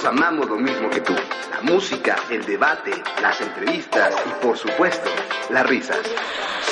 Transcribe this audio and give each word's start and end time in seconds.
Nosotros 0.00 0.18
amamos 0.18 0.48
lo 0.48 0.56
mismo 0.56 0.88
que 0.88 1.00
tú. 1.00 1.12
La 1.50 1.60
música, 1.60 2.16
el 2.30 2.44
debate, 2.46 2.90
las 3.20 3.38
entrevistas 3.38 4.14
y 4.24 4.44
por 4.44 4.56
supuesto, 4.56 5.10
las 5.50 5.66
risas. 5.66 5.98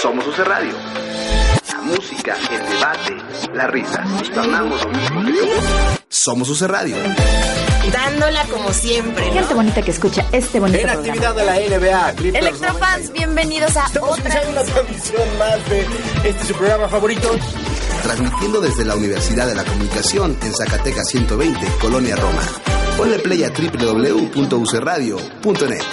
Somos 0.01 0.27
UC 0.27 0.39
Radio. 0.39 0.73
La 1.71 1.81
música, 1.83 2.37
el 2.51 2.67
debate, 2.71 3.17
las 3.53 3.71
risas. 3.71 4.09
Amamos 4.35 4.83
lo 4.83 4.91
mismo 4.93 5.25
que 5.27 5.33
tú. 5.33 5.47
Somos 6.09 6.49
UC 6.49 6.69
Radio. 6.69 6.97
Dándola 7.93 8.45
como 8.45 8.73
siempre. 8.73 9.27
Hay 9.27 9.33
gente 9.33 9.53
bonita 9.53 9.83
que 9.83 9.91
escucha 9.91 10.25
este 10.33 10.59
bonito 10.59 10.79
En 10.79 10.85
programa. 10.87 11.07
actividad 11.07 11.35
de 11.35 11.45
la 11.45 11.79
NBA, 11.79 12.13
Clippers, 12.15 12.47
Electrofans, 12.47 13.13
bienvenidos 13.13 13.77
a 13.77 13.87
Estamos 13.87 14.19
otra 14.19 14.43
una 14.49 14.63
transmisión 14.63 15.39
más 15.39 15.69
de 15.69 15.87
este 16.25 16.45
su 16.47 16.55
programa 16.55 16.89
favorito. 16.89 17.31
Transmitiendo 18.03 18.61
desde 18.63 18.87
la 18.87 18.95
Universidad 18.95 19.47
de 19.47 19.55
la 19.55 19.65
Comunicación 19.65 20.35
en 20.43 20.55
Zacatecas 20.55 21.09
120, 21.09 21.67
Colonia 21.79 22.17
Roma. 22.17 22.78
Ponle 22.99 23.19
play 23.21 23.45
a 23.45 23.51
www.ucradio.net. 23.51 25.85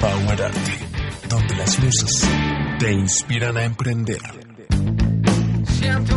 Power 0.00 0.42
Arte, 0.42 0.78
donde 1.28 1.56
las 1.56 1.82
luces 1.82 2.28
te 2.78 2.92
inspiran 2.92 3.56
a 3.56 3.64
emprender. 3.64 4.20
Siento 5.80 6.15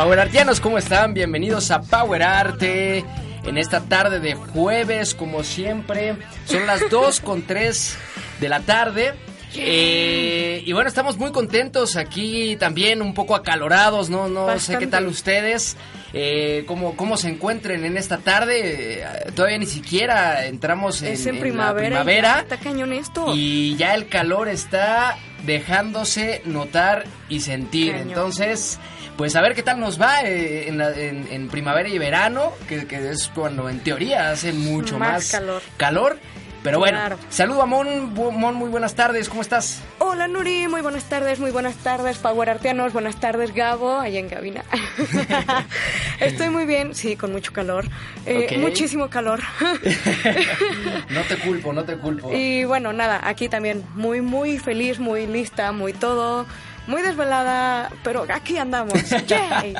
Power 0.00 0.18
Artianos, 0.18 0.60
¿cómo 0.62 0.78
están? 0.78 1.12
Bienvenidos 1.12 1.70
a 1.70 1.82
Power 1.82 2.22
Arte. 2.22 3.04
En 3.44 3.58
esta 3.58 3.82
tarde 3.82 4.18
de 4.18 4.32
jueves, 4.32 5.14
como 5.14 5.44
siempre, 5.44 6.16
son 6.46 6.66
las 6.66 6.88
2 6.88 7.20
con 7.20 7.42
3 7.42 7.98
de 8.40 8.48
la 8.48 8.60
tarde. 8.60 9.12
Eh, 9.54 10.62
y 10.64 10.72
bueno, 10.72 10.88
estamos 10.88 11.18
muy 11.18 11.32
contentos 11.32 11.96
aquí 11.96 12.56
también, 12.56 13.02
un 13.02 13.12
poco 13.12 13.34
acalorados, 13.34 14.08
¿no? 14.08 14.30
No 14.30 14.58
sé 14.58 14.78
qué 14.78 14.86
tal 14.86 15.06
ustedes, 15.06 15.76
eh, 16.14 16.64
cómo, 16.66 16.96
cómo 16.96 17.18
se 17.18 17.28
encuentren 17.28 17.84
en 17.84 17.98
esta 17.98 18.16
tarde. 18.16 19.02
Eh, 19.02 19.06
todavía 19.34 19.58
ni 19.58 19.66
siquiera 19.66 20.46
entramos 20.46 21.02
en, 21.02 21.12
es 21.12 21.26
en, 21.26 21.34
en 21.36 21.58
la 21.58 21.74
primavera. 21.74 22.02
y 22.02 22.22
ya 22.22 22.40
Está 22.40 22.56
cañón 22.56 22.94
esto. 22.94 23.34
Y 23.34 23.76
ya 23.76 23.94
el 23.94 24.08
calor 24.08 24.48
está 24.48 25.18
dejándose 25.44 26.40
notar 26.46 27.04
y 27.28 27.40
sentir. 27.40 27.92
Cañón. 27.92 28.08
Entonces, 28.08 28.78
pues 29.20 29.36
a 29.36 29.42
ver 29.42 29.54
qué 29.54 29.62
tal 29.62 29.78
nos 29.78 30.00
va 30.00 30.22
eh, 30.22 30.66
en, 30.66 30.78
la- 30.78 30.92
en- 30.98 31.28
en 31.30 31.48
primavera 31.50 31.86
y 31.90 31.98
verano, 31.98 32.54
que, 32.66 32.86
que 32.86 33.10
es 33.10 33.30
cuando 33.34 33.68
en 33.68 33.80
teoría 33.80 34.30
hace 34.30 34.54
mucho 34.54 34.98
Más 34.98 35.12
más, 35.12 35.30
calor. 35.30 35.62
calor. 35.76 36.18
Pero 36.62 36.78
bueno, 36.78 36.96
Claro. 36.98 37.18
saludo 37.28 37.60
a 37.62 37.66
Mon, 37.66 38.14
Mon, 38.14 38.54
muy 38.54 38.70
buenas 38.70 38.94
tardes, 38.94 39.28
¿cómo 39.28 39.42
estás? 39.42 39.82
Hola 39.98 40.26
Nuri, 40.26 40.68
muy 40.68 40.80
buenas 40.80 41.04
tardes, 41.04 41.38
muy 41.38 41.50
buenas 41.50 41.74
tardes, 41.76 42.16
Power 42.18 42.48
Arteanos, 42.48 42.94
buenas 42.94 43.20
tardes 43.20 43.54
Gabo, 43.54 43.98
allá 43.98 44.18
en 44.20 44.28
cabina. 44.30 44.64
Estoy 46.20 46.48
muy 46.50 46.64
bien, 46.66 46.94
sí, 46.94 47.16
con 47.16 47.32
mucho 47.32 47.52
calor, 47.52 47.84
eh, 48.26 48.56
muchísimo 48.58 49.08
calor. 49.10 49.40
No 51.10 51.22
te 51.22 51.36
culpo, 51.36 51.72
no 51.74 51.84
te 51.84 51.96
culpo. 51.96 52.32
y 52.32 52.64
bueno, 52.64 52.92
nada, 52.94 53.20
aquí 53.22 53.48
también 53.48 53.82
muy, 53.94 54.20
muy 54.20 54.58
feliz, 54.58 54.98
muy 54.98 55.26
lista, 55.26 55.72
muy 55.72 55.92
todo, 55.92 56.46
muy 56.90 57.02
desvelada, 57.02 57.90
pero 58.04 58.26
aquí 58.32 58.58
andamos. 58.58 58.92
Yay. 59.26 59.74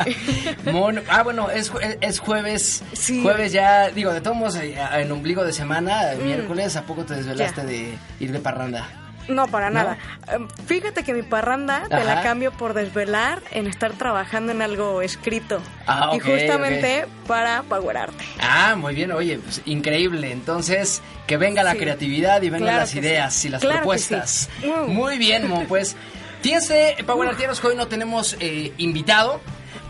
Mon, 0.73 1.03
ah, 1.09 1.23
bueno, 1.23 1.51
es, 1.51 1.71
es 2.01 2.19
jueves. 2.21 2.83
Sí. 2.93 3.23
Jueves 3.23 3.53
ya, 3.53 3.89
digo, 3.91 4.13
de 4.13 4.21
todos 4.21 4.37
modos, 4.37 4.57
eh, 4.57 4.77
en 4.95 5.11
ombligo 5.13 5.45
de 5.45 5.53
semana, 5.53 6.13
miércoles, 6.23 6.77
¿a 6.77 6.83
poco 6.83 7.05
te 7.05 7.15
desvelaste 7.15 7.63
Mm. 7.63 7.65
Ya. 7.67 7.71
de 7.71 7.99
ir 8.21 8.33
de 8.33 8.39
parranda? 8.41 8.89
No, 9.29 9.47
para 9.47 9.69
¿No? 9.71 9.75
nada. 9.75 9.99
Em, 10.33 10.49
Fíjate 10.67 11.05
que 11.05 11.13
mi 11.15 11.23
parranda 11.23 11.83
te 11.89 12.03
la 12.05 12.23
cambio 12.23 12.51
por 12.53 12.75
desvelar 12.75 13.41
en 13.53 13.67
estar 13.69 13.93
trabajando 13.93 14.51
en 14.51 14.61
algo 14.63 15.03
escrito. 15.03 15.61
Ah, 15.87 16.11
y 16.13 16.17
ok, 16.17 16.23
justamente 16.25 17.07
para 17.29 17.63
Power 17.63 17.97
Arte. 17.97 18.25
Ah, 18.41 18.75
muy 18.77 18.95
bien, 18.95 19.13
oye, 19.13 19.39
pues, 19.39 19.63
increíble. 19.67 20.33
Entonces, 20.33 21.01
que 21.29 21.37
venga 21.37 21.63
la 21.63 21.75
creatividad 21.77 22.43
y 22.43 22.51
vengan 22.51 22.69
Claro 22.71 22.79
las 22.81 22.95
ideas 22.95 23.35
sí. 23.35 23.49
y 23.49 23.51
las 23.53 23.61
Claro 23.61 23.77
propuestas. 23.79 24.49
sí. 24.61 24.67
Mm. 24.67 24.91
Muy 24.93 25.19
bien, 25.19 25.49
Mon, 25.49 25.67
pues. 25.67 25.97
Fíjense, 26.43 26.97
Power 27.07 27.37
que 27.37 27.67
hoy 27.67 27.77
no 27.77 27.87
tenemos 27.87 28.37
eh, 28.41 28.73
invitado, 28.79 29.41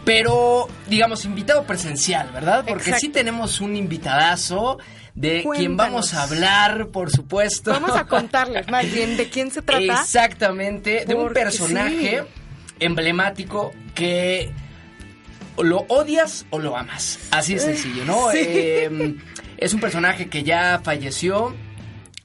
pero, 0.05 0.69
digamos, 0.89 1.25
invitado 1.25 1.65
presencial, 1.65 2.31
¿verdad? 2.33 2.65
Porque 2.67 2.85
Exacto. 2.91 3.01
sí 3.01 3.09
tenemos 3.11 3.61
un 3.61 3.77
invitadazo 3.77 4.79
de 5.15 5.45
quien 5.55 5.77
vamos 5.77 6.15
a 6.15 6.23
hablar, 6.23 6.89
por 6.89 7.11
supuesto. 7.11 7.71
Vamos 7.71 7.95
a 7.97 8.07
contarles 8.07 8.69
más 8.69 8.91
bien 8.93 9.17
de 9.17 9.29
quién 9.29 9.51
se 9.51 9.63
trata. 9.63 9.83
Exactamente, 10.03 11.05
de 11.07 11.15
un 11.15 11.33
personaje 11.33 12.23
sí. 12.23 12.43
emblemático 12.81 13.73
que 13.95 14.51
lo 15.59 15.85
odias 15.89 16.47
o 16.51 16.59
lo 16.59 16.77
amas. 16.77 17.19
Así 17.31 17.55
de 17.55 17.61
sencillo, 17.61 18.05
¿no? 18.05 18.31
Sí. 18.33 18.39
Eh, 18.43 19.17
es 19.59 19.75
un 19.75 19.81
personaje 19.81 20.29
que 20.29 20.43
ya 20.43 20.81
falleció 20.83 21.55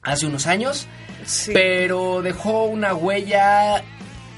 hace 0.02 0.26
unos 0.26 0.46
años, 0.46 0.86
Sí. 1.26 1.50
pero 1.52 2.22
dejó 2.22 2.64
una 2.64 2.94
huella 2.94 3.82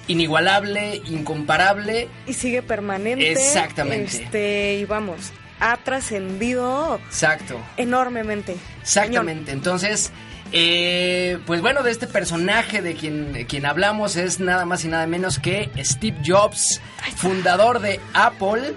inigualable, 0.09 1.01
incomparable. 1.07 2.09
Y 2.27 2.33
sigue 2.33 2.63
permanente. 2.63 3.31
Exactamente. 3.31 4.25
Este, 4.25 4.75
y 4.81 4.85
vamos, 4.85 5.33
ha 5.61 5.77
trascendido 5.79 6.99
Exacto. 7.09 7.61
enormemente. 7.77 8.57
Exactamente. 8.81 9.53
Entonces, 9.53 10.11
eh, 10.53 11.39
pues 11.47 11.61
bueno, 11.61 11.83
de 11.83 11.91
este 11.91 12.07
personaje 12.07 12.81
de 12.83 12.95
quien, 12.95 13.33
de 13.33 13.47
quien 13.47 13.67
hablamos 13.67 14.17
es 14.17 14.41
nada 14.41 14.65
más 14.65 14.85
y 14.85 14.89
nada 14.89 15.07
menos 15.07 15.39
que 15.39 15.71
Steve 15.79 16.17
Jobs, 16.27 16.81
fundador 17.17 17.81
de 17.81 18.01
Apple. 18.15 18.73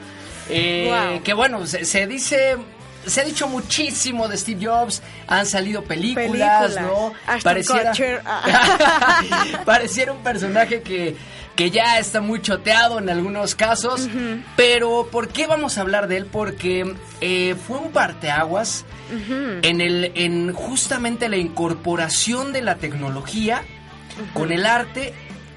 eh, 0.49 0.87
Wow. 1.13 1.23
Que 1.23 1.33
bueno, 1.33 1.65
se, 1.65 1.85
se 1.85 2.07
dice. 2.07 2.57
Se 3.05 3.21
ha 3.21 3.23
dicho 3.23 3.47
muchísimo 3.47 4.27
de 4.27 4.37
Steve 4.37 4.65
Jobs, 4.65 5.01
han 5.27 5.45
salido 5.45 5.83
películas, 5.83 6.73
Películas. 6.73 6.81
¿no? 6.81 7.13
Ashton 7.27 7.55
Kutcher. 7.63 8.21
pareciera 9.65 10.11
un 10.13 10.21
personaje 10.23 10.81
que, 10.81 11.15
que 11.55 11.71
ya 11.71 11.99
está 11.99 12.21
muy 12.21 12.41
choteado 12.41 12.99
en 12.99 13.09
algunos 13.09 13.55
casos, 13.55 14.07
pero 14.55 15.07
¿por 15.11 15.29
qué 15.29 15.47
vamos 15.47 15.77
a 15.77 15.81
hablar 15.81 16.07
de 16.07 16.17
él? 16.17 16.25
Porque 16.25 16.95
eh, 17.21 17.55
fue 17.67 17.79
un 17.79 17.91
parteaguas 17.91 18.85
en, 19.61 19.81
el, 19.81 20.11
en 20.15 20.53
justamente 20.53 21.27
la 21.27 21.37
incorporación 21.37 22.53
de 22.53 22.61
la 22.61 22.75
tecnología 22.75 23.63
con 24.33 24.51
el 24.51 24.65
arte, 24.65 25.13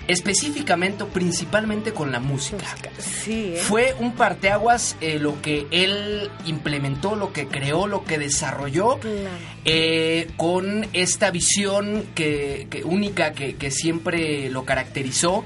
específicamente 0.08 1.04
o 1.04 1.08
principalmente 1.08 1.92
con 1.92 2.12
la 2.12 2.20
música. 2.20 2.64
Sí, 2.98 3.52
¿eh? 3.54 3.56
Fue 3.56 3.94
un 3.98 4.12
parteaguas 4.14 4.96
eh, 5.00 5.18
lo 5.18 5.40
que 5.40 5.66
él 5.70 6.30
implementó, 6.46 7.16
lo 7.16 7.32
que 7.32 7.46
creó, 7.46 7.86
lo 7.86 8.04
que 8.04 8.18
desarrolló 8.18 8.98
Claro. 8.98 9.28
eh, 9.64 10.30
con 10.36 10.86
esta 10.92 11.30
visión 11.30 12.04
que, 12.14 12.66
que 12.70 12.84
única 12.84 13.32
que, 13.32 13.56
que 13.56 13.70
siempre 13.70 14.50
lo 14.50 14.64
caracterizó 14.64 15.44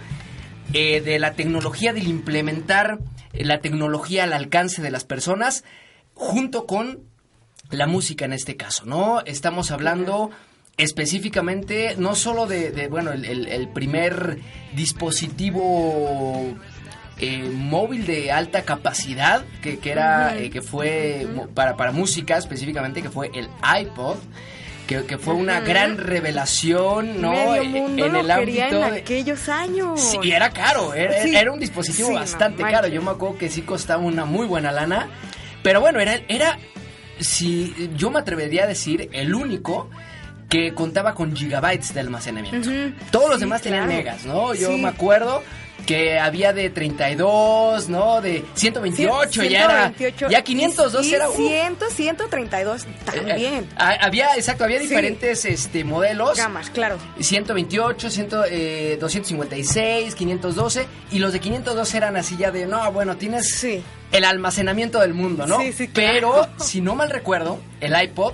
de 0.72 1.18
la 1.18 1.32
tecnología, 1.32 1.94
del 1.94 2.08
implementar 2.08 2.98
la 3.32 3.60
tecnología 3.60 4.24
al 4.24 4.34
alcance 4.34 4.82
de 4.82 4.90
las 4.90 5.04
personas 5.04 5.64
junto 6.12 6.66
con 6.66 7.00
la 7.70 7.86
música 7.86 8.24
en 8.26 8.32
este 8.34 8.56
caso, 8.56 8.84
¿no? 8.84 9.20
Estamos 9.24 9.70
hablando 9.70 10.30
específicamente 10.78 11.94
no 11.98 12.14
solo 12.14 12.46
de, 12.46 12.70
de, 12.70 12.88
bueno, 12.88 13.12
el, 13.12 13.24
el- 13.24 13.46
el 13.48 13.68
primer 13.68 14.38
dispositivo 14.74 16.54
eh, 17.18 17.50
móvil 17.52 18.06
de 18.06 18.30
alta 18.30 18.62
capacidad 18.62 19.44
que, 19.62 19.78
que 19.78 19.90
era 19.90 20.36
eh, 20.38 20.50
que 20.50 20.62
fue 20.62 21.26
para, 21.54 21.76
para 21.76 21.90
música 21.92 22.36
específicamente 22.38 23.02
que 23.02 23.10
fue 23.10 23.30
el 23.34 23.48
iPod 23.82 24.16
que, 24.86 25.04
que 25.04 25.18
fue 25.18 25.34
una 25.34 25.60
gran 25.60 25.98
revelación 25.98 27.20
no 27.20 27.32
Medio 27.32 27.64
mundo 27.64 28.06
en 28.06 28.16
el 28.16 28.30
ámbito 28.30 28.62
en 28.86 28.92
de- 28.92 28.98
aquellos 29.00 29.48
años. 29.50 30.00
Sí, 30.00 30.16
y 30.22 30.30
era 30.32 30.48
caro, 30.50 30.94
era, 30.94 31.22
Sí. 31.22 31.36
era 31.36 31.52
un 31.52 31.60
dispositivo 31.60 32.08
Sí, 32.08 32.14
bastante 32.14 32.62
caro. 32.62 32.88
Yo 32.88 33.02
me 33.02 33.10
acuerdo 33.10 33.36
que 33.36 33.50
sí 33.50 33.60
costaba 33.62 34.02
una 34.02 34.24
muy 34.24 34.46
buena 34.46 34.72
lana. 34.72 35.10
Pero 35.62 35.82
bueno, 35.82 36.00
era, 36.00 36.20
era 36.28 36.58
si 37.20 37.90
yo 37.96 38.10
me 38.10 38.20
atrevería 38.20 38.64
a 38.64 38.66
decir, 38.66 39.10
el 39.12 39.34
único 39.34 39.90
que 40.48 40.72
contaba 40.74 41.14
con 41.14 41.34
gigabytes 41.36 41.92
de 41.94 42.00
almacenamiento. 42.00 42.70
Todos 43.10 43.28
los 43.28 43.38
Sí, 43.38 43.44
demás 43.44 43.62
tenían 43.62 43.86
megas, 43.88 44.24
¿no? 44.24 44.54
Yo 44.54 44.68
Sí. 44.74 44.80
me 44.82 44.88
acuerdo 44.88 45.42
que 45.86 46.18
había 46.18 46.52
de 46.52 46.68
32, 46.70 47.88
¿no? 47.88 48.20
De 48.20 48.44
128, 48.54 49.42
ya 49.44 49.64
era 49.64 49.92
128, 49.96 50.28
ya 50.30 50.42
502 50.42 51.06
y, 51.06 51.10
y 51.10 51.14
era 51.14 51.30
uh, 51.30 51.32
100, 51.36 51.76
132 51.94 52.86
también. 53.04 53.54
eh, 53.54 53.64
ah, 53.76 53.96
había 54.00 54.34
exacto, 54.36 54.64
había 54.64 54.78
Sí. 54.80 54.84
diferentes 54.88 55.44
este 55.44 55.84
modelos. 55.84 56.36
Gamas, 56.36 56.68
claro. 56.70 56.98
128, 57.20 58.10
100, 58.10 58.28
eh, 58.50 58.96
256, 59.00 60.14
512 60.14 60.86
y 61.12 61.18
los 61.20 61.32
de 61.32 61.40
512 61.40 61.96
eran 61.96 62.16
así 62.16 62.36
ya 62.36 62.50
de, 62.50 62.66
no, 62.66 62.90
bueno, 62.92 63.16
tienes 63.16 63.48
Sí. 63.54 63.82
el 64.12 64.24
almacenamiento 64.24 65.00
del 65.00 65.14
mundo, 65.14 65.46
¿no? 65.46 65.58
Sí, 65.60 65.72
sí, 65.72 65.88
claro. 65.88 66.12
Pero, 66.12 66.48
si 66.64 66.80
no 66.80 66.94
mal 66.96 67.10
recuerdo, 67.10 67.60
el 67.80 67.94
iPod, 68.02 68.32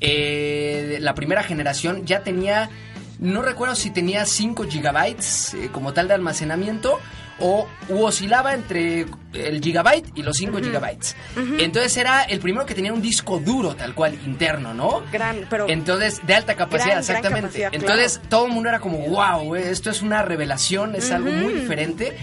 eh, 0.00 0.98
la 1.00 1.14
primera 1.14 1.42
generación 1.42 2.04
ya 2.06 2.20
tenía, 2.22 2.70
no 3.18 3.42
recuerdo 3.42 3.74
si 3.74 3.90
tenía 3.90 4.24
5 4.26 4.64
gigabytes 4.64 5.54
eh, 5.54 5.68
como 5.72 5.92
tal 5.92 6.08
de 6.08 6.14
almacenamiento 6.14 6.98
o 7.40 7.66
oscilaba 7.90 8.54
entre 8.54 9.06
el 9.32 9.60
gigabyte 9.60 10.06
y 10.14 10.22
los 10.22 10.36
5 10.36 10.58
gigabytes. 10.58 11.16
Entonces 11.58 11.96
era 11.96 12.22
el 12.22 12.38
primero 12.38 12.64
que 12.64 12.74
tenía 12.74 12.92
un 12.92 13.02
disco 13.02 13.40
duro 13.40 13.74
tal 13.74 13.94
cual 13.94 14.14
interno, 14.24 14.72
¿no? 14.72 15.02
Gran, 15.12 15.46
pero 15.50 15.68
Entonces, 15.68 16.24
de 16.24 16.34
alta 16.34 16.54
capacidad, 16.54 17.02
Gran, 17.02 17.04
gran 17.04 17.16
exactamente. 17.16 17.60
capacidad, 17.60 17.74
Entonces, 17.74 18.20
todo 18.28 18.46
el 18.46 18.52
mundo 18.52 18.68
era 18.68 18.78
como, 18.78 18.98
wow, 19.08 19.56
esto 19.56 19.90
es 19.90 20.00
una 20.02 20.22
revelación, 20.22 20.94
es 20.94 21.10
algo 21.10 21.32
muy 21.32 21.54
diferente. 21.54 22.16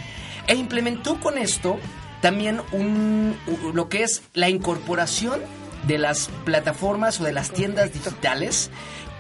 E 0.47 0.55
implementó 0.55 1.19
con 1.19 1.37
esto 1.37 1.77
también 2.21 2.61
un, 2.71 3.35
lo 3.73 3.89
que 3.89 4.03
es 4.03 4.23
la 4.33 4.47
incorporación 4.47 5.41
de 5.87 5.97
las 5.97 6.29
plataformas 6.45 7.19
o 7.19 7.23
de 7.23 7.33
las 7.33 7.51
tiendas 7.51 7.93
digitales, 7.93 8.69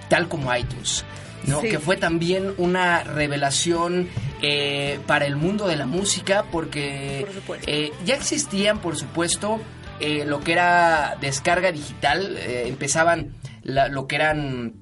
tal 0.09 0.27
como 0.27 0.55
iTunes. 0.55 1.05
¿no? 1.47 1.59
Sí. 1.61 1.69
Que 1.69 1.79
fue 1.79 1.97
también 1.97 2.53
una 2.57 3.03
revelación 3.03 4.07
eh, 4.43 4.99
para 5.07 5.25
el 5.25 5.35
mundo 5.35 5.67
de 5.67 5.75
la 5.75 5.87
música 5.87 6.45
porque 6.51 7.25
Por 7.47 7.57
eh, 7.65 7.91
ya 8.05 8.15
existían, 8.15 8.79
por 8.79 8.95
supuesto, 8.95 9.59
eh, 9.99 10.23
lo 10.25 10.39
que 10.41 10.51
era 10.51 11.17
descarga 11.19 11.71
digital, 11.71 12.37
eh, 12.37 12.65
empezaban 12.67 13.33
la- 13.63 13.87
lo 13.87 14.05
que 14.07 14.15
eran 14.17 14.73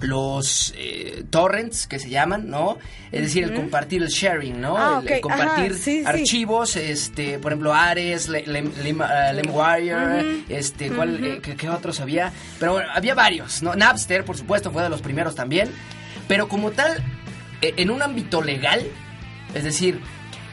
los 0.00 0.74
eh, 0.76 1.24
torrents 1.30 1.86
que 1.86 1.98
se 1.98 2.10
llaman, 2.10 2.48
¿no? 2.50 2.78
Es 3.12 3.22
decir, 3.22 3.44
el 3.44 3.54
compartir 3.54 4.02
el 4.02 4.08
sharing, 4.08 4.60
¿no? 4.60 4.76
Ah, 4.76 5.02
el, 5.06 5.20
compartir 5.20 5.72
ajá, 5.72 5.74
sí, 5.74 6.00
sí. 6.00 6.02
archivos, 6.04 6.76
este, 6.76 7.38
por 7.38 7.52
ejemplo, 7.52 7.72
Ares, 7.72 8.28
Le- 8.28 8.44
Lem- 8.46 8.72
Lem- 8.82 9.02
ah, 9.02 9.32
LimeWire, 9.32 10.44
este, 10.48 10.90
¿cuál, 10.90 11.24
eh, 11.24 11.40
qué, 11.42 11.54
qué 11.56 11.68
otros 11.70 12.00
había? 12.00 12.32
Pero 12.58 12.72
bueno, 12.72 12.88
había 12.92 13.14
varios, 13.14 13.62
¿no? 13.62 13.74
Napster, 13.74 14.24
por 14.24 14.36
supuesto, 14.36 14.70
fue 14.72 14.82
de 14.82 14.88
los 14.88 15.00
primeros 15.00 15.34
también. 15.34 15.70
Pero 16.26 16.48
como 16.48 16.70
tal, 16.72 17.02
eh, 17.62 17.74
en 17.76 17.90
un 17.90 18.02
ámbito 18.02 18.42
legal, 18.42 18.82
es 19.54 19.62
decir, 19.64 20.00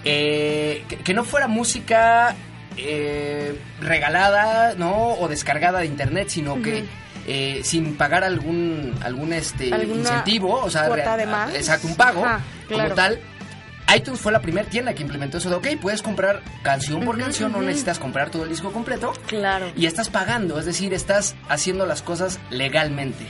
eh, 0.05 0.83
que, 0.87 0.97
que 0.97 1.13
no 1.13 1.23
fuera 1.23 1.47
música 1.47 2.35
eh, 2.77 3.55
regalada, 3.79 4.75
¿no? 4.75 5.13
O 5.13 5.27
descargada 5.27 5.79
de 5.79 5.87
internet, 5.87 6.29
sino 6.29 6.61
que 6.61 6.85
eh, 7.27 7.62
sin 7.63 7.95
pagar 7.95 8.23
algún 8.23 8.94
algún 9.03 9.33
este 9.33 9.73
Alguna 9.73 10.00
incentivo, 10.00 10.62
o 10.63 10.69
sea, 10.69 10.88
cuota 10.88 11.18
de 11.18 11.25
más. 11.25 11.53
exacto, 11.53 11.88
un 11.88 11.95
pago 11.95 12.25
Ajá, 12.25 12.41
claro. 12.68 12.83
como 12.83 12.95
tal. 12.95 13.19
iTunes 13.95 14.19
fue 14.21 14.31
la 14.31 14.41
primera 14.41 14.68
tienda 14.69 14.94
que 14.94 15.01
implementó 15.03 15.38
eso 15.38 15.50
de, 15.50 15.56
ok, 15.56 15.68
puedes 15.81 16.01
comprar 16.01 16.41
canción 16.63 17.03
por 17.03 17.18
canción, 17.19 17.51
no 17.51 17.62
necesitas 17.62 18.00
comprar 18.00 18.29
todo 18.29 18.44
el 18.44 18.50
disco 18.50 18.71
completo. 18.71 19.12
Claro. 19.27 19.71
Y 19.75 19.85
estás 19.85 20.09
pagando, 20.09 20.57
es 20.59 20.65
decir, 20.65 20.94
estás 20.94 21.35
haciendo 21.50 21.85
las 21.85 22.01
cosas 22.01 22.39
legalmente. 22.50 23.25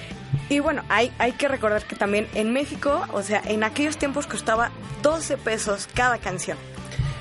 Y 0.50 0.60
bueno, 0.60 0.84
hay, 0.90 1.12
hay 1.18 1.32
que 1.32 1.48
recordar 1.48 1.84
que 1.86 1.96
también 1.96 2.28
en 2.36 2.54
México, 2.54 3.06
o 3.12 3.24
sea, 3.24 3.42
en 3.46 3.64
aquellos 3.64 3.98
tiempos 3.98 4.28
costaba 4.28 4.70
12 5.02 5.38
pesos 5.38 5.88
cada 5.94 6.18
canción. 6.20 6.58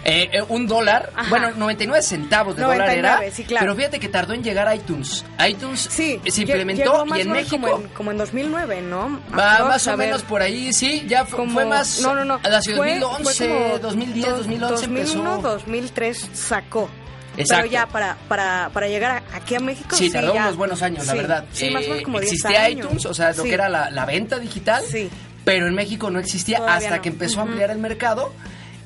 Eh, 0.02 0.30
eh, 0.32 0.42
un 0.48 0.66
dólar, 0.66 1.10
Ajá. 1.14 1.28
bueno, 1.28 1.50
99 1.50 2.02
centavos 2.02 2.56
de 2.56 2.62
99, 2.62 2.96
dólar 3.02 3.22
era. 3.22 3.34
sí, 3.34 3.44
claro. 3.44 3.64
Pero 3.66 3.76
fíjate 3.76 4.00
que 4.00 4.08
tardó 4.08 4.32
en 4.32 4.42
llegar 4.42 4.74
iTunes. 4.74 5.24
iTunes 5.46 5.88
Sí, 5.90 6.18
se 6.26 6.40
implementó 6.42 7.04
y 7.16 7.20
en 7.20 7.30
México 7.32 7.58
Como 7.68 7.82
en, 7.82 7.88
como 7.88 8.10
en 8.10 8.16
2009, 8.18 8.80
¿no? 8.80 9.20
va 9.38 9.64
más 9.66 9.86
o 9.86 9.96
ver, 9.98 10.06
menos 10.08 10.22
por 10.22 10.40
ahí, 10.40 10.72
sí, 10.72 11.04
ya 11.06 11.26
fu- 11.26 11.36
como- 11.36 11.52
fue 11.52 11.66
más 11.66 12.00
No, 12.00 12.14
no, 12.14 12.24
no. 12.24 12.40
hacia 12.42 12.76
Fue- 12.76 12.98
2011, 12.98 13.46
fue 13.48 13.48
como 13.48 13.78
2010, 13.78 14.26
dos- 14.28 14.36
2011 14.38 14.86
2001, 14.86 15.30
empezó. 15.34 15.48
2003 15.52 16.28
sacó. 16.32 16.88
Exacto. 17.36 17.62
Pero 17.62 17.66
ya 17.72 17.86
para, 17.86 18.16
para, 18.26 18.70
para 18.72 18.88
llegar 18.88 19.22
aquí 19.34 19.54
a 19.54 19.60
México. 19.60 19.94
Sí, 19.94 20.10
tardó 20.10 20.32
ya- 20.34 20.44
unos 20.44 20.56
buenos 20.56 20.82
años, 20.82 21.06
la 21.06 21.12
sí, 21.12 21.18
verdad. 21.18 21.44
Sí, 21.52 21.70
más 21.70 21.82
o 21.84 21.88
menos 21.88 22.00
Eh, 22.00 22.02
como 22.04 22.20
10 22.20 22.32
Existía 22.32 22.64
años. 22.64 22.86
iTunes, 22.86 23.06
o 23.06 23.14
sea, 23.14 23.28
lo 23.32 23.42
Sí. 23.42 23.48
que 23.48 23.54
era 23.54 23.68
la, 23.68 23.90
la 23.90 24.04
venta 24.06 24.38
digital, 24.38 24.82
Sí. 24.82 25.08
pero 25.44 25.66
en 25.68 25.74
México 25.74 26.10
no 26.10 26.18
existía 26.18 26.56
Todavía 26.58 26.88
hasta 26.88 27.02
que 27.02 27.10
empezó 27.10 27.40
a 27.40 27.42
ampliar 27.42 27.70
el 27.70 27.78
mercado 27.78 28.32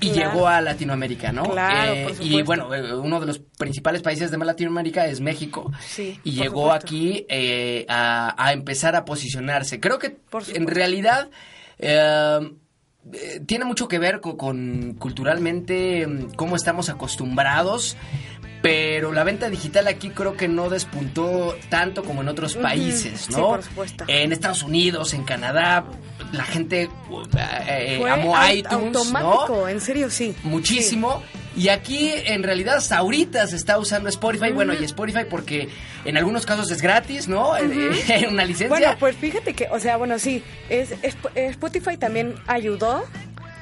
y 0.06 0.10
Claro. 0.10 0.32
llegó 0.32 0.48
a 0.48 0.60
Latinoamérica, 0.60 1.32
¿no? 1.32 1.44
Claro, 1.44 1.92
Eh, 1.92 2.14
por 2.16 2.26
y 2.26 2.42
bueno, 2.42 2.74
eh, 2.74 2.94
uno 2.94 3.20
de 3.20 3.26
los 3.26 3.38
principales 3.38 4.02
países 4.02 4.30
de 4.30 4.38
Latinoamérica 4.38 5.06
es 5.06 5.20
México. 5.20 5.72
Sí, 5.86 6.18
y 6.24 6.32
llegó 6.32 6.64
supuesto. 6.64 6.86
aquí 6.86 7.26
eh, 7.28 7.86
a, 7.88 8.34
a 8.36 8.52
empezar 8.52 8.96
a 8.96 9.04
posicionarse. 9.04 9.80
Creo 9.80 9.98
que 9.98 10.16
en 10.54 10.66
realidad 10.66 11.30
eh, 11.78 12.50
tiene 13.46 13.64
mucho 13.64 13.86
que 13.88 13.98
ver 13.98 14.20
con, 14.20 14.36
con 14.36 14.94
culturalmente 14.94 16.06
mm, 16.06 16.34
cómo 16.36 16.56
estamos 16.56 16.88
acostumbrados. 16.88 17.96
Pero 18.62 19.12
la 19.12 19.24
venta 19.24 19.50
digital 19.50 19.86
aquí 19.88 20.08
creo 20.08 20.38
que 20.38 20.48
no 20.48 20.70
despuntó 20.70 21.54
tanto 21.68 22.02
como 22.02 22.22
en 22.22 22.28
otros 22.28 22.56
países, 22.56 23.20
sí, 23.28 23.32
¿no? 23.32 23.48
por 23.48 23.62
supuesto. 23.62 24.04
En 24.08 24.32
Estados 24.32 24.62
Unidos, 24.62 25.12
en 25.12 25.24
Canadá, 25.24 25.84
la 26.34 26.44
gente 26.44 26.88
uh, 27.10 27.22
eh, 27.66 27.96
Fue 28.00 28.10
amó 28.10 28.34
iTunes, 28.52 28.96
automático, 28.96 29.56
¿no? 29.62 29.69
en 29.69 29.81
serio, 29.81 30.10
sí. 30.10 30.34
Muchísimo. 30.42 31.22
Y 31.56 31.69
aquí 31.69 32.10
en 32.12 32.42
realidad 32.42 32.76
hasta 32.78 32.98
ahorita 32.98 33.46
se 33.46 33.54
está 33.56 33.78
usando 33.78 34.08
Spotify. 34.08 34.50
Bueno, 34.50 34.75
y 34.75 34.82
Spotify 34.84 35.25
porque 35.31 35.69
en 36.04 36.16
algunos 36.16 36.46
casos 36.46 36.69
es 36.72 36.82
gratis, 36.82 37.28
¿no? 37.28 37.50
Una 38.28 38.44
licencia. 38.44 38.69
Bueno, 38.69 38.96
pues 38.98 39.14
fíjate 39.17 39.55
que, 39.55 39.69
o 39.70 39.79
sea, 39.79 39.96
bueno, 39.96 40.19
sí, 40.19 40.43
es, 40.69 40.93
es- 41.03 41.17
Spotify 41.36 41.96
también 41.96 42.34
ayudó, 42.48 43.05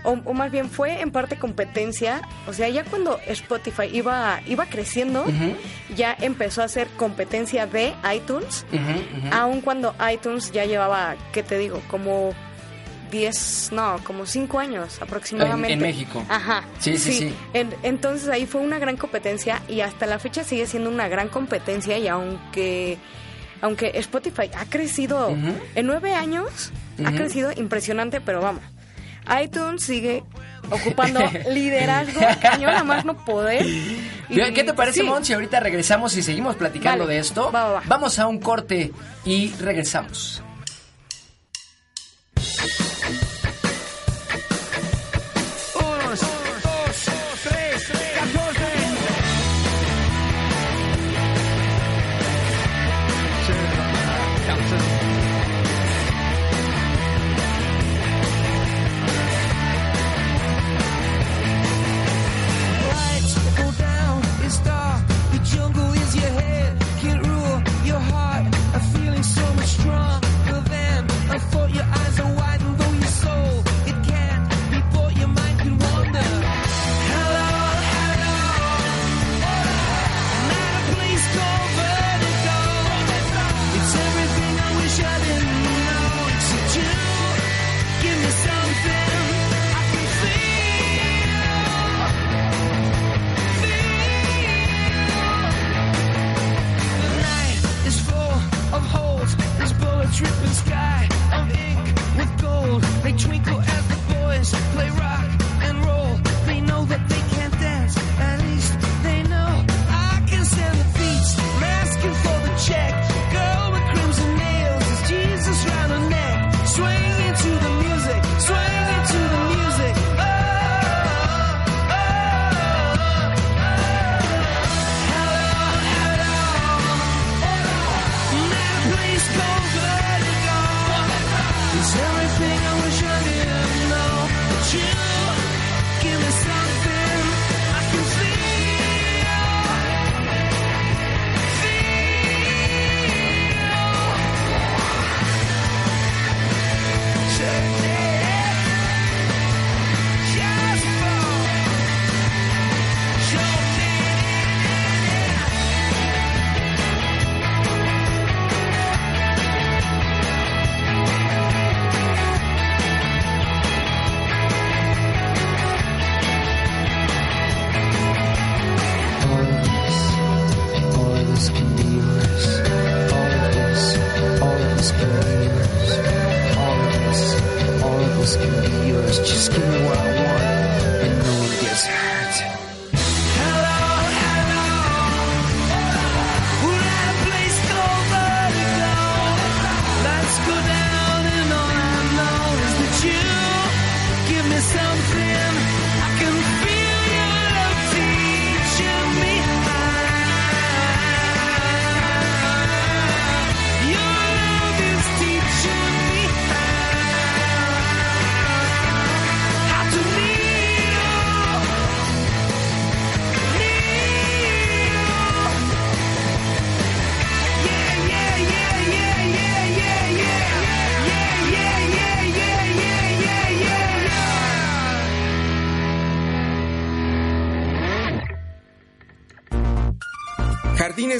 o, 0.04 0.12
o 0.24 0.32
más 0.32 0.50
bien 0.50 0.70
fue 0.70 1.00
en 1.02 1.10
parte 1.10 1.36
competencia. 1.36 2.22
O 2.48 2.54
sea, 2.54 2.68
ya 2.70 2.82
cuando 2.84 3.20
Spotify 3.26 3.90
iba, 3.92 4.40
iba 4.46 4.64
creciendo, 4.66 5.26
ya 5.94 6.16
empezó 6.18 6.62
a 6.62 6.64
hacer 6.64 6.88
competencia 6.96 7.66
de 7.66 7.92
iTunes, 8.14 8.64
ujú. 8.72 9.28
aun 9.32 9.60
cuando 9.60 9.94
iTunes 10.10 10.50
ya 10.50 10.64
llevaba, 10.64 11.14
¿qué 11.32 11.42
te 11.42 11.58
digo? 11.58 11.82
Como 11.90 12.32
10, 13.12 13.68
no, 13.72 13.98
como 14.02 14.26
5 14.26 14.58
años 14.58 15.00
aproximadamente. 15.00 15.74
En- 15.74 15.78
en 15.80 15.86
México. 15.86 16.24
Ajá. 16.28 16.64
Sí, 16.80 16.96
sí, 16.98 17.12
sí. 17.12 17.34
En- 17.52 17.72
entonces 17.84 18.28
ahí 18.28 18.46
fue 18.46 18.60
una 18.60 18.80
gran 18.80 18.96
competencia 18.96 19.62
y 19.68 19.82
hasta 19.82 20.06
la 20.06 20.18
fecha 20.18 20.42
sigue 20.42 20.66
siendo 20.66 20.90
una 20.90 21.06
gran 21.06 21.28
competencia 21.28 21.96
y 21.98 22.08
aunque 22.08 22.98
aunque 23.60 23.92
Spotify 23.94 24.50
ha 24.58 24.64
crecido 24.64 25.28
Ujú. 25.28 25.52
en 25.76 25.86
nueve 25.86 26.14
años, 26.14 26.72
ha 26.98 27.10
Ujú. 27.10 27.16
crecido 27.18 27.52
impresionante, 27.56 28.20
pero 28.20 28.40
vamos, 28.40 28.62
iTunes 29.40 29.84
sigue 29.84 30.24
ocupando 30.68 31.20
liderazgo, 31.48 32.20
cañón 32.42 32.70
a 32.74 32.82
más 32.82 33.04
no 33.04 33.24
poder. 33.24 33.64
Y- 33.64 34.10
¿Qué 34.52 34.64
te 34.64 34.72
parece, 34.74 35.02
sí. 35.02 35.06
Mon, 35.06 35.24
si 35.24 35.32
ahorita 35.34 35.60
regresamos 35.60 36.16
y 36.16 36.22
seguimos 36.22 36.56
platicando 36.56 37.04
Vale. 37.04 37.14
de 37.14 37.20
esto? 37.20 37.52
Va, 37.52 37.64
va, 37.66 37.72
va. 37.74 37.82
Vamos 37.86 38.18
a 38.18 38.26
un 38.26 38.40
corte 38.40 38.90
y 39.24 39.52
regresamos. 39.60 40.42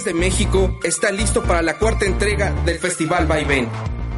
De 0.04 0.14
México 0.14 0.80
está 0.82 1.12
listo 1.12 1.44
para 1.44 1.62
la 1.62 1.78
cuarta 1.78 2.06
entrega 2.06 2.50
del 2.64 2.78
Festival 2.80 3.26
Vaivén, 3.26 3.68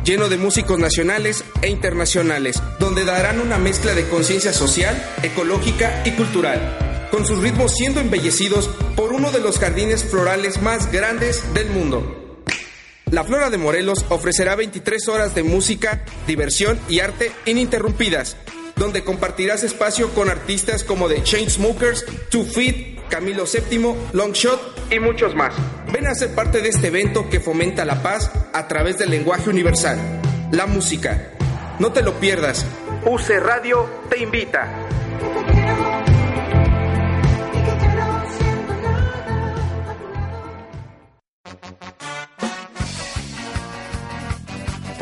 lleno 0.03 0.31
de 0.31 0.39
músicos 0.39 0.79
nacionales 0.79 1.45
e 1.61 1.69
internacionales, 1.69 2.63
donde 2.79 3.05
darán 3.05 3.39
una 3.39 3.59
mezcla 3.59 3.93
de 3.95 4.09
conciencia 4.09 4.55
social, 4.55 4.97
ecológica 5.23 6.03
y 6.07 6.13
cultural, 6.13 7.09
con 7.11 7.27
sus 7.27 7.41
ritmos 7.41 7.75
siendo 7.75 8.01
embellecidos 8.01 8.69
por 8.97 9.13
uno 9.13 9.31
de 9.31 9.41
los 9.41 9.59
jardines 9.59 10.05
florales 10.05 10.63
más 10.63 10.91
grandes 10.91 11.53
del 11.53 11.69
mundo. 11.69 12.41
La 13.11 13.25
Flora 13.25 13.51
de 13.51 13.59
Morelos 13.59 14.07
ofrecerá 14.09 14.57
23 14.57 15.09
horas 15.09 15.35
de 15.35 15.43
música, 15.43 16.05
diversión 16.27 16.81
y 16.89 17.01
arte 17.01 17.31
ininterrumpidas, 17.45 18.39
donde 18.77 19.05
compartirás 19.05 19.65
espacio 19.65 20.09
con 20.15 20.31
artistas 20.31 20.83
como 20.83 21.09
The 21.09 21.23
Chainsmokers, 21.23 22.07
Two 22.31 22.45
Feet, 22.45 23.01
Camilo 23.11 23.45
VII, 23.45 23.95
Longshot 24.15 24.74
y 24.91 24.99
muchos 25.01 25.35
más. 25.35 25.55
Ven 25.93 26.07
a 26.07 26.15
ser 26.15 26.35
parte 26.35 26.61
de 26.61 26.69
este 26.69 26.89
evento 26.89 27.29
que 27.29 27.41
fomenta 27.41 27.85
la 27.85 28.03
paz 28.03 28.31
a 28.53 28.69
través 28.69 28.99
del 28.99 29.11
lenguaje 29.11 29.51
universal, 29.51 29.99
la 30.51 30.67
música. 30.67 31.31
No 31.79 31.93
te 31.93 32.03
lo 32.03 32.15
pierdas. 32.15 32.65
UC 33.05 33.31
Radio 33.41 33.89
te 34.09 34.21
invita. 34.21 34.69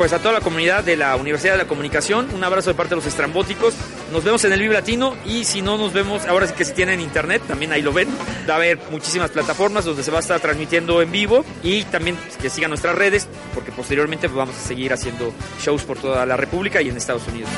Pues 0.03 0.11
a 0.11 0.19
toda 0.19 0.33
la 0.33 0.41
comunidad 0.41 0.83
de 0.83 0.97
la 0.97 1.15
Universidad 1.15 1.53
de 1.53 1.59
la 1.59 1.67
Comunicación, 1.69 2.27
un 2.35 2.43
abrazo 2.43 2.69
de 2.69 2.73
parte 2.73 2.89
de 2.89 2.97
los 2.97 3.05
estrambóticos. 3.05 3.73
Nos 4.11 4.21
vemos 4.25 4.43
en 4.43 4.51
el 4.51 4.59
Vive 4.59 4.73
Latino 4.73 5.15
y 5.25 5.45
si 5.45 5.61
no 5.61 5.77
nos 5.77 5.93
vemos, 5.93 6.25
ahora 6.25 6.45
sí 6.45 6.53
que 6.53 6.65
si 6.65 6.73
tienen 6.73 6.99
internet, 6.99 7.41
también 7.47 7.71
ahí 7.71 7.81
lo 7.81 7.93
ven. 7.93 8.09
Va 8.49 8.55
a 8.55 8.57
haber 8.57 8.79
muchísimas 8.91 9.31
plataformas 9.31 9.85
donde 9.85 10.03
se 10.03 10.11
va 10.11 10.17
a 10.17 10.19
estar 10.19 10.41
transmitiendo 10.41 11.01
en 11.01 11.09
vivo 11.09 11.45
y 11.63 11.85
también 11.85 12.17
que 12.41 12.49
sigan 12.49 12.71
nuestras 12.71 12.95
redes 12.95 13.29
porque 13.53 13.71
posteriormente 13.71 14.27
vamos 14.27 14.57
a 14.57 14.59
seguir 14.59 14.91
haciendo 14.91 15.31
shows 15.61 15.83
por 15.83 15.97
toda 15.97 16.25
la 16.25 16.35
República 16.35 16.81
y 16.81 16.89
en 16.89 16.97
Estados 16.97 17.25
Unidos. 17.29 17.49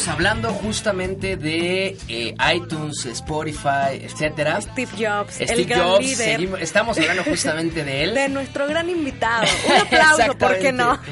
Estábamos 0.00 0.08
hablando 0.08 0.52
justamente 0.54 1.36
de 1.36 1.96
eh, 2.08 2.34
iTunes, 2.54 3.04
Spotify, 3.04 3.92
etcétera. 4.00 4.60
Steve 4.62 4.90
Jobs, 4.98 5.40
el 5.40 5.48
Steve 5.48 5.64
gran 5.64 5.82
Jobs, 5.82 6.00
líder. 6.04 6.16
seguimos- 6.36 6.60
estamos 6.60 6.98
hablando 6.98 7.24
justamente 7.24 7.84
de 7.84 8.04
él. 8.04 8.14
De 8.20 8.28
nuestro 8.30 8.66
gran 8.66 8.88
invitado. 8.88 9.44
Un 9.68 9.76
aplauso, 9.76 10.38
¿por 10.38 10.58
qué 10.58 10.72
no? 10.72 10.98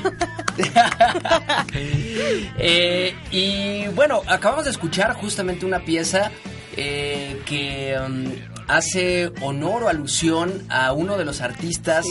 Eh, 2.60 3.14
y 3.30 3.86
bueno, 3.94 4.22
acabamos 4.26 4.64
de 4.64 4.70
escuchar 4.72 5.12
justamente 5.14 5.64
una 5.64 5.80
pieza 5.80 6.30
eh, 6.76 7.40
que 7.46 7.96
um, 8.04 8.24
hace 8.66 9.30
honor 9.40 9.84
o 9.84 9.88
alusión 9.88 10.64
a 10.68 10.92
uno 10.92 11.16
de 11.16 11.24
los 11.24 11.40
artistas 11.40 12.06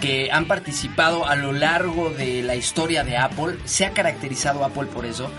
que 0.00 0.28
han 0.32 0.46
participado 0.46 1.26
a 1.26 1.36
lo 1.36 1.52
largo 1.52 2.10
de 2.10 2.42
la 2.42 2.54
historia 2.56 3.04
de 3.04 3.16
Apple. 3.16 3.56
Se 3.64 3.86
ha 3.86 3.90
caracterizado 3.92 4.64
Apple 4.64 4.86
por 4.86 5.06
eso. 5.06 5.30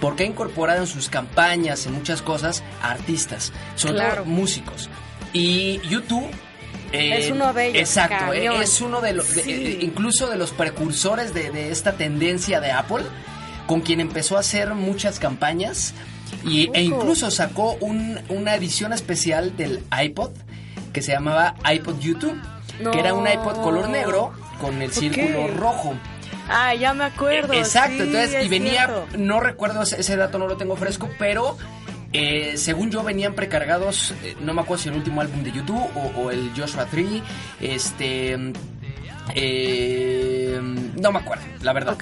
Porque 0.00 0.22
ha 0.22 0.26
incorporado 0.26 0.80
en 0.82 0.86
sus 0.86 1.08
campañas, 1.08 1.86
en 1.86 1.92
muchas 1.94 2.22
cosas, 2.22 2.62
a 2.82 2.90
artistas, 2.92 3.52
sobre 3.74 3.94
Claro. 3.94 4.16
todo 4.22 4.24
músicos. 4.26 4.88
Y 5.32 5.80
YouTube 5.88 6.26
eh, 6.92 7.18
Es 7.18 7.30
uno 7.30 7.52
de 7.52 7.66
ellos, 7.66 7.80
Exacto, 7.82 8.32
eh, 8.32 8.44
cañón. 8.46 8.62
es 8.62 8.80
uno 8.80 9.02
de 9.02 9.12
los, 9.12 9.26
Sí. 9.26 9.40
eh, 9.52 9.78
incluso 9.82 10.26
de 10.30 10.36
los 10.36 10.52
precursores 10.52 11.34
de, 11.34 11.50
de 11.50 11.70
esta 11.70 11.92
tendencia 11.98 12.60
de 12.60 12.72
Apple, 12.72 13.04
con 13.66 13.82
quien 13.82 14.00
empezó 14.00 14.38
a 14.38 14.40
hacer 14.40 14.72
muchas 14.74 15.18
campañas 15.18 15.92
y, 16.46 16.70
e 16.72 16.80
incluso 16.82 17.30
sacó 17.30 17.72
un- 17.80 18.18
una 18.30 18.54
edición 18.54 18.94
especial 18.94 19.54
del 19.58 19.82
iPod 20.02 20.30
que 20.94 21.02
se 21.02 21.12
llamaba 21.12 21.56
iPod 21.70 21.98
YouTube, 22.00 22.40
No. 22.80 22.90
que 22.92 23.00
era 23.00 23.12
un 23.12 23.28
iPod 23.28 23.60
color 23.62 23.90
negro 23.90 24.32
con 24.58 24.80
el 24.80 24.90
círculo 24.90 25.48
rojo. 25.58 25.94
Ah, 26.48 26.74
ya 26.74 26.94
me 26.94 27.04
acuerdo. 27.04 27.52
Exacto, 27.54 27.96
sí, 27.96 28.02
entonces, 28.04 28.44
y 28.44 28.48
venía, 28.48 28.86
cierto. 28.86 29.06
no 29.18 29.40
recuerdo 29.40 29.82
ese, 29.82 30.00
ese 30.00 30.16
dato, 30.16 30.38
no 30.38 30.46
lo 30.48 30.56
tengo 30.56 30.76
fresco, 30.76 31.08
pero 31.18 31.56
eh, 32.12 32.54
según 32.56 32.90
yo 32.90 33.02
venían 33.02 33.34
precargados, 33.34 34.12
eh, 34.24 34.34
no 34.40 34.54
me 34.54 34.62
acuerdo 34.62 34.82
si 34.84 34.88
el 34.88 34.94
último 34.96 35.20
álbum 35.20 35.42
de 35.42 35.52
YouTube 35.52 35.88
o, 35.94 36.20
o 36.22 36.30
el 36.30 36.50
Joshua 36.56 36.86
Tree, 36.86 37.22
este... 37.60 38.36
eh, 39.34 40.58
no 41.00 41.12
me 41.12 41.18
acuerdo, 41.18 41.44
la 41.62 41.72
verdad. 41.72 41.92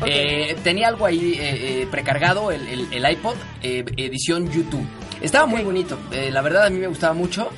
ok. 0.00 0.06
Eh, 0.06 0.56
tenía 0.62 0.88
algo 0.88 1.06
ahí 1.06 1.36
eh, 1.38 1.88
precargado, 1.90 2.50
el, 2.52 2.66
el- 2.68 2.92
el 2.92 3.10
iPod, 3.12 3.34
eh, 3.62 3.84
edición 3.96 4.50
YouTube. 4.50 4.86
Estaba 5.20 5.46
muy 5.46 5.62
bonito, 5.62 5.98
eh, 6.12 6.30
la 6.30 6.42
verdad 6.42 6.66
a 6.66 6.70
mí 6.70 6.78
me 6.78 6.86
gustaba 6.86 7.12
mucho. 7.14 7.50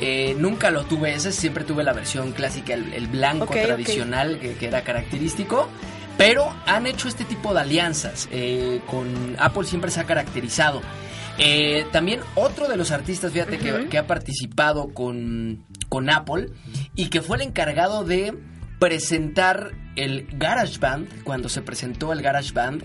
Eh, 0.00 0.36
nunca 0.38 0.70
lo 0.70 0.84
tuve 0.84 1.14
ese, 1.14 1.32
siempre 1.32 1.64
tuve 1.64 1.82
la 1.82 1.92
versión 1.92 2.32
clásica, 2.32 2.74
el, 2.74 2.92
el 2.94 3.08
blanco 3.08 3.46
tradicional 3.46 4.38
que, 4.38 4.54
que 4.54 4.66
era 4.66 4.82
característico. 4.82 5.68
Pero 6.16 6.52
han 6.66 6.86
hecho 6.86 7.06
este 7.08 7.24
tipo 7.24 7.54
de 7.54 7.60
alianzas. 7.60 8.28
eh, 8.32 8.80
con 8.86 9.36
Apple 9.38 9.64
siempre 9.64 9.90
se 9.90 10.00
ha 10.00 10.04
caracterizado. 10.04 10.82
Eh, 11.38 11.86
también 11.92 12.20
otro 12.34 12.66
de 12.66 12.76
los 12.76 12.90
artistas, 12.90 13.32
fíjate, 13.32 13.58
que, 13.58 13.98
ha 13.98 14.06
participado 14.08 14.88
con, 14.92 15.64
con 15.88 16.10
Apple 16.10 16.48
y 16.96 17.08
que 17.08 17.22
fue 17.22 17.36
el 17.36 17.44
encargado 17.44 18.02
de 18.02 18.36
presentar 18.80 19.70
el 19.94 20.26
GarageBand, 20.32 21.22
cuando 21.22 21.48
se 21.48 21.62
presentó 21.62 22.12
el 22.12 22.22
GarageBand, 22.22 22.82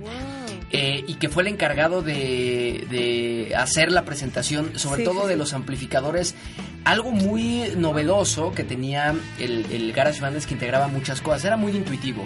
eh, 0.76 1.04
y 1.08 1.14
que 1.16 1.30
fue 1.30 1.44
el 1.44 1.50
encargado 1.50 2.02
de, 2.02 2.86
de 2.90 3.54
hacer 3.56 3.92
la 3.92 4.04
presentación, 4.06 4.78
sobre 4.78 5.02
Sí, 5.02 5.06
todo 5.06 5.22
sí, 5.22 5.28
de 5.28 5.34
sí. 5.34 5.40
los 5.40 5.54
amplificadores. 5.54 6.36
Algo 6.84 7.12
muy 7.12 7.72
novedoso 7.78 8.52
que 8.52 8.64
tenía 8.66 9.16
el, 9.40 9.66
el 9.72 9.94
GarageBand 9.94 10.36
es 10.36 10.46
que 10.48 10.56
integraba 10.56 10.88
muchas 10.90 11.22
cosas, 11.22 11.46
era 11.46 11.56
muy 11.56 11.72
intuitivo, 11.78 12.26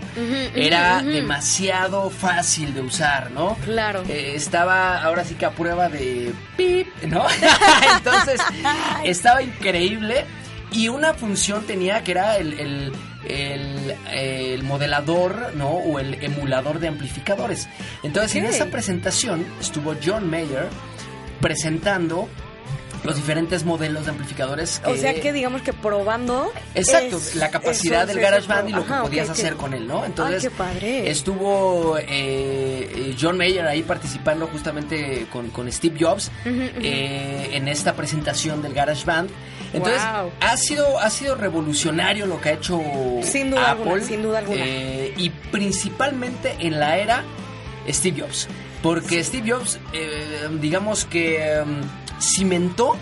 era 0.56 1.04
demasiado 1.04 2.10
fácil 2.10 2.74
de 2.74 2.82
usar, 2.82 3.30
¿no? 3.32 3.56
Claro. 3.66 4.02
Eh, 4.10 4.32
estaba 4.36 5.04
ahora 5.04 5.24
sí 5.26 5.36
que 5.36 5.46
a 5.46 5.52
prueba 5.52 5.90
de 5.90 6.34
pip, 6.56 6.88
¿no? 7.08 7.26
Entonces, 7.98 8.42
estaba 9.04 9.44
increíble. 9.44 10.26
Y 10.72 10.90
una 10.90 11.14
función 11.14 11.64
tenía 11.66 12.04
que 12.04 12.12
era 12.12 12.38
el, 12.38 12.60
el, 12.60 12.92
el- 13.28 13.96
el 14.14 14.64
modelador, 14.64 15.54
¿no? 15.56 15.70
O 15.70 16.00
el 16.00 16.16
emulador 16.24 16.80
de 16.80 16.88
amplificadores. 16.88 17.68
Entonces, 18.04 18.36
en 18.36 18.46
esa 18.46 18.66
presentación 18.68 19.46
estuvo 19.60 19.96
John 20.04 20.30
Mayer 20.30 20.68
presentando 21.42 22.28
los 23.04 23.16
diferentes 23.16 23.64
modelos 23.64 24.06
de 24.06 24.12
amplificadores. 24.12 24.82
O 24.86 24.96
sea 24.96 25.14
que 25.14 25.32
digamos 25.32 25.62
que 25.62 25.72
probando. 25.72 26.52
Exacto, 26.74 27.18
es- 27.18 27.36
la 27.36 27.50
capacidad 27.52 28.04
eso, 28.04 28.14
del 28.14 28.20
GarageBand 28.22 28.70
y 28.70 28.74
lo 28.74 28.86
que 28.86 28.92
ajá, 28.94 29.02
podías 29.04 29.30
hacer 29.30 29.54
con 29.56 29.74
él, 29.74 29.88
¿no? 29.88 30.04
Entonces, 30.04 30.44
Ay, 30.44 30.50
qué 30.50 30.56
padre. 30.56 31.10
estuvo 31.12 31.98
eh, 32.00 33.16
John 33.22 33.38
Mayer 33.38 33.66
ahí 33.68 33.84
participando 33.84 34.48
justamente 34.48 35.28
con, 35.32 35.50
con 35.52 35.72
Steve 35.72 35.96
Jobs 36.00 36.32
eh, 36.46 37.50
en 37.54 37.68
esta 37.68 37.94
presentación 37.96 38.62
del 38.62 38.74
GarageBand. 38.74 39.30
Entonces, 39.74 40.02
Wow. 40.02 40.32
ha 40.42 40.58
sido 40.58 41.00
ha 41.00 41.10
sido 41.10 41.36
revolucionario 41.36 42.26
lo 42.26 42.40
que 42.40 42.50
ha 42.50 42.54
hecho 42.54 42.80
Sin 43.22 43.52
duda 43.52 43.72
Apple, 43.72 43.84
alguna, 43.84 44.04
sin 44.04 44.22
duda 44.24 44.40
alguna. 44.40 44.62
eh, 44.64 45.14
y 45.18 45.30
principalmente 45.30 46.56
en 46.60 46.80
la 46.80 46.98
era 46.98 47.24
Steve 47.90 48.22
Jobs, 48.22 48.48
porque 48.82 49.24
Steve 49.24 49.52
Jobs, 49.52 49.80
eh, 49.94 50.48
digamos 50.62 51.06
que 51.06 51.52
em, 51.54 51.82
cimentó 52.20 52.96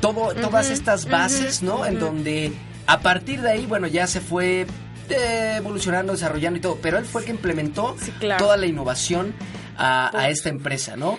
todo, 0.00 0.34
todas 0.34 0.70
estas 0.70 1.08
bases, 1.08 1.62
¿no? 1.62 1.86
En 1.86 1.98
donde 1.98 2.52
a 2.86 3.00
partir 3.00 3.40
de 3.42 3.50
ahí, 3.52 3.66
bueno, 3.66 3.86
ya 3.86 4.06
se 4.06 4.20
fue 4.20 4.66
evolucionando, 5.08 6.12
desarrollando 6.12 6.58
y 6.58 6.62
todo, 6.62 6.78
pero 6.82 6.98
él 6.98 7.04
fue 7.04 7.20
el 7.22 7.26
que 7.26 7.30
implementó 7.32 7.96
claro. 8.18 8.44
toda 8.44 8.56
la 8.56 8.66
innovación 8.66 9.34
a, 9.76 10.10
a 10.18 10.28
esta 10.30 10.48
empresa, 10.48 10.96
¿no? 10.96 11.18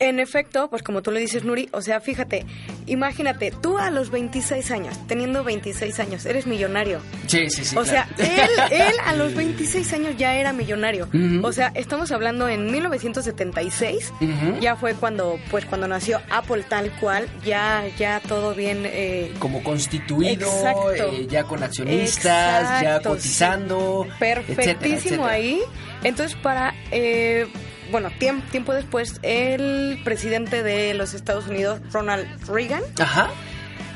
En 0.00 0.20
efecto, 0.20 0.70
pues 0.70 0.84
como 0.84 1.02
tú 1.02 1.10
le 1.10 1.18
dices, 1.18 1.42
Nuri, 1.44 1.68
o 1.72 1.82
sea, 1.82 2.00
fíjate, 2.00 2.46
imagínate, 2.86 3.50
tú 3.50 3.78
a 3.78 3.90
los 3.90 4.10
26 4.10 4.70
años, 4.70 4.96
teniendo 5.08 5.42
26 5.42 5.98
años, 5.98 6.24
eres 6.24 6.46
millonario. 6.46 7.00
Sí, 7.26 7.50
sí, 7.50 7.64
sí. 7.64 7.76
o 7.76 7.82
claro. 7.82 8.08
sea, 8.16 8.26
él, 8.44 8.50
él 8.80 8.94
a 9.04 9.14
los 9.14 9.34
26 9.34 9.92
años 9.94 10.14
ya 10.16 10.36
era 10.36 10.52
millonario. 10.52 11.08
O 11.42 11.52
sea, 11.52 11.72
estamos 11.74 12.12
hablando 12.12 12.48
en 12.48 12.70
1976. 12.70 14.12
Ujú. 14.20 14.60
Ya 14.60 14.76
fue 14.76 14.94
cuando, 14.94 15.38
pues, 15.50 15.64
cuando 15.64 15.88
nació 15.88 16.20
Apple 16.30 16.64
tal 16.68 16.90
cual, 17.00 17.28
ya, 17.44 17.84
ya 17.98 18.20
todo 18.20 18.54
bien. 18.54 18.82
eh, 18.84 19.32
como 19.40 19.62
constituido, 19.64 20.48
eh, 20.94 21.26
ya 21.28 21.42
con 21.42 21.62
accionistas, 21.62 22.82
ya 22.82 23.00
cotizando, 23.02 24.06
perfectísimo 24.18 24.68
etcétera, 24.68 24.96
etcétera. 24.96 25.30
ahí. 25.32 25.60
Entonces, 26.04 26.36
para, 26.40 26.74
eh, 26.92 27.48
bueno, 27.90 28.10
tiemp- 28.18 28.44
tiempo 28.50 28.72
después, 28.74 29.18
el 29.22 30.00
presidente 30.04 30.62
de 30.62 30.94
los 30.94 31.14
Estados 31.14 31.46
Unidos, 31.46 31.80
Ronald 31.92 32.26
Reagan, 32.48 32.82
Ajá, 33.00 33.28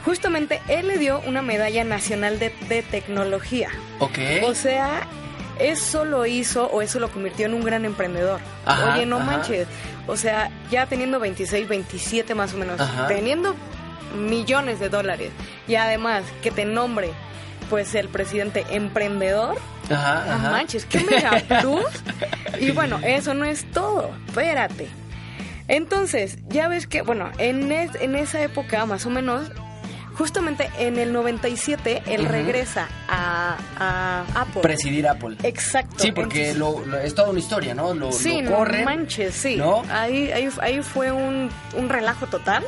justamente 0.05 0.61
él 0.69 0.89
le 0.89 0.99
dio 0.99 1.21
una 1.27 1.43
medalla 1.43 1.85
nacional 1.85 2.39
de, 2.39 2.53
de 2.69 2.83
tecnología. 2.83 3.69
ok. 4.01 4.19
O 4.45 4.55
sea, 4.55 5.07
eso 5.59 6.05
lo 6.05 6.27
hizo 6.27 6.67
o 6.67 6.83
eso 6.83 6.99
lo 6.99 7.11
convirtió 7.11 7.47
en 7.47 7.55
un 7.55 7.63
gran 7.63 7.85
emprendedor. 7.85 8.41
Ajá, 8.67 8.95
Oye, 8.95 9.07
no 9.07 9.17
ajá. 9.17 9.25
manches. 9.27 9.67
O 10.07 10.17
sea, 10.17 10.51
ya 10.71 10.87
teniendo 10.87 11.21
26, 11.21 11.69
27 11.69 12.35
más 12.35 12.55
o 12.55 12.57
menos, 12.57 12.81
Ajá. 12.81 13.07
teniendo 13.07 13.55
millones 14.19 14.81
de 14.81 14.89
dólares 14.89 15.31
y 15.69 15.77
además 15.77 16.25
que 16.43 16.51
te 16.51 16.65
nombre 16.65 17.11
pues 17.71 17.95
el 17.95 18.09
presidente 18.09 18.67
emprendedor, 18.71 19.57
Ajá, 19.91 20.25
no 20.27 20.33
ajá. 20.35 20.51
manches, 20.51 20.85
qué 20.87 21.01
mega 21.01 21.31
plus. 21.61 21.85
Y 22.61 22.71
bueno, 22.71 22.99
eso 23.05 23.35
no 23.35 23.45
es 23.45 23.65
todo, 23.73 24.11
espérate. 24.27 24.89
Entonces, 25.69 26.39
ya 26.49 26.69
ves 26.69 26.87
que, 26.87 27.03
bueno, 27.03 27.31
en, 27.39 27.71
es- 27.73 27.95
en 28.01 28.17
esa 28.17 28.43
época 28.43 28.85
más 28.87 29.07
o 29.07 29.11
menos, 29.11 29.51
justamente 30.17 30.69
en 30.79 30.99
el 30.99 31.13
97, 31.13 32.03
él 32.07 32.27
regresa 32.27 32.89
a, 33.09 33.57
a 33.79 34.25
Apple. 34.43 34.61
Presidir 34.61 35.09
Apple. 35.09 35.37
Exacto. 35.43 35.97
Sí, 35.99 36.13
porque 36.13 36.51
Entonces- 36.51 36.59
lo, 36.59 36.85
lo- 36.87 36.99
es 36.99 37.15
toda 37.15 37.31
una 37.31 37.39
historia, 37.39 37.75
¿no? 37.75 37.95
Lo, 37.95 38.13
Sí, 38.13 38.43
lo 38.43 38.65
no 38.65 38.85
manches, 38.85 39.35
sí. 39.35 39.57
¿no? 39.57 39.83
Ahí, 39.91 40.31
ahí, 40.33 40.49
ahí 40.61 40.83
fue 40.83 41.13
un, 41.13 41.49
un 41.77 41.89
relajo 41.89 42.27
total. 42.27 42.65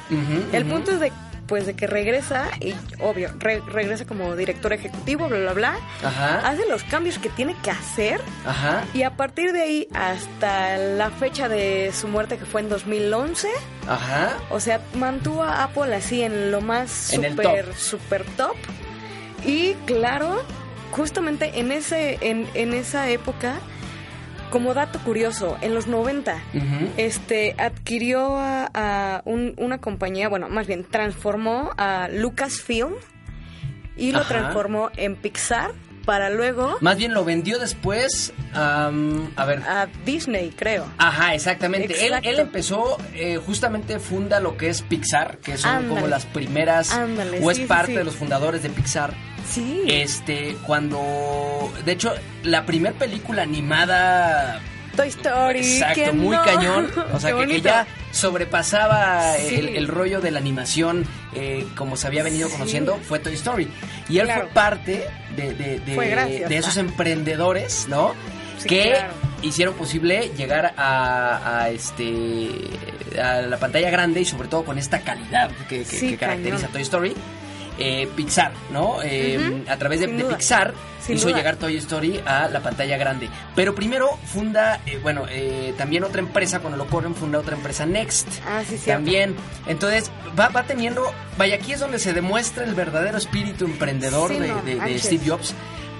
El 0.52 0.64
punto 0.64 0.92
es 0.92 1.00
de 1.00 1.12
pues 1.46 1.66
de 1.66 1.74
que 1.74 1.86
regresa 1.86 2.48
y 2.60 2.74
obvio 3.00 3.30
re- 3.38 3.60
regresa 3.66 4.04
como 4.06 4.34
director 4.36 4.72
ejecutivo 4.72 5.28
bla 5.28 5.38
bla 5.38 5.52
bla 5.52 5.76
Ajá. 6.02 6.48
hace 6.48 6.66
los 6.68 6.82
cambios 6.84 7.18
que 7.18 7.28
tiene 7.28 7.54
que 7.62 7.70
hacer 7.70 8.20
Ajá. 8.46 8.84
y 8.94 9.02
a 9.02 9.16
partir 9.16 9.52
de 9.52 9.62
ahí 9.62 9.88
hasta 9.94 10.76
la 10.78 11.10
fecha 11.10 11.48
de 11.48 11.92
su 11.92 12.08
muerte 12.08 12.38
que 12.38 12.44
fue 12.46 12.60
en 12.62 12.68
2011 12.68 13.48
Ajá. 13.88 14.32
o 14.50 14.60
sea 14.60 14.80
mantuvo 14.94 15.42
a 15.42 15.64
Apple 15.64 15.94
así 15.94 16.22
en 16.22 16.50
lo 16.50 16.60
más 16.60 17.12
top. 17.36 17.74
super 17.76 18.24
top 18.36 18.56
y 19.44 19.74
claro 19.86 20.42
justamente 20.92 21.58
en 21.58 21.72
ese 21.72 22.18
en, 22.20 22.48
en 22.54 22.72
esa 22.74 23.08
época 23.10 23.56
como 24.54 24.72
dato 24.72 25.00
curioso, 25.00 25.58
en 25.62 25.74
los 25.74 25.88
90, 25.88 26.36
Ujú. 26.54 26.64
este, 26.96 27.56
adquirió 27.58 28.38
a, 28.38 28.70
a 28.72 29.22
un- 29.24 29.54
una 29.58 29.78
compañía, 29.78 30.28
bueno, 30.28 30.48
más 30.48 30.68
bien 30.68 30.84
transformó 30.88 31.72
a 31.76 32.08
Lucasfilm 32.08 32.92
y 33.96 34.12
lo 34.12 34.20
Ajá. 34.20 34.28
transformó 34.28 34.90
en 34.96 35.16
Pixar 35.16 35.72
para 36.04 36.30
luego 36.30 36.76
Más 36.80 36.96
bien 36.96 37.14
lo 37.14 37.24
vendió 37.24 37.58
después. 37.58 38.32
a 38.54 38.90
ver. 39.46 39.62
a 39.66 39.88
Disney, 40.04 40.50
creo. 40.56 40.86
Ajá, 40.98 41.34
exactamente. 41.34 42.06
Él, 42.06 42.14
él 42.22 42.38
empezó, 42.38 42.98
eh, 43.14 43.38
justamente 43.44 43.98
funda 43.98 44.40
lo 44.40 44.56
que 44.56 44.68
es 44.68 44.82
Pixar, 44.82 45.38
que 45.38 45.56
son 45.56 45.70
Ándale. 45.70 45.94
como 45.94 46.06
las 46.08 46.26
primeras, 46.26 46.92
Ándale, 46.92 47.40
o 47.42 47.50
es 47.50 47.58
sí, 47.58 47.64
parte 47.66 47.92
sí. 47.92 47.98
de 47.98 48.04
los 48.04 48.14
fundadores 48.14 48.62
de 48.62 48.70
Pixar. 48.70 49.12
Sí. 49.48 49.82
Este, 49.88 50.56
cuando, 50.66 51.00
de 51.84 51.92
hecho, 51.92 52.14
la 52.42 52.64
primera 52.64 52.96
película 52.98 53.42
animada, 53.42 54.60
Toy 54.94 55.08
Story. 55.08 55.58
exacto, 55.60 55.94
¿quién 55.94 56.18
muy 56.18 56.36
no? 56.36 56.44
cañón, 56.44 56.90
o 57.12 57.20
sea, 57.20 57.34
que, 57.36 57.46
que 57.46 57.60
ya 57.60 57.86
sobrepasaba 58.12 59.34
Sí. 59.38 59.54
el, 59.56 59.68
el 59.70 59.88
rollo 59.88 60.20
de 60.20 60.30
la 60.30 60.38
animación 60.38 61.04
eh, 61.34 61.66
como 61.76 61.96
se 61.96 62.06
había 62.06 62.22
venido 62.22 62.48
Sí. 62.48 62.54
conociendo, 62.54 62.96
fue 63.08 63.18
Toy 63.18 63.34
Story. 63.34 63.68
Y 64.08 64.18
él 64.18 64.26
Claro. 64.26 64.42
fue 64.44 64.50
parte 64.52 65.06
de, 65.36 65.54
de- 65.54 65.80
de- 65.80 65.94
Fue 65.94 66.08
gracias 66.08 66.48
de 66.48 66.56
esos 66.56 66.76
a- 66.76 66.80
emprendedores, 66.80 67.86
¿no? 67.88 68.14
Sí, 68.58 68.68
que 68.68 68.82
claro. 68.90 69.12
hicieron 69.42 69.74
posible 69.74 70.30
llegar 70.36 70.74
a, 70.76 71.62
a, 71.62 71.70
este 71.70 72.48
a 73.20 73.42
la 73.42 73.56
pantalla 73.58 73.90
grande 73.90 74.20
y 74.20 74.24
sobre 74.24 74.48
todo 74.48 74.64
con 74.64 74.78
esta 74.78 75.00
calidad 75.00 75.50
que, 75.68 75.84
que- 75.84 75.98
que 76.00 76.16
caracteriza 76.16 76.56
cañón. 76.66 76.72
Toy 76.72 76.82
Story. 76.82 77.14
Eh, 77.78 78.08
Pixar, 78.14 78.52
¿no? 78.72 78.98
Eh, 79.02 79.64
A 79.68 79.76
través 79.76 79.98
de, 80.00 80.06
Pixar 80.08 80.72
sin 81.04 81.16
hizo 81.16 81.26
duda. 81.28 81.36
llegar 81.38 81.56
Toy 81.56 81.76
Story 81.76 82.20
a 82.24 82.48
la 82.48 82.60
pantalla 82.60 82.96
grande. 82.96 83.28
Pero 83.56 83.74
primero 83.74 84.08
funda, 84.32 84.80
eh, 84.86 84.98
bueno, 85.02 85.24
eh, 85.28 85.74
también 85.76 86.04
otra 86.04 86.20
empresa, 86.20 86.60
cuando 86.60 86.76
lo 86.76 86.86
corren, 86.86 87.14
funda 87.16 87.38
otra 87.40 87.56
empresa, 87.56 87.84
Next. 87.84 88.28
Ah, 88.46 88.60
sí, 88.60 88.78
cierto. 88.78 88.92
También. 88.92 89.34
Entonces, 89.66 90.10
va, 90.38 90.48
va 90.50 90.62
teniendo. 90.62 91.02
Vaya, 91.36 91.56
aquí 91.56 91.72
es 91.72 91.80
donde 91.80 91.98
se 91.98 92.12
demuestra 92.12 92.64
el 92.64 92.74
verdadero 92.74 93.18
espíritu 93.18 93.64
emprendedor 93.64 94.30
Sí, 94.30 94.38
de, 94.38 94.48
no, 94.48 94.62
de- 94.62 94.70
de 94.70 94.76
manches. 94.76 95.02
Steve 95.02 95.24
Jobs. 95.26 95.52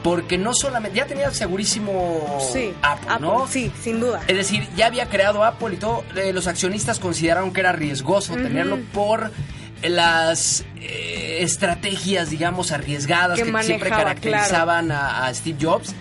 Porque 0.04 0.37
no 0.38 0.52
solamente. 0.54 0.96
Ya 0.98 1.06
tenía 1.06 1.30
segurísimo 1.32 2.38
Sí, 2.52 2.72
Apple, 2.82 3.08
¿no? 3.20 3.46
sí, 3.48 3.72
sin 3.82 4.00
duda. 4.00 4.20
Es 4.28 4.37
decir, 4.37 4.68
ya 4.76 4.87
había 4.87 5.06
creado 5.08 5.42
Apple 5.44 5.74
y 5.74 5.76
todo. 5.78 6.04
eh, 6.16 6.32
los 6.32 6.46
accionistas 6.46 6.98
consideraron 6.98 7.52
que 7.52 7.60
era 7.60 7.72
riesgoso 7.72 8.34
tenerlo 8.34 8.78
por 8.92 9.30
las 9.88 10.64
eh, 10.81 11.38
estrategias, 11.40 12.31
digamos, 12.31 12.73
arriesgadas 12.73 13.38
Que 13.38 13.51
que, 13.51 13.62
siempre 13.62 13.90
caracterizaban 13.90 14.90
a, 14.92 15.27
a 15.27 15.35
Steve 15.35 15.59
Jobs. 15.61 15.94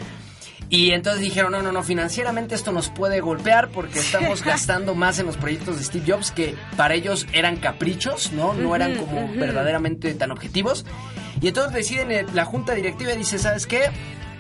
Y 0.70 0.92
entonces 0.92 1.22
dijeron, 1.22 1.52
no, 1.52 1.62
no, 1.62 1.72
no, 1.72 1.84
financieramente 1.84 2.56
esto 2.56 2.72
nos 2.72 2.90
puede 2.90 3.22
golpear 3.22 3.70
porque 3.70 4.00
estamos 4.00 4.44
gastando 4.46 4.96
más 4.96 5.20
en 5.20 5.28
los 5.28 5.38
proyectos 5.38 5.78
de 5.78 5.84
Steve 5.84 6.12
Jobs 6.12 6.32
que 6.32 6.56
para 6.76 6.96
ellos 6.96 7.28
eran 7.32 7.58
caprichos, 7.58 8.32
¿no? 8.32 8.54
No 8.56 8.76
eran 8.76 8.96
como 8.96 9.28
verdaderamente 9.36 10.14
tan 10.16 10.32
objetivos. 10.32 10.84
Y 11.42 11.48
entonces 11.50 11.74
deciden, 11.74 12.12
eh, 12.12 12.26
la 12.34 12.46
junta 12.46 12.74
directiva 12.74 13.12
dice, 13.14 13.38
¿sabes 13.38 13.68
qué? 13.68 13.92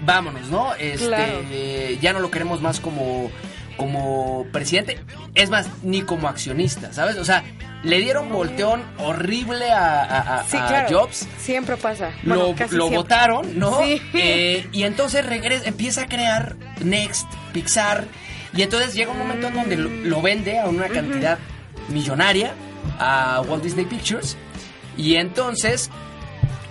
Vámonos, 0.05 0.49
¿no? 0.49 0.73
Este, 0.75 1.05
Claro. 1.07 1.41
eh, 1.51 1.99
ya 2.01 2.13
no 2.13 2.19
lo 2.19 2.31
queremos 2.31 2.61
más 2.61 2.79
como 2.79 3.29
como 3.77 4.45
presidente, 4.51 4.99
es 5.35 5.49
más, 5.49 5.67
ni 5.83 6.01
como 6.01 6.27
accionista, 6.27 6.93
¿sabes? 6.93 7.17
O 7.17 7.25
sea, 7.25 7.43
le 7.83 7.99
dieron 7.99 8.29
volteón 8.29 8.81
horrible 8.97 9.69
a, 9.71 10.03
a- 10.03 10.39
a- 10.39 10.43
Sí, 10.45 10.57
a 10.57 10.67
claro. 10.67 10.99
Jobs. 11.01 11.27
Siempre 11.39 11.75
pasa. 11.77 12.11
Bueno, 12.23 12.43
Lo, 12.49 12.55
casi 12.55 12.75
lo 12.75 12.83
siempre. 12.87 12.97
votaron, 12.97 13.59
¿no? 13.59 13.79
Sí. 13.83 14.01
Eh, 14.13 14.67
y 14.71 14.83
entonces 14.83 15.25
regresa, 15.25 15.65
empieza 15.67 16.03
a 16.03 16.05
crear 16.07 16.55
Next, 16.83 17.27
Pixar. 17.51 18.05
Y 18.55 18.61
entonces 18.61 18.93
llega 18.93 19.11
un 19.11 19.17
momento 19.17 19.47
en 19.47 19.53
donde 19.55 19.75
lo, 19.77 19.89
lo 19.89 20.21
vende 20.21 20.59
a 20.59 20.67
una 20.67 20.87
cantidad 20.87 21.39
millonaria 21.89 22.53
a 22.99 23.41
Walt 23.47 23.63
Disney 23.63 23.85
Pictures. 23.85 24.37
Y 24.95 25.15
entonces 25.15 25.89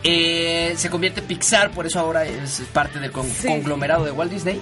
eh, 0.05 0.75
se 0.77 0.91
convierte 0.91 1.23
Pixar, 1.23 1.71
por 1.71 1.87
eso 1.87 2.01
ahora 2.01 2.25
es 2.25 2.62
parte 2.73 2.99
del 2.99 3.12
con- 3.12 3.29
Sí. 3.31 3.47
conglomerado 3.47 4.05
de 4.05 4.11
Walt 4.12 4.33
Disney. 4.33 4.61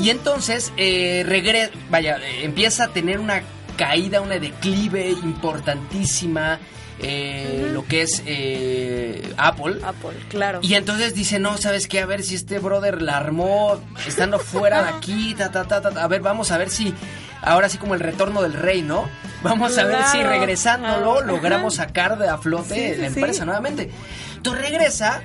Y 0.00 0.10
entonces 0.10 0.72
eh, 0.76 1.24
regre- 1.26 1.70
vaya, 1.90 2.18
eh, 2.18 2.44
empieza 2.44 2.84
a 2.84 2.88
tener 2.88 3.18
una 3.18 3.42
caída, 3.76 4.20
una 4.20 4.38
declive 4.38 5.10
importantísima. 5.10 6.58
eh, 6.98 7.68
Lo 7.72 7.84
que 7.84 8.00
es 8.02 8.22
eh, 8.24 9.34
Apple. 9.36 9.80
Apple, 9.84 10.16
claro. 10.30 10.60
Y 10.62 10.74
entonces 10.76 11.14
dice, 11.14 11.38
no, 11.38 11.58
¿sabes 11.58 11.88
qué? 11.88 12.00
A 12.00 12.06
ver 12.06 12.22
si 12.22 12.34
este 12.36 12.58
brother 12.58 13.02
la 13.02 13.18
armó 13.18 13.78
estando 14.06 14.38
fuera 14.38 14.82
de 14.82 14.88
aquí, 14.90 15.34
ta, 15.38 15.50
ta, 15.52 15.64
ta, 15.66 15.82
ta. 15.82 16.02
A 16.02 16.08
ver, 16.08 16.22
vamos 16.22 16.52
a 16.52 16.56
ver 16.58 16.70
si, 16.70 16.94
ahora 17.42 17.68
sí 17.68 17.76
como 17.76 17.92
el 17.92 18.00
retorno 18.00 18.40
del 18.42 18.54
rey, 18.54 18.80
¿no? 18.80 19.10
Vamos 19.42 19.76
a 19.76 19.84
ver 19.84 20.02
si 20.10 20.22
regresándolo 20.22 21.20
logramos 21.20 21.74
sacar 21.74 22.16
de 22.18 22.28
a 22.30 22.38
flote 22.38 22.74
Sí, 22.74 22.94
sí, 22.94 23.00
la 23.02 23.10
sí. 23.10 23.14
empresa 23.18 23.44
nuevamente. 23.44 23.90
Entonces 24.36 24.70
regresa, 24.70 25.22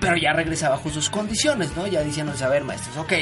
pero 0.00 0.16
ya 0.16 0.32
regresa 0.32 0.68
bajo 0.68 0.90
sus 0.90 1.10
condiciones, 1.10 1.76
¿no? 1.76 1.86
Ya 1.86 2.02
diciéndose, 2.02 2.44
a 2.44 2.48
ver, 2.48 2.64
maestros, 2.64 2.96
ok. 2.96 3.12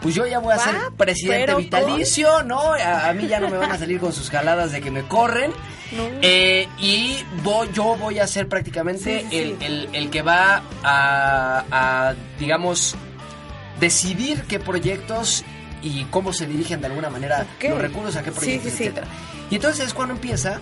Pues 0.00 0.16
yo 0.16 0.26
ya 0.26 0.40
voy 0.40 0.52
a 0.52 0.58
ser 0.58 0.74
presidente 0.96 1.54
vitalicio, 1.54 2.42
¿no? 2.42 2.72
A, 2.72 3.08
a 3.08 3.12
mí 3.12 3.28
ya 3.28 3.38
no 3.38 3.48
me 3.48 3.56
van 3.56 3.70
a 3.70 3.78
salir 3.78 4.00
con 4.00 4.12
sus 4.12 4.30
jaladas 4.30 4.72
de 4.72 4.80
que 4.80 4.90
me 4.90 5.02
corren. 5.04 5.52
No. 5.92 6.08
Eh, 6.22 6.66
y 6.78 7.18
voy- 7.44 7.68
yo 7.72 7.94
voy 7.96 8.18
a 8.18 8.26
ser 8.26 8.48
prácticamente 8.48 9.20
Sí, 9.20 9.26
sí, 9.30 9.38
el, 9.38 9.48
sí. 9.60 9.64
el- 9.64 9.88
el 9.92 10.10
que 10.10 10.22
va 10.22 10.62
a, 10.82 11.64
a, 11.70 12.14
digamos, 12.40 12.96
decidir 13.78 14.42
qué 14.48 14.58
proyectos 14.58 15.44
y 15.82 16.04
cómo 16.06 16.32
se 16.32 16.46
dirigen 16.46 16.80
de 16.80 16.86
alguna 16.88 17.10
manera 17.10 17.46
los 17.62 17.78
recursos 17.78 18.16
a 18.16 18.22
qué 18.22 18.32
proyectos, 18.32 18.72
etcétera. 18.72 19.06
Y 19.50 19.56
entonces 19.56 19.86
es 19.86 19.94
cuando 19.94 20.14
empieza 20.14 20.60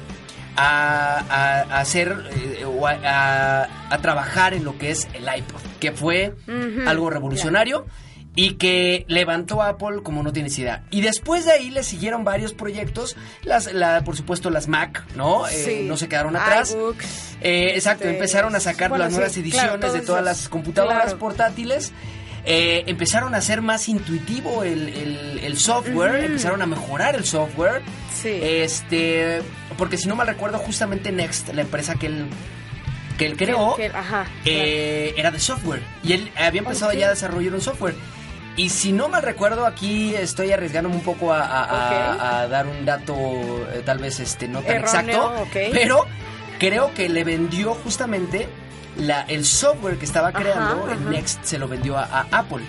a, 0.56 1.18
a- 1.18 1.60
a 1.76 1.80
hacer 1.80 2.16
eh, 2.36 2.64
o 2.64 2.86
a, 2.86 3.62
a- 3.90 3.98
trabajar 3.98 4.54
en 4.54 4.64
lo 4.64 4.76
que 4.78 4.90
es 4.90 5.08
el 5.14 5.24
iPod, 5.24 5.60
que 5.80 5.92
fue 5.92 6.34
algo 6.86 7.10
revolucionario. 7.10 7.86
Y 8.36 8.54
que 8.54 9.04
levantó 9.08 9.60
a 9.60 9.70
Apple 9.70 10.02
como 10.04 10.22
no 10.22 10.32
tienes 10.32 10.56
idea. 10.56 10.84
Y 10.90 11.00
después 11.00 11.44
de 11.46 11.50
ahí 11.52 11.68
le 11.70 11.82
siguieron 11.82 12.22
varios 12.22 12.52
proyectos. 12.54 13.16
Las, 13.42 13.72
la, 13.74 14.04
por 14.04 14.16
supuesto, 14.16 14.50
las 14.50 14.68
Mac, 14.68 15.04
¿no? 15.16 15.48
Eh, 15.48 15.50
Sí. 15.50 15.84
no 15.88 15.96
se 15.96 16.08
quedaron 16.08 16.36
atrás. 16.36 16.70
iBooks. 16.70 17.36
Eh, 17.40 17.72
exacto, 17.74 18.04
Este, 18.04 18.14
empezaron 18.16 18.54
a 18.54 18.60
sacar 18.60 18.88
bueno, 18.90 19.04
las 19.04 19.12
nuevas 19.14 19.36
ediciones 19.36 19.72
de 19.92 20.00
todas 20.02 20.22
esos. 20.22 20.22
las 20.22 20.48
computadoras 20.48 21.02
Claro. 21.06 21.18
portátiles. 21.18 21.92
Eh, 22.44 22.84
empezaron 22.86 23.34
a 23.34 23.38
hacer 23.38 23.62
más 23.62 23.88
intuitivo 23.88 24.62
el, 24.62 24.88
el- 24.88 25.40
el 25.42 25.58
software, 25.58 26.22
empezaron 26.24 26.62
a 26.62 26.66
mejorar 26.66 27.16
el 27.16 27.24
software. 27.24 27.82
Sí. 28.14 28.38
Este, 28.40 29.42
porque 29.80 29.96
si 29.96 30.06
no 30.06 30.14
mal 30.14 30.28
recuerdo, 30.28 30.58
justamente 30.58 31.10
Next, 31.10 31.48
la 31.52 31.62
empresa 31.62 31.96
que 31.96 32.06
él, 32.06 32.26
que 33.18 33.26
él 33.26 33.36
creó, 33.36 33.74
Que- 33.74 33.90
que- 33.90 33.96
ajá. 33.96 34.26
eh, 34.44 35.14
era 35.16 35.32
de 35.32 35.40
software. 35.40 35.82
Y 36.04 36.12
él 36.12 36.30
había 36.36 36.60
empezado 36.60 36.92
ya 36.92 37.06
a 37.08 37.10
desarrollar 37.10 37.54
un 37.54 37.60
software. 37.60 37.96
Y 38.56 38.68
si 38.68 38.92
no 38.92 39.08
mal 39.08 39.22
recuerdo, 39.22 39.66
aquí 39.66 40.14
estoy 40.14 40.52
arriesgándome 40.52 40.94
un 40.96 41.02
poco 41.02 41.32
a, 41.32 41.40
a- 41.40 41.64
a- 41.64 42.12
Ok. 42.14 42.20
a 42.22 42.48
dar 42.48 42.66
un 42.68 42.84
dato 42.84 43.14
eh, 43.72 43.82
tal 43.84 43.98
vez 43.98 44.20
este 44.20 44.46
no 44.48 44.60
tan 44.60 44.76
Erróneo, 44.76 44.88
exacto. 44.90 45.46
Pero 45.72 46.04
creo 46.58 46.92
que 46.94 47.08
le 47.08 47.24
vendió 47.24 47.74
justamente 47.74 48.48
la, 48.96 49.22
el 49.22 49.44
software 49.46 49.96
que 49.98 50.04
estaba 50.04 50.28
Ajá, 50.28 50.38
creando, 50.40 50.86
el 50.90 50.98
ajá. 50.98 51.10
Next 51.10 51.42
se 51.44 51.58
lo 51.58 51.68
vendió 51.68 51.96
a 51.96 52.26
Apple. 52.30 52.62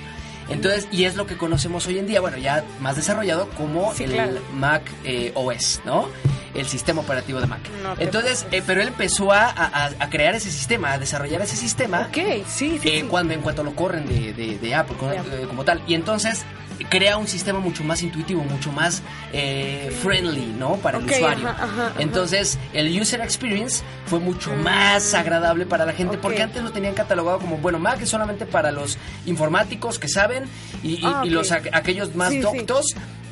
Entonces, 0.51 0.87
y 0.91 1.05
es 1.05 1.15
lo 1.15 1.25
que 1.27 1.37
conocemos 1.37 1.85
hoy 1.87 1.99
en 1.99 2.07
día, 2.07 2.21
bueno, 2.21 2.37
ya 2.37 2.63
más 2.79 2.95
desarrollado 2.95 3.49
como 3.51 3.93
Sí, 3.93 4.03
el 4.05 4.11
claro. 4.11 4.39
Mac 4.53 4.83
eh, 5.03 5.31
OS, 5.35 5.81
¿no? 5.85 6.07
El 6.53 6.65
sistema 6.67 7.01
operativo 7.01 7.39
de 7.39 7.47
Mac. 7.47 7.61
No 7.81 7.95
Entonces, 7.97 8.45
eh, 8.51 8.61
pero 8.65 8.81
él 8.81 8.89
empezó 8.89 9.31
a, 9.31 9.45
a- 9.49 9.85
a 9.99 10.09
crear 10.09 10.35
ese 10.35 10.51
sistema, 10.51 10.91
a 10.93 10.97
desarrollar 10.99 11.41
ese 11.41 11.55
sistema. 11.55 12.07
Ok, 12.09 12.17
sí, 12.47 12.77
sí. 12.81 12.89
eh, 12.89 13.01
sí. 13.01 13.07
cuando 13.09 13.33
en 13.33 13.41
cuanto 13.41 13.63
lo 13.63 13.73
corren 13.73 14.05
de, 14.07 14.33
de- 14.33 14.57
de 14.59 14.75
Apple 14.75 14.97
como, 14.97 15.11
eh, 15.13 15.21
como 15.47 15.63
tal. 15.63 15.81
Y 15.87 15.93
entonces 15.93 16.43
crea 16.89 17.17
un 17.17 17.27
sistema 17.27 17.59
mucho 17.59 17.83
más 17.83 18.01
intuitivo, 18.01 18.43
mucho 18.43 18.71
más 18.71 19.01
eh, 19.33 19.95
friendly, 20.01 20.53
¿no? 20.57 20.75
Para 20.77 20.97
el 20.99 21.05
usuario. 21.05 21.47
ajá, 21.47 21.63
ajá, 21.63 21.87
ajá. 21.87 21.93
Entonces, 21.99 22.57
el 22.73 22.99
user 22.99 23.21
experience 23.21 23.83
fue 24.05 24.19
mucho 24.19 24.51
más 24.55 25.13
agradable 25.13 25.65
para 25.65 25.85
la 25.85 25.93
gente, 25.93 26.17
porque 26.17 26.41
antes 26.41 26.61
lo 26.63 26.71
tenían 26.71 26.93
catalogado 26.93 27.39
como, 27.39 27.57
bueno, 27.57 27.79
Mac 27.79 28.01
es 28.01 28.09
solamente 28.09 28.45
para 28.45 28.71
los 28.71 28.97
informáticos 29.25 29.99
que 29.99 30.07
saben 30.07 30.45
y, 30.83 30.93
y- 30.95 31.01
Ah, 31.03 31.21
y 31.25 31.29
los 31.29 31.51
aqu- 31.51 31.69
aquellos 31.73 32.15
más 32.15 32.29
Sí, 32.29 32.35
sí. 32.35 32.41
doctos 32.41 32.85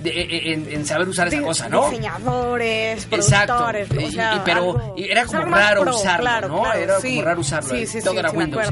de- 0.03 0.09
eh, 0.21 0.53
en, 0.53 0.71
en 0.71 0.85
saber 0.85 1.07
usar 1.09 1.27
esa 1.27 1.41
cosa, 1.41 1.67
¿no? 1.69 1.89
Diseñadores, 1.89 3.07
Exacto, 3.11 3.57
productores, 3.57 3.91
o 3.91 4.01
y- 4.01 4.11
sea, 4.13 4.35
y- 4.35 4.41
pero 4.45 4.57
algo- 4.57 4.95
era 4.97 5.25
como 5.25 5.41
raro 5.43 5.81
pro, 5.81 5.95
usarlo, 5.97 6.23
claro, 6.23 6.47
¿no? 6.47 6.61
claro, 6.63 6.79
era 6.79 6.99
sí. 6.99 7.09
como 7.09 7.21
raro 7.23 7.41
usarlo, 7.41 7.69
Sí, 7.75 7.85
sí, 7.87 8.01
todo 8.01 8.19
era 8.19 8.31
Windows. 8.31 8.67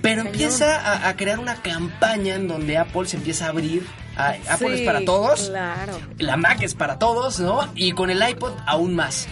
Pero 0.00 0.20
empieza 0.22 0.80
a, 0.80 1.08
a 1.08 1.16
crear 1.16 1.38
una 1.40 1.56
campaña 1.56 2.34
en 2.36 2.46
donde 2.46 2.78
Apple 2.78 3.06
se 3.06 3.16
empieza 3.16 3.46
a 3.46 3.48
abrir. 3.48 3.84
A- 4.18 4.36
Apple 4.54 4.68
Sí, 4.68 4.80
es 4.80 4.80
para 4.82 5.04
todos, 5.04 5.48
Claro. 5.48 5.98
la 6.18 6.36
Mac 6.36 6.60
es 6.62 6.74
para 6.74 6.98
todos, 6.98 7.40
¿no? 7.40 7.60
Y 7.74 7.92
con 7.92 8.10
el 8.10 8.22
iPod 8.28 8.52
aún 8.66 8.94
más. 8.94 9.26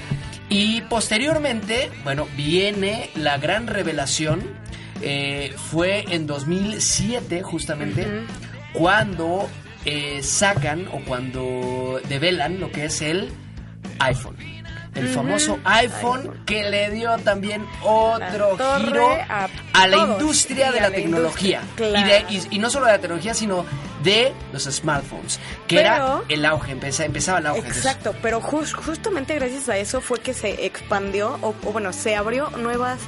Y 0.48 0.80
posteriormente, 0.82 1.90
bueno, 2.04 2.26
viene 2.36 3.10
la 3.14 3.36
gran 3.38 3.66
revelación. 3.66 4.64
eh, 5.02 5.52
fue 5.70 6.06
en 6.08 6.26
2007, 6.26 7.42
justamente, 7.42 8.06
cuando 8.72 9.46
eh, 9.84 10.22
sacan 10.22 10.88
o 10.90 11.00
cuando 11.00 12.00
develan 12.08 12.60
lo 12.60 12.72
que 12.72 12.86
es 12.86 13.02
el 13.02 13.30
iPhone. 13.98 14.36
El 14.96 15.08
famoso 15.08 15.58
iPhone, 15.64 16.42
que 16.46 16.68
le 16.70 16.90
dio 16.90 17.16
también 17.18 17.64
otro 17.82 18.56
La 18.58 18.78
giro 18.80 19.08
a 19.28 19.48
a, 19.72 19.86
la 19.86 19.96
industria 19.98 20.72
de 20.72 20.80
la, 20.80 20.88
la 20.88 20.94
tecnología. 20.96 21.60
Y, 21.78 22.02
de- 22.02 22.24
y- 22.30 22.46
y 22.56 22.58
no 22.58 22.70
solo 22.70 22.86
de 22.86 22.92
la 22.92 22.98
tecnología, 22.98 23.34
sino 23.34 23.64
de 24.02 24.32
los 24.52 24.64
smartphones, 24.64 25.38
que 25.66 25.76
Pero- 25.76 25.88
era 25.88 26.20
el 26.28 26.44
auge, 26.46 26.72
empeza- 26.72 27.04
empezaba 27.04 27.38
el 27.40 27.46
auge. 27.46 27.66
Exacto, 27.68 28.14
pero 28.22 28.40
jus- 28.40 28.72
justamente 28.74 29.34
gracias 29.34 29.68
a 29.68 29.76
eso 29.76 30.00
fue 30.00 30.20
que 30.20 30.32
se 30.34 30.64
expandió, 30.66 31.38
o, 31.42 31.48
o 31.64 31.72
bueno, 31.72 31.92
se 31.92 32.14
abrió 32.16 32.50
nuevas 32.50 32.98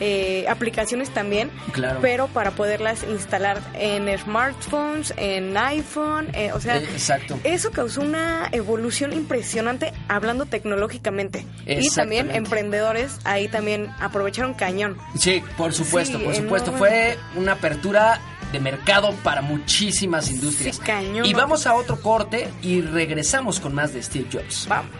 eh, 0.00 0.44
aplicaciones 0.48 1.10
también, 1.10 1.50
Claro. 1.72 2.00
pero 2.02 2.26
para 2.28 2.50
poderlas 2.52 3.04
instalar 3.08 3.60
en 3.74 4.08
smartphones, 4.18 5.14
en 5.16 5.56
iPhone, 5.56 6.28
eh, 6.34 6.50
o 6.52 6.60
sea, 6.60 6.76
Eh, 6.78 6.84
exacto. 6.92 7.38
eso 7.44 7.70
causó 7.70 8.00
una 8.02 8.48
evolución 8.52 9.12
impresionante 9.12 9.92
hablando 10.08 10.46
tecnológicamente. 10.46 11.46
Y 11.66 11.88
también 11.90 12.30
emprendedores 12.30 13.18
ahí 13.24 13.48
también 13.48 13.90
aprovecharon 14.00 14.54
cañón. 14.54 14.96
Sí, 15.18 15.42
por 15.56 15.72
supuesto, 15.72 16.18
Sí, 16.18 16.24
por 16.24 16.34
supuesto. 16.34 16.72
Fue 16.72 17.16
una 17.36 17.52
apertura 17.52 18.20
de 18.52 18.60
mercado 18.60 19.12
para 19.24 19.42
muchísimas 19.42 20.30
industrias. 20.30 20.76
Sí, 20.76 20.82
cañón. 20.82 21.24
Y 21.26 21.32
vamos 21.34 21.66
a 21.66 21.74
otro 21.74 22.00
corte 22.00 22.48
y 22.62 22.82
regresamos 22.82 23.58
con 23.58 23.74
más 23.74 23.92
de 23.92 24.02
Steve 24.02 24.26
Jobs. 24.32 24.66
Vamos. 24.68 24.90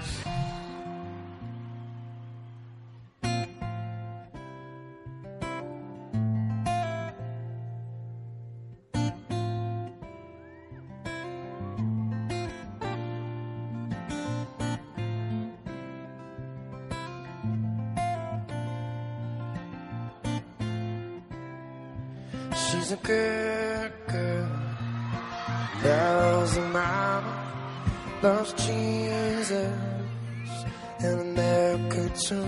America 31.74 32.08
too. 32.14 32.46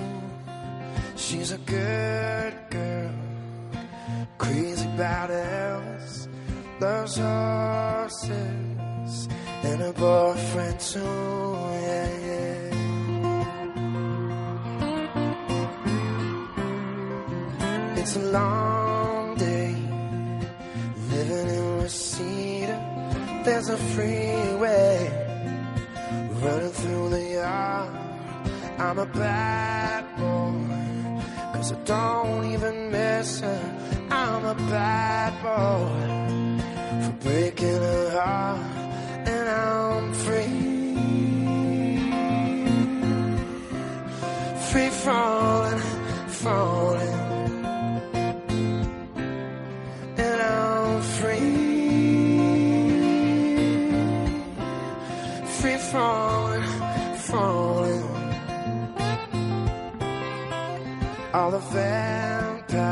She's 1.16 1.50
a 1.50 1.58
good 1.58 2.54
girl, 2.70 3.10
crazy 4.38 4.86
about 4.94 5.30
Elvis, 5.30 6.28
loves 6.80 7.16
horses 7.16 8.28
and 9.64 9.80
her 9.80 9.92
boyfriend 9.92 10.78
too. 10.78 11.00
Yeah, 11.00 12.10
yeah. 12.28 12.70
It's 17.96 18.16
a 18.16 18.22
long 18.30 19.34
day 19.36 19.74
living 21.10 21.48
in 21.48 21.82
Reseda. 21.82 22.76
There's 23.44 23.68
a 23.70 23.76
freeway 23.76 25.10
running 26.42 26.70
through 26.70 27.08
the 27.10 27.22
yard. 27.34 28.05
I'm 28.78 28.98
a 28.98 29.06
bad 29.06 30.04
boy, 30.18 31.22
cause 31.54 31.72
I 31.72 31.76
don't 31.84 32.52
even 32.52 32.90
miss 32.90 33.40
her. 33.40 34.06
I'm 34.10 34.44
a 34.44 34.54
bad 34.54 35.32
boy 35.42 37.06
for 37.06 37.12
breaking 37.24 37.80
her 37.88 38.10
heart, 38.10 38.60
and 39.26 39.48
I'm 39.48 40.12
free. 40.12 40.66
Free 44.70 44.90
falling, 44.90 45.80
falling, 46.28 47.20
and 50.18 50.42
I'm 50.42 51.02
free. 51.16 51.56
Free 55.60 55.78
falling. 55.78 56.25
All 61.36 61.50
the 61.50 61.58
vampires 61.58 62.84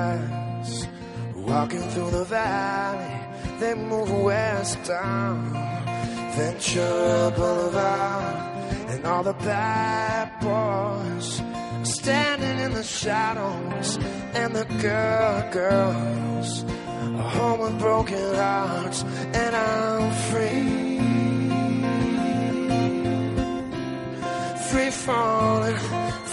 walking 1.34 1.80
through 1.92 2.10
the 2.10 2.24
valley, 2.24 3.18
they 3.58 3.74
move 3.74 4.10
west 4.22 4.84
down 4.84 5.50
Ventura 6.36 7.32
Boulevard, 7.34 8.36
and 8.90 9.06
all 9.06 9.22
the 9.22 9.32
bad 9.32 10.28
boys 10.42 11.40
standing 11.88 12.58
in 12.58 12.74
the 12.74 12.82
shadows, 12.82 13.96
and 14.34 14.54
the 14.54 14.66
girl 14.82 15.50
girls 15.50 16.64
are 17.18 17.30
home 17.38 17.60
with 17.60 17.78
broken 17.78 18.34
hearts, 18.34 19.04
and 19.32 19.56
I'm 19.56 20.12
free. 20.28 20.98
Free 24.68 24.90
falling, 24.90 25.76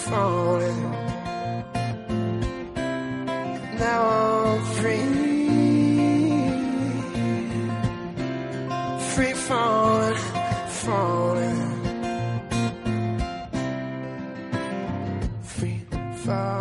falling. 0.09 1.00
Now 3.81 4.01
I'm 4.09 4.61
free. 4.77 5.07
Free 9.11 9.33
falling, 9.33 10.17
falling. 10.81 11.61
Free 15.41 15.81
falling 16.23 16.60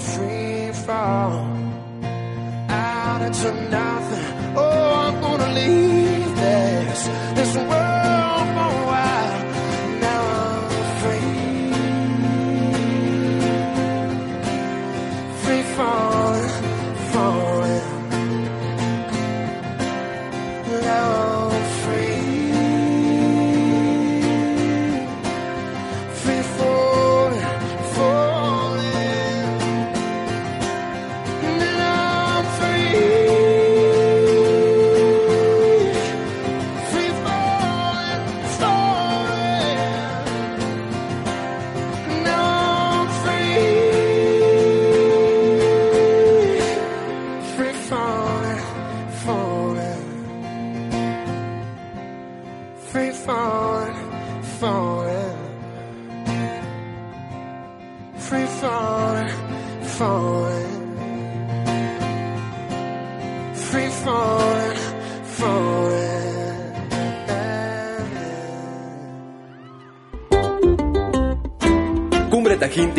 Free 0.00 0.72
fall 0.72 1.46
out 2.68 3.22
into 3.22 3.52
nothing. 3.70 4.56
Oh, 4.56 4.94
I'm 5.06 5.20
gonna 5.20 5.52
leave 5.54 5.91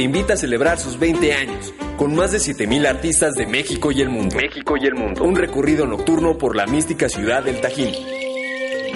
invita 0.03 0.33
a 0.33 0.37
celebrar 0.37 0.79
sus 0.79 0.99
20 0.99 1.33
años, 1.33 1.73
con 1.97 2.15
más 2.15 2.31
de 2.31 2.39
7000 2.39 2.85
artistas 2.85 3.33
de 3.35 3.47
México 3.47 3.91
y 3.91 4.01
el 4.01 4.09
mundo. 4.09 4.35
México 4.35 4.75
y 4.77 4.85
el 4.85 4.95
mundo. 4.95 5.23
Un 5.23 5.35
recorrido 5.35 5.85
nocturno 5.87 6.37
por 6.37 6.55
la 6.55 6.65
mística 6.65 7.09
ciudad 7.09 7.43
del 7.43 7.61
Tajín. 7.61 7.93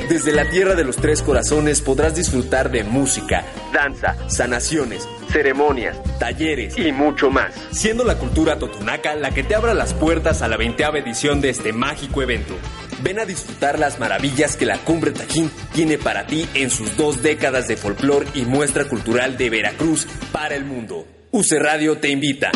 Desde 0.10 0.32
la 0.32 0.50
tierra 0.50 0.76
de 0.76 0.86
los 0.86 0.96
tres 0.96 1.22
corazones 1.22 1.82
podrás 1.82 2.16
disfrutar 2.16 2.72
de 2.72 2.84
música, 2.84 3.44
danza, 3.74 4.16
sanaciones, 4.30 5.08
ceremonias, 5.30 5.98
talleres 6.20 6.78
y 6.78 6.92
mucho 6.92 7.30
más. 7.30 7.54
Siendo 7.72 8.04
la 8.04 8.18
cultura 8.18 8.60
totonaca 8.60 9.16
la 9.16 9.32
que 9.32 9.44
te 9.44 9.56
abra 9.56 9.74
las 9.74 9.94
puertas 9.94 10.42
a 10.42 10.48
la 10.48 10.58
20 10.58 10.84
edición 10.96 11.42
de 11.42 11.50
este 11.50 11.74
mágico 11.74 12.22
evento. 12.22 12.56
Ven 13.02 13.20
a 13.20 13.26
disfrutar 13.26 13.78
las 13.78 14.00
maravillas 14.00 14.56
que 14.56 14.66
la 14.66 14.78
Cumbre 14.80 15.12
Tajín 15.12 15.52
tiene 15.74 15.98
para 15.98 16.26
ti 16.26 16.48
en 16.54 16.70
sus 16.70 16.98
dos 16.98 17.22
décadas 17.22 17.68
de 17.68 17.78
folclor 17.78 18.26
y 18.34 18.42
muestra 18.42 18.86
cultural 18.86 19.38
de 19.38 19.50
Veracruz 19.50 20.08
para 20.32 20.56
el 20.56 20.66
mundo. 20.66 21.06
UC 21.32 21.52
Radio 21.60 21.98
te 21.98 22.10
invita. 22.10 22.52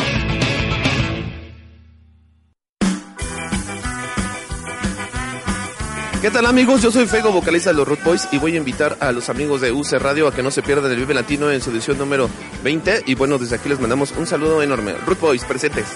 ¿Qué 6.22 6.30
tal 6.30 6.46
amigos? 6.46 6.80
Yo 6.80 6.92
soy 6.92 7.06
Fego, 7.06 7.32
vocalista 7.32 7.70
de 7.70 7.76
los 7.76 7.88
Root 7.88 8.04
Boys 8.04 8.28
y 8.30 8.38
voy 8.38 8.54
a 8.54 8.58
invitar 8.58 8.96
a 9.00 9.10
los 9.10 9.28
amigos 9.28 9.60
de 9.60 9.72
UC 9.72 9.94
Radio 9.94 10.28
a 10.28 10.32
que 10.32 10.40
no 10.40 10.52
se 10.52 10.62
pierdan 10.62 10.92
el 10.92 10.98
Vive 10.98 11.14
Latino 11.14 11.50
en 11.50 11.60
su 11.60 11.72
edición 11.72 11.98
número 11.98 12.30
20 12.62 13.02
y 13.06 13.16
bueno, 13.16 13.38
desde 13.38 13.56
aquí 13.56 13.68
les 13.68 13.80
mandamos 13.80 14.12
un 14.12 14.28
saludo 14.28 14.62
enorme. 14.62 14.94
Root 15.04 15.18
Boys, 15.18 15.44
presentes. 15.44 15.88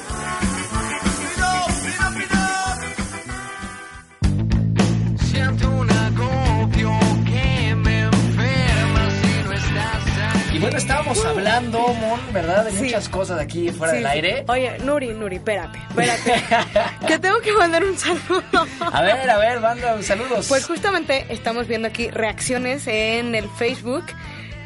Mon, 11.60 12.32
¿verdad? 12.32 12.64
De 12.64 12.72
muchas 12.72 13.08
cosas 13.08 13.40
aquí 13.40 13.70
fuera 13.70 13.92
Sí, 13.92 13.98
del 13.98 14.06
aire. 14.06 14.44
Oye, 14.48 14.78
Nuri, 14.78 15.08
Nuri, 15.08 15.36
espérate, 15.36 15.78
espérate. 15.88 16.44
que 17.06 17.18
tengo 17.18 17.40
que 17.40 17.52
mandar 17.52 17.84
un 17.84 17.96
saludo. 17.96 18.66
A 18.80 19.02
ver, 19.02 19.28
a 19.28 19.38
ver, 19.38 19.60
manda 19.60 20.02
saludos. 20.02 20.46
Pues 20.48 20.66
justamente 20.66 21.26
estamos 21.30 21.66
viendo 21.66 21.88
aquí 21.88 22.10
reacciones 22.10 22.86
en 22.86 23.34
el 23.34 23.48
Facebook 23.50 24.04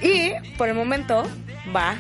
y 0.03 0.33
por 0.57 0.69
el 0.69 0.75
momento 0.75 1.27
va 1.75 1.97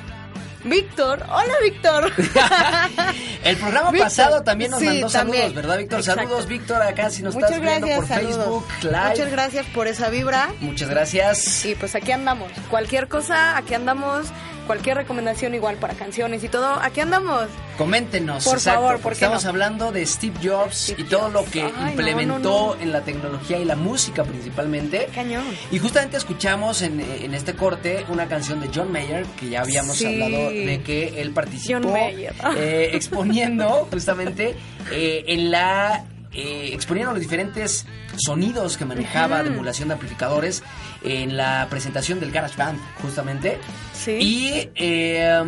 Víctor. 0.64 1.24
Hola, 1.28 1.54
Víctor. 1.62 2.12
El 3.44 3.56
programa 3.56 3.90
Víctor, 3.90 4.08
pasado 4.08 4.42
también 4.42 4.70
nos 4.70 4.80
sí, 4.80 4.86
mandó 4.86 5.08
saludos. 5.08 5.54
¿verdad, 5.54 5.78
Víctor? 5.78 6.00
Exacto. 6.00 6.22
Saludos, 6.22 6.46
Víctor, 6.46 6.82
acá 6.82 7.10
si 7.10 7.22
nos 7.22 7.34
Muchas 7.34 7.52
estás 7.52 7.62
viendo 7.62 7.86
por 7.96 8.06
saludos. 8.06 8.36
Facebook 8.36 8.66
Live. 8.82 9.08
Muchas 9.08 9.30
gracias 9.30 9.66
por 9.66 9.86
esa 9.86 10.10
vibra. 10.10 10.50
Muchas 10.60 10.90
gracias. 10.90 11.64
Y 11.64 11.74
pues 11.74 11.94
aquí 11.94 12.12
andamos. 12.12 12.52
Cualquier 12.68 13.08
cosa, 13.08 13.56
aquí 13.56 13.74
andamos. 13.74 14.26
Cualquier 14.70 14.98
recomendación 14.98 15.52
igual 15.56 15.78
para 15.78 15.94
canciones 15.94 16.44
y 16.44 16.48
todo, 16.48 16.74
aquí 16.80 17.00
andamos. 17.00 17.48
Coméntenos, 17.76 18.44
Por 18.44 18.54
exacto, 18.58 18.80
favor, 18.80 18.92
porque 18.92 19.02
¿por 19.02 19.12
qué 19.14 19.24
estamos 19.24 19.42
no? 19.42 19.50
hablando 19.50 19.90
de 19.90 20.06
Steve 20.06 20.34
Jobs 20.40 20.94
y 20.96 21.02
todo 21.02 21.28
lo 21.28 21.44
que 21.44 21.62
Ay, 21.62 21.90
implementó 21.90 22.38
no, 22.38 22.74
no. 22.76 22.80
en 22.80 22.92
la 22.92 23.00
tecnología 23.00 23.58
y 23.58 23.64
la 23.64 23.74
música 23.74 24.22
principalmente. 24.22 25.08
Cañón. 25.12 25.42
Y 25.72 25.78
justamente 25.80 26.18
escuchamos 26.18 26.82
en, 26.82 27.00
en 27.00 27.34
este 27.34 27.54
corte 27.54 28.04
una 28.10 28.28
canción 28.28 28.60
de 28.60 28.70
John 28.72 28.92
Mayer, 28.92 29.24
que 29.40 29.48
ya 29.50 29.62
habíamos 29.62 29.96
Sí. 29.96 30.06
hablado 30.06 30.50
de 30.50 30.80
que 30.86 31.20
él 31.20 31.32
participó 31.32 31.80
John 31.82 31.92
Mayer. 31.92 32.32
eh, 32.56 32.90
exponiendo 32.92 33.88
justamente 33.90 34.54
eh, 34.92 35.24
en 35.26 35.50
la 35.50 36.04
eh, 36.32 36.70
exponieron 36.72 37.14
los 37.14 37.20
diferentes 37.20 37.86
sonidos 38.16 38.76
que 38.76 38.84
manejaba 38.84 39.42
de 39.42 39.48
emulación 39.50 39.88
de 39.88 39.94
amplificadores 39.94 40.62
en 41.02 41.36
la 41.36 41.66
presentación 41.70 42.20
del 42.20 42.30
GarageBand, 42.30 42.78
justamente. 43.02 43.58
Sí. 43.94 44.12
Y 44.20 44.70
eh, 44.74 45.42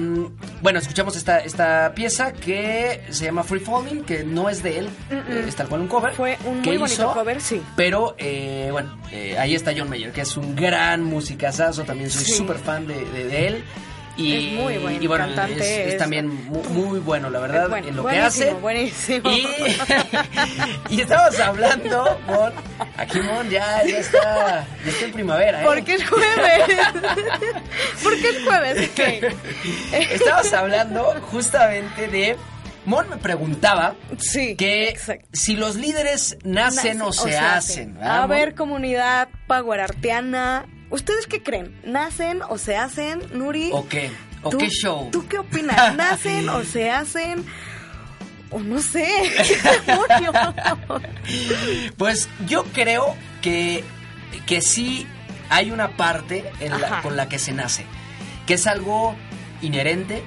bueno, 0.62 0.78
escuchamos 0.78 1.16
esta, 1.16 1.38
esta 1.38 1.92
pieza 1.94 2.32
que 2.32 3.02
se 3.10 3.24
llama 3.26 3.42
Free 3.44 3.60
Falling, 3.60 4.02
que 4.04 4.24
no 4.24 4.48
es 4.48 4.62
de 4.62 4.78
él, 4.80 4.88
eh, 5.10 5.44
es 5.48 5.54
tal 5.56 5.68
cual 5.68 5.82
un 5.82 5.88
cover. 5.88 6.12
Fue 6.14 6.36
un 6.44 6.60
muy 6.62 6.76
bonito 6.78 7.02
hizo, 7.02 7.12
cover, 7.12 7.40
sí. 7.40 7.62
Pero 7.76 8.14
eh, 8.18 8.68
bueno, 8.72 8.98
eh, 9.10 9.36
ahí 9.38 9.54
está 9.54 9.72
John 9.76 9.88
Mayer, 9.88 10.12
que 10.12 10.22
es 10.22 10.36
un 10.36 10.54
gran 10.56 11.02
musicazazo, 11.04 11.84
también 11.84 12.10
soy 12.10 12.24
Sí. 12.24 12.32
súper 12.32 12.58
fan 12.58 12.86
de, 12.86 13.04
de- 13.06 13.24
de 13.28 13.46
él. 13.46 13.64
Y, 14.14 14.35
Es 14.48 14.53
muy 14.61 14.77
buen 14.79 15.03
y 15.03 15.07
bueno, 15.07 15.25
cantante, 15.25 15.55
es, 15.55 15.87
es 15.87 15.92
es- 15.94 15.98
también 15.98 16.29
mu- 16.46 16.62
muy, 16.64 16.98
bueno, 16.98 17.31
la 17.31 17.38
verdad, 17.40 17.68
bueno, 17.70 17.88
en 17.88 17.96
lo 17.96 18.05
que 18.07 18.18
hace. 18.18 18.53
Buenísimo. 18.53 19.31
Y, 19.31 19.46
y 20.94 21.01
estamos 21.01 21.40
hablando, 21.40 22.20
Mon, 22.27 22.53
aquí 22.98 23.20
Mon 23.22 23.48
ya, 23.48 23.83
ya 23.87 23.98
está, 23.98 24.66
ya 24.85 24.90
está 24.90 25.05
en 25.07 25.12
primavera, 25.12 25.62
¿eh? 25.62 25.64
Porque 25.64 25.94
es 25.94 26.07
jueves. 26.09 26.79
Porque 28.03 28.29
es 28.29 28.44
jueves. 28.44 28.90
ok. 28.90 29.35
Estamos 29.92 30.53
hablando 30.53 31.05
justamente 31.31 32.09
de... 32.09 32.37
Mon 32.85 33.09
me 33.09 33.16
preguntaba 33.16 33.94
Sí, 34.18 34.57
que 34.57 34.98
si 35.33 35.55
los 35.55 35.77
líderes 35.77 36.37
nacen 36.42 37.01
o 37.01 37.12
se, 37.12 37.38
hacen. 37.38 37.94
¿verdad, 37.94 38.22
A 38.25 38.27
ver, 38.27 38.55
comunidad 38.57 39.29
power 39.46 39.79
arteana, 39.81 40.66
¿ustedes 40.92 41.26
qué 41.26 41.42
creen? 41.42 41.74
¿Nacen 41.85 42.40
o 42.48 42.57
se 42.59 42.76
hacen, 42.76 43.20
Nuri? 43.33 43.70
¿O 43.72 43.88
qué? 43.88 44.11
¿O 44.44 44.50
¿Tú- 44.50 44.59
qué 44.59 44.68
show? 44.70 45.09
¿Tú 45.11 45.26
qué 45.26 45.38
opinas? 45.38 45.94
¿Nacen 45.96 46.48
o 46.48 46.62
se 46.64 46.88
hacen? 46.90 47.44
O 48.50 48.61
no 48.61 48.81
sé. 48.81 49.09
Pues 51.96 52.28
yo 52.46 52.64
creo 52.64 53.14
que, 53.40 53.85
que 54.46 54.61
sí 54.61 55.07
hay 55.48 55.70
una 55.70 55.96
parte 55.96 56.44
en 56.61 56.81
la- 56.81 57.02
con 57.02 57.16
la 57.16 57.28
que 57.28 57.38
se 57.38 57.52
nace, 57.52 57.85
que 58.46 58.55
es 58.55 58.66
algo 58.66 59.14
inherente, 59.61 60.22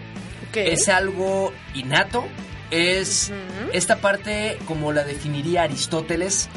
Ok. 0.49 0.57
es 0.57 0.89
algo 0.89 1.53
innato, 1.73 2.25
es 2.71 3.31
esta 3.73 3.97
parte 3.97 4.57
como 4.67 4.91
la 4.91 5.03
definiría 5.03 5.63
Aristóteles, 5.63 6.49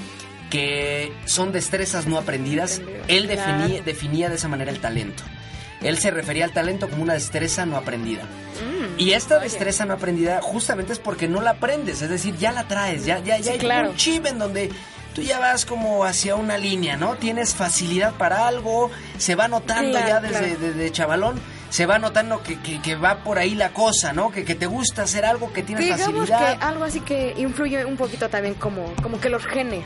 que 0.50 1.12
son 1.26 1.52
destrezas 1.52 2.06
no 2.06 2.18
aprendidas. 2.18 2.80
Él 3.08 3.26
definía, 3.84 4.28
de 4.28 4.36
esa 4.36 4.48
manera 4.48 4.70
el 4.70 4.80
talento. 4.80 5.22
Él 5.80 5.98
se 5.98 6.10
refería 6.10 6.44
al 6.44 6.52
talento 6.52 6.88
como 6.88 7.02
una 7.02 7.14
destreza 7.14 7.64
no 7.64 7.76
aprendida. 7.76 8.22
Mm, 8.24 8.98
Y 9.00 9.12
esta 9.12 9.38
destreza 9.38 9.84
no 9.84 9.94
aprendida 9.94 10.40
justamente 10.42 10.92
es 10.92 10.98
porque 10.98 11.28
no 11.28 11.40
la 11.40 11.50
aprendes, 11.50 12.02
es 12.02 12.10
decir, 12.10 12.36
ya 12.36 12.50
la 12.50 12.64
traes, 12.66 13.04
ya, 13.04 13.18
ya, 13.20 13.36
ya 13.38 13.44
Sí, 13.44 13.48
hay 13.50 13.58
claro. 13.58 13.90
un 13.90 13.96
chip 13.96 14.26
en 14.26 14.40
donde 14.40 14.70
tú 15.14 15.22
ya 15.22 15.38
vas 15.38 15.64
como 15.64 16.04
hacia 16.04 16.34
una 16.34 16.58
línea, 16.58 16.96
¿no? 16.96 17.14
Tienes 17.14 17.54
facilidad 17.54 18.14
para 18.14 18.48
algo, 18.48 18.90
se 19.18 19.36
va 19.36 19.46
notando 19.46 19.92
Claro, 19.92 20.08
ya 20.08 20.20
desde 20.20 20.38
claro. 20.56 20.58
desde 20.74 20.90
chavalón, 20.92 21.40
se 21.70 21.86
va 21.86 22.00
notando 22.00 22.42
que, 22.42 22.58
que- 22.60 22.82
que 22.82 22.96
va 22.96 23.22
por 23.22 23.38
ahí 23.38 23.54
la 23.54 23.68
cosa, 23.70 24.12
¿no? 24.12 24.32
Que, 24.32 24.44
que 24.44 24.56
te 24.56 24.66
gusta 24.66 25.02
hacer 25.02 25.24
algo, 25.24 25.52
que 25.52 25.62
tienes 25.62 25.84
Digamos 25.84 26.28
facilidad. 26.28 26.58
que 26.58 26.64
algo 26.64 26.82
así 26.84 27.00
que 27.00 27.34
influye 27.36 27.84
un 27.84 27.96
poquito 27.96 28.28
también 28.28 28.54
como, 28.54 28.92
como 29.00 29.20
que 29.20 29.28
los 29.28 29.46
genes. 29.46 29.84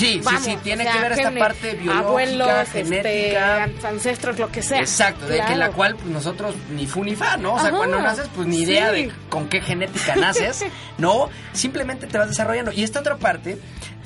Sí, 0.00 0.20
Vamos, 0.24 0.42
sí, 0.42 0.50
sí, 0.52 0.58
tiene 0.62 0.82
o 0.82 0.84
sea, 0.84 0.92
que 0.94 1.00
ver 1.00 1.12
esta 1.12 1.30
parte 1.38 1.72
biológica, 1.74 2.08
abuelos, 2.08 2.68
genética. 2.72 3.64
este, 3.66 3.86
ancestros, 3.86 4.38
lo 4.38 4.50
que 4.50 4.62
sea. 4.62 4.80
Exacto, 4.80 5.26
de 5.26 5.40
que 5.44 5.56
la 5.56 5.70
cual 5.72 5.94
pues, 5.96 6.06
nosotros 6.06 6.54
ni 6.70 6.86
fu 6.86 7.04
ni 7.04 7.14
fa, 7.14 7.36
¿no? 7.36 7.54
O 7.54 7.58
sea, 7.58 7.68
Ajá, 7.68 7.76
cuando 7.76 8.00
naces, 8.00 8.28
pues 8.34 8.48
ni 8.48 8.62
idea 8.62 8.94
sí. 8.94 9.04
de 9.04 9.12
con 9.28 9.48
qué 9.48 9.60
genética 9.60 10.16
naces, 10.16 10.64
¿no? 10.98 11.28
Simplemente 11.52 12.06
te 12.06 12.16
vas 12.16 12.28
desarrollando. 12.28 12.72
Y 12.72 12.82
esta 12.82 13.00
otra 13.00 13.18
parte, 13.18 13.58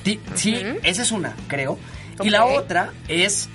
ti- 0.03 0.19
sí, 0.35 0.61
esa 0.83 1.01
es 1.01 1.11
una, 1.11 1.33
creo. 1.47 1.79
Y 2.21 2.29
la 2.29 2.45
otra 2.45 2.91
es 3.07 3.49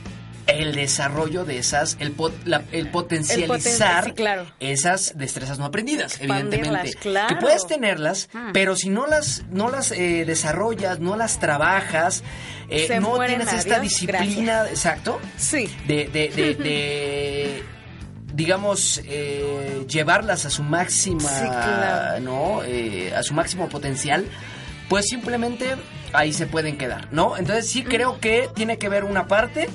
el 0.51 0.75
desarrollo 0.75 1.45
de 1.45 1.59
esas, 1.59 1.97
el, 2.01 2.15
pot- 2.17 2.33
la- 2.45 2.63
el 2.73 2.89
potencializar 2.91 4.05
sí, 4.05 4.13
claro. 4.13 4.47
esas 4.61 5.17
destrezas 5.17 5.59
no 5.59 5.65
aprendidas, 5.65 6.15
Expandirlas, 6.19 6.55
evidentemente. 6.55 6.99
claro. 6.99 7.29
Que 7.29 7.37
puedes 7.41 7.67
tenerlas, 7.67 8.29
Mm. 8.33 8.53
pero 8.53 8.77
si 8.77 8.89
no 8.91 9.07
las, 9.07 9.45
no 9.51 9.71
las 9.71 9.91
eh, 9.93 10.25
desarrollas, 10.27 11.01
no 11.01 11.17
las 11.17 11.39
trabajas, 11.41 12.23
eh, 12.69 12.99
no 13.01 13.19
tienes 13.25 13.53
esta 13.53 13.77
adiós, 13.77 13.83
disciplina, 13.91 14.65
exacto, 14.69 15.19
Sí. 15.37 15.69
de, 15.87 16.07
de, 16.09 16.29
de, 16.29 16.55
de, 16.63 17.65
digamos, 18.35 19.01
eh, 19.05 19.85
llevarlas 19.89 20.47
a 20.47 20.51
su 20.51 20.63
máxima, 20.63 21.21
Sí, 21.29 21.47
claro. 21.47 22.21
¿no? 22.21 22.63
Eh, 22.65 23.13
a 23.15 23.23
su 23.23 23.35
máximo 23.35 23.69
potencial, 23.69 24.25
pues 24.89 25.07
simplemente 25.07 25.75
ahí 26.13 26.33
se 26.33 26.47
pueden 26.47 26.77
quedar, 26.77 27.09
¿no? 27.13 27.37
Entonces 27.37 27.69
sí 27.69 27.83
creo 27.85 28.19
que 28.21 28.49
tiene 28.55 28.79
que 28.79 28.89
ver 28.89 29.05
una 29.05 29.27
parte 29.29 29.69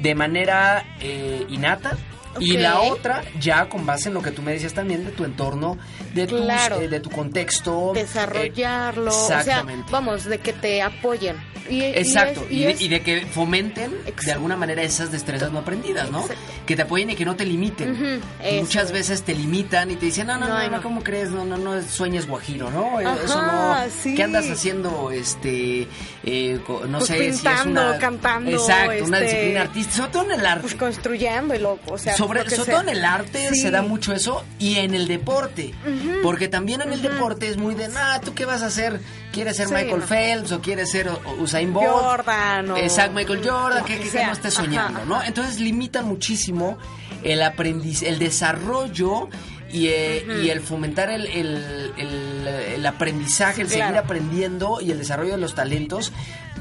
de 0.00 0.14
manera 0.14 0.84
eh, 1.00 1.46
innata. 1.48 1.96
Y 2.40 2.56
la 2.56 2.80
otra, 2.80 3.22
ya 3.40 3.68
con 3.68 3.86
base 3.86 4.08
en 4.08 4.14
lo 4.14 4.22
que 4.22 4.30
tú 4.30 4.42
me 4.42 4.52
decías 4.52 4.72
también 4.74 5.04
de 5.04 5.10
tu 5.12 5.24
entorno, 5.24 5.78
de, 6.14 6.26
tus, 6.26 6.40
Claro. 6.40 6.80
eh, 6.80 6.88
de 6.88 7.00
tu 7.00 7.10
contexto. 7.10 7.92
Desarrollarlo. 7.94 9.10
Eh, 9.10 9.14
o 9.14 9.26
sea, 9.26 9.40
exactamente. 9.40 9.90
vamos, 9.90 10.24
de 10.24 10.38
que 10.38 10.52
te 10.52 10.82
apoyen. 10.82 11.36
Y, 11.68 11.78
y 11.80 11.84
Exacto, 11.96 12.42
es- 12.44 12.52
y, 12.52 12.54
y 12.54 12.64
de, 12.64 12.70
es- 12.70 12.80
y 12.82 12.88
de 12.88 13.00
que 13.02 13.26
fomenten 13.26 13.92
de 14.24 14.32
alguna 14.32 14.56
manera 14.56 14.82
esas 14.82 15.10
destrezas 15.10 15.50
no 15.50 15.58
aprendidas, 15.58 16.12
¿no? 16.12 16.24
Que 16.64 16.76
te 16.76 16.82
apoyen 16.82 17.10
y 17.10 17.16
que 17.16 17.24
no 17.24 17.34
te 17.34 17.44
limiten. 17.44 18.20
Muchas 18.60 18.92
veces 18.92 19.22
te 19.22 19.34
limitan 19.34 19.90
y 19.90 19.96
te 19.96 20.06
dicen, 20.06 20.28
no, 20.28 20.38
no, 20.38 20.46
No, 20.46 20.68
no. 20.70 20.82
¿cómo 20.82 21.02
crees? 21.02 21.30
No, 21.30 21.44
no, 21.44 21.56
no 21.56 21.82
sueñes 21.82 22.28
guajiro, 22.28 22.70
¿no? 22.70 23.00
Eh, 23.00 23.04
Ajá, 23.06 23.18
Eso 23.24 23.42
no. 23.42 23.76
sí. 24.00 24.14
¿Qué 24.14 24.22
andas 24.22 24.48
haciendo? 24.48 25.10
Este, 25.10 25.88
eh, 26.24 26.60
no 26.88 26.98
Pues 26.98 27.06
sé 27.08 27.18
si 27.18 27.24
es 27.26 27.34
pintando, 27.36 27.82
una. 27.90 27.98
cantando, 27.98 28.50
Exacto, 28.52 29.04
una 29.04 29.18
este, 29.18 29.24
disciplina 29.34 29.60
artística, 29.62 29.96
sobre 29.96 30.10
todo 30.12 30.22
en 30.32 30.40
el 30.40 30.46
arte. 30.46 30.60
Pues 30.62 30.74
construyendo 30.76 31.54
y 31.54 31.58
lo, 31.58 31.78
o 31.88 31.98
sea, 31.98 32.16
sobre, 32.26 32.50
sobre 32.50 32.56
sea. 32.64 32.74
todo 32.74 32.82
en 32.82 32.88
el 32.96 33.04
arte 33.04 33.48
Sí. 33.52 33.60
se 33.60 33.70
da 33.70 33.82
mucho 33.82 34.12
eso 34.12 34.44
y 34.58 34.76
en 34.76 34.94
el 34.94 35.06
deporte. 35.08 35.74
Porque 36.22 36.48
también 36.48 36.80
en 36.82 36.92
el 36.92 37.02
deporte 37.02 37.48
es 37.48 37.56
muy 37.56 37.74
de, 37.74 37.88
nah, 37.88 38.18
¿tú 38.20 38.34
qué 38.34 38.44
vas 38.44 38.62
a 38.62 38.66
hacer? 38.66 39.00
¿Quieres 39.32 39.56
ser 39.56 39.68
Sí, 39.68 39.74
Michael 39.74 40.00
no. 40.00 40.06
Phelps 40.06 40.52
o 40.52 40.60
quieres 40.60 40.90
ser 40.90 41.10
Usain 41.38 41.72
Bolt? 41.72 41.88
Jordan 41.88 42.70
o- 42.70 42.76
Exacto, 42.76 43.12
Michael 43.12 43.40
Jordan, 43.48 43.84
que, 43.84 43.98
que 43.98 44.08
que- 44.10 44.24
no 44.26 44.32
estés 44.32 44.54
Ajá, 44.56 44.64
soñando, 44.64 45.04
¿no? 45.04 45.22
Entonces 45.22 45.60
limitan 45.60 46.06
muchísimo 46.06 46.78
el 47.22 47.42
aprendiz, 47.42 48.02
el 48.02 48.18
desarrollo 48.18 49.28
y, 49.72 49.88
eh, 49.88 50.24
y 50.42 50.48
el 50.50 50.60
fomentar 50.60 51.10
el, 51.10 51.26
el- 51.26 51.92
el- 51.98 52.46
el 52.76 52.86
aprendizaje, 52.86 53.56
Sí, 53.56 53.60
el 53.62 53.66
claro. 53.68 53.84
seguir 53.86 53.98
aprendiendo 53.98 54.78
y 54.80 54.90
el 54.92 54.98
desarrollo 54.98 55.32
de 55.32 55.38
los 55.38 55.54
talentos 55.54 56.12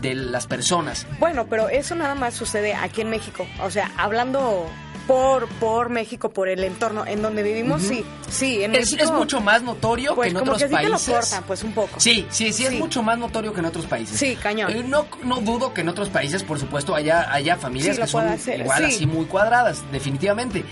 de 0.01 0.13
las 0.15 0.47
personas. 0.47 1.06
Bueno, 1.19 1.47
pero 1.47 1.69
eso 1.69 1.95
nada 1.95 2.15
más 2.15 2.34
sucede 2.34 2.73
aquí 2.73 3.01
en 3.01 3.10
México. 3.10 3.47
O 3.62 3.71
sea, 3.71 3.91
hablando 3.97 4.67
por, 5.07 5.47
por 5.59 5.89
México, 5.89 6.29
por 6.29 6.49
el 6.49 6.63
entorno 6.63 7.05
en 7.05 7.21
donde 7.21 7.43
vivimos, 7.43 7.81
sí. 7.81 8.03
Sí, 8.29 8.63
en 8.63 8.73
Es, 8.75 8.91
México. 8.91 9.03
es 9.03 9.11
mucho 9.11 9.39
más 9.41 9.61
notorio 9.61 10.15
pues 10.15 10.27
que 10.27 10.29
en 10.31 10.39
como 10.39 10.51
otros 10.53 10.63
que 10.63 10.69
sí 10.69 10.75
te 10.81 10.83
lo 10.83 10.91
países. 10.91 11.13
cortan, 11.15 11.43
pues 11.45 11.63
un 11.63 11.71
poco. 11.73 11.99
Sí, 11.99 12.25
sí, 12.29 12.51
sí, 12.51 12.63
es 12.65 12.69
Sí. 12.71 12.77
mucho 12.77 13.03
más 13.03 13.17
notorio 13.17 13.53
que 13.53 13.59
en 13.59 13.65
otros 13.65 13.85
países. 13.85 14.17
Sí, 14.17 14.35
cañón. 14.35 14.71
Eh, 14.71 14.83
no, 14.87 15.05
no 15.23 15.37
dudo 15.41 15.73
que 15.73 15.81
en 15.81 15.89
otros 15.89 16.09
países, 16.09 16.43
por 16.43 16.59
supuesto, 16.59 16.95
haya, 16.95 17.31
haya 17.31 17.55
familias 17.57 17.95
Sí, 17.95 18.01
que 18.01 18.07
son 18.07 18.27
hacer, 18.27 18.59
igual 18.61 18.89
sí. 18.89 18.95
así 18.95 19.05
muy 19.05 19.25
cuadradas, 19.25 19.83
definitivamente. 19.91 20.63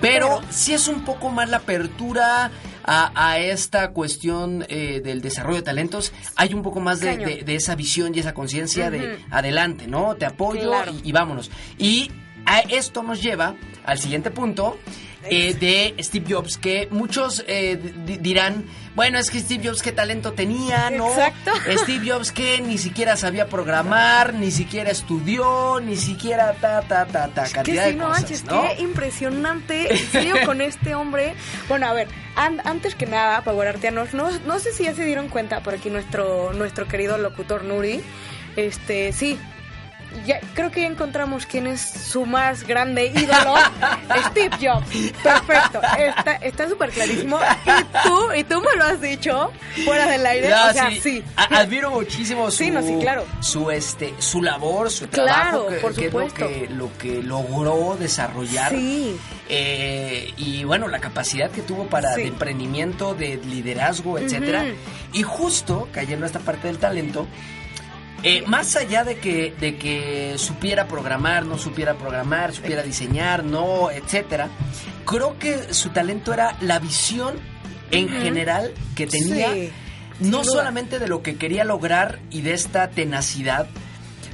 Pero, 0.00 0.42
sí 0.50 0.74
es 0.74 0.88
un 0.88 1.04
poco 1.06 1.30
más 1.30 1.48
la 1.48 1.56
apertura 1.58 2.50
a, 2.84 3.12
a 3.14 3.38
esta 3.38 3.92
cuestión 3.92 4.66
eh, 4.68 5.00
del 5.02 5.22
desarrollo 5.22 5.56
de 5.56 5.62
talentos. 5.62 6.12
Hay 6.36 6.52
un 6.52 6.62
poco 6.62 6.80
más 6.80 7.00
de, 7.00 7.16
Cañón. 7.16 7.30
de- 7.30 7.42
de 7.44 7.54
esa 7.54 7.74
visión 7.76 8.14
y 8.14 8.18
esa 8.18 8.34
conciencia 8.34 8.90
de 8.90 9.18
adelante, 9.30 9.86
¿no? 9.86 10.14
Te 10.16 10.26
apoyo 10.26 10.68
Claro. 10.68 10.92
y, 11.02 11.08
y 11.08 11.12
vámonos. 11.12 11.50
Y 11.78 12.10
a 12.46 12.60
esto 12.60 13.02
nos 13.02 13.22
lleva 13.22 13.54
al 13.84 13.98
siguiente 13.98 14.30
punto 14.30 14.78
eh, 15.28 15.54
de 15.54 15.94
Steve 16.04 16.26
Jobs, 16.32 16.56
que 16.56 16.86
muchos 16.92 17.44
eh, 17.48 17.76
di- 18.06 18.18
dirán, 18.18 18.64
bueno, 18.94 19.18
es 19.18 19.28
que 19.28 19.40
Steve 19.40 19.68
Jobs 19.68 19.82
qué 19.82 19.90
talento 19.90 20.32
tenía, 20.34 20.88
¿no? 20.90 21.08
Exacto. 21.08 21.50
Steve 21.82 22.08
Jobs 22.12 22.30
que 22.30 22.60
ni 22.60 22.78
siquiera 22.78 23.16
sabía 23.16 23.48
programar, 23.48 24.34
ni 24.34 24.52
siquiera 24.52 24.90
estudió, 24.92 25.80
ni 25.80 25.96
siquiera 25.96 26.52
ta, 26.54 26.80
ta, 26.82 27.06
ta, 27.06 27.26
ta, 27.28 27.42
Que 27.44 27.50
cantidad 27.50 27.84
sí, 27.86 27.90
de 27.90 27.96
no 27.96 28.06
cosas, 28.06 28.22
manches, 28.22 28.44
¿no? 28.44 28.62
qué 28.62 28.82
impresionante. 28.82 29.92
En 29.96 30.10
serio, 30.12 30.36
con 30.44 30.60
este 30.60 30.94
hombre. 30.94 31.34
Bueno, 31.68 31.86
a 31.88 31.92
ver, 31.92 32.06
an- 32.36 32.60
antes 32.64 32.94
que 32.94 33.06
nada, 33.06 33.42
Power 33.42 33.66
Arteanos, 33.66 34.14
no, 34.14 34.30
no 34.46 34.58
sé 34.60 34.72
si 34.72 34.84
ya 34.84 34.94
se 34.94 35.04
dieron 35.04 35.28
cuenta 35.28 35.60
por 35.60 35.74
aquí 35.74 35.90
nuestro, 35.90 36.52
nuestro 36.52 36.86
querido 36.86 37.18
locutor 37.18 37.64
Nuri. 37.64 38.00
Este, 38.54 39.12
sí. 39.12 39.38
Ya, 40.26 40.40
creo 40.54 40.70
que 40.70 40.80
ya 40.80 40.86
encontramos 40.86 41.46
quién 41.46 41.66
es 41.66 41.80
su 41.80 42.26
más 42.26 42.66
grande 42.66 43.06
ídolo, 43.14 43.54
Steve 44.30 44.50
Jobs. 44.60 44.86
Perfecto, 45.22 45.80
está 46.40 46.68
súper 46.68 46.90
clarísimo. 46.90 47.38
Y 47.38 48.08
tú, 48.08 48.32
y 48.34 48.44
tú 48.44 48.60
me 48.60 48.76
lo 48.76 48.84
has 48.86 49.00
dicho 49.00 49.52
fuera 49.84 50.06
del 50.08 50.24
aire. 50.26 50.48
Ya, 50.48 50.70
o 50.70 50.72
sea, 50.72 50.90
sí. 51.02 51.22
admiro 51.36 51.90
muchísimo 51.90 52.50
su, 52.50 52.56
Sí, 52.58 52.70
no, 52.70 52.82
sí, 52.82 52.96
claro. 53.00 53.24
su 53.40 53.70
este 53.70 54.14
su 54.18 54.42
labor, 54.42 54.90
su 54.90 55.06
Claro, 55.08 55.66
trabajo, 55.66 55.68
que, 55.68 55.76
por 55.76 55.94
que 55.94 56.06
es 56.06 56.12
lo 56.12 56.20
supuesto. 56.28 56.48
que, 56.48 56.68
lo 56.70 56.90
que 56.98 57.22
logró 57.22 57.96
desarrollar. 58.00 58.70
Sí. 58.72 59.16
Eh, 59.48 60.32
y 60.38 60.64
bueno, 60.64 60.88
la 60.88 60.98
capacidad 60.98 61.50
que 61.50 61.62
tuvo 61.62 61.86
para 61.86 62.14
Sí. 62.14 62.22
de 62.22 62.28
emprendimiento, 62.28 63.14
de 63.14 63.36
liderazgo, 63.36 64.18
etcétera. 64.18 64.64
Y 65.12 65.22
justo 65.22 65.88
cayendo 65.92 66.24
a 66.24 66.26
esta 66.26 66.40
parte 66.40 66.66
del 66.68 66.78
talento, 66.78 67.26
eh, 68.22 68.42
más 68.46 68.76
allá 68.76 69.04
de 69.04 69.18
que, 69.18 69.54
de 69.60 69.76
que 69.76 70.34
supiera 70.38 70.88
programar, 70.88 71.44
no 71.46 71.58
supiera 71.58 71.94
programar, 71.94 72.52
supiera 72.52 72.82
diseñar, 72.82 73.44
no, 73.44 73.90
etcétera, 73.90 74.48
creo 75.04 75.38
que 75.38 75.72
su 75.74 75.90
talento 75.90 76.32
era 76.32 76.56
la 76.60 76.78
visión 76.78 77.36
en 77.90 78.08
general 78.08 78.72
que 78.94 79.06
tenía, 79.06 79.52
Sí, 79.52 79.72
no 80.20 80.44
solamente 80.44 80.98
de 80.98 81.08
lo 81.08 81.22
que 81.22 81.36
quería 81.36 81.64
lograr 81.64 82.20
y 82.30 82.40
de 82.40 82.54
esta 82.54 82.90
tenacidad, 82.90 83.68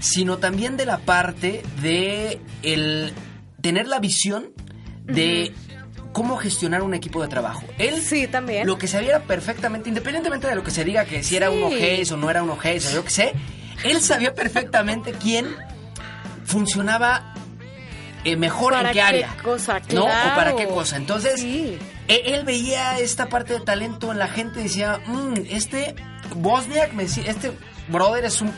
sino 0.00 0.38
también 0.38 0.76
de 0.76 0.86
la 0.86 0.98
parte 0.98 1.62
de 1.82 2.40
el 2.62 3.12
tener 3.60 3.88
la 3.88 3.98
visión 3.98 4.52
de 5.04 5.52
cómo 6.12 6.36
gestionar 6.36 6.82
un 6.82 6.94
equipo 6.94 7.22
de 7.22 7.28
trabajo. 7.28 7.64
Él 7.78 8.00
sí, 8.00 8.26
también. 8.26 8.66
lo 8.66 8.78
que 8.78 8.86
sabía 8.86 9.10
era 9.10 9.20
perfectamente, 9.24 9.88
independientemente 9.88 10.46
de 10.46 10.54
lo 10.54 10.62
que 10.62 10.70
se 10.70 10.84
diga, 10.84 11.04
que 11.04 11.22
si 11.22 11.36
era 11.36 11.50
un 11.50 11.62
ojés 11.64 12.10
o 12.12 12.16
no 12.16 12.30
era 12.30 12.42
un 12.42 12.50
ojés, 12.50 12.86
o 12.86 12.94
yo 12.94 13.04
qué 13.04 13.10
sé, 13.10 13.32
él 13.84 14.00
sabía 14.00 14.34
perfectamente 14.34 15.12
quién 15.12 15.54
funcionaba 16.44 17.34
eh, 18.24 18.36
mejor 18.36 18.72
¿Para 18.72 18.88
en 18.90 18.92
qué 18.94 19.02
área. 19.02 19.36
cosa? 19.42 19.80
¿No? 19.92 20.04
O 20.04 20.08
para 20.08 20.54
qué 20.54 20.66
cosa. 20.68 20.96
Entonces, 20.96 21.42
e- 21.42 21.78
él, 22.08 22.44
veía 22.44 22.98
esta 22.98 23.28
parte 23.28 23.54
de 23.54 23.60
talento 23.60 24.12
en 24.12 24.18
la 24.18 24.28
gente 24.28 24.60
y 24.60 24.64
decía, 24.64 25.00
"Mm, 25.06 25.34
este 25.50 25.96
Bosniak, 26.36 26.92
me 26.92 27.04
decía, 27.04 27.24
este 27.26 27.52
brother 27.88 28.24
es 28.24 28.40
un 28.40 28.52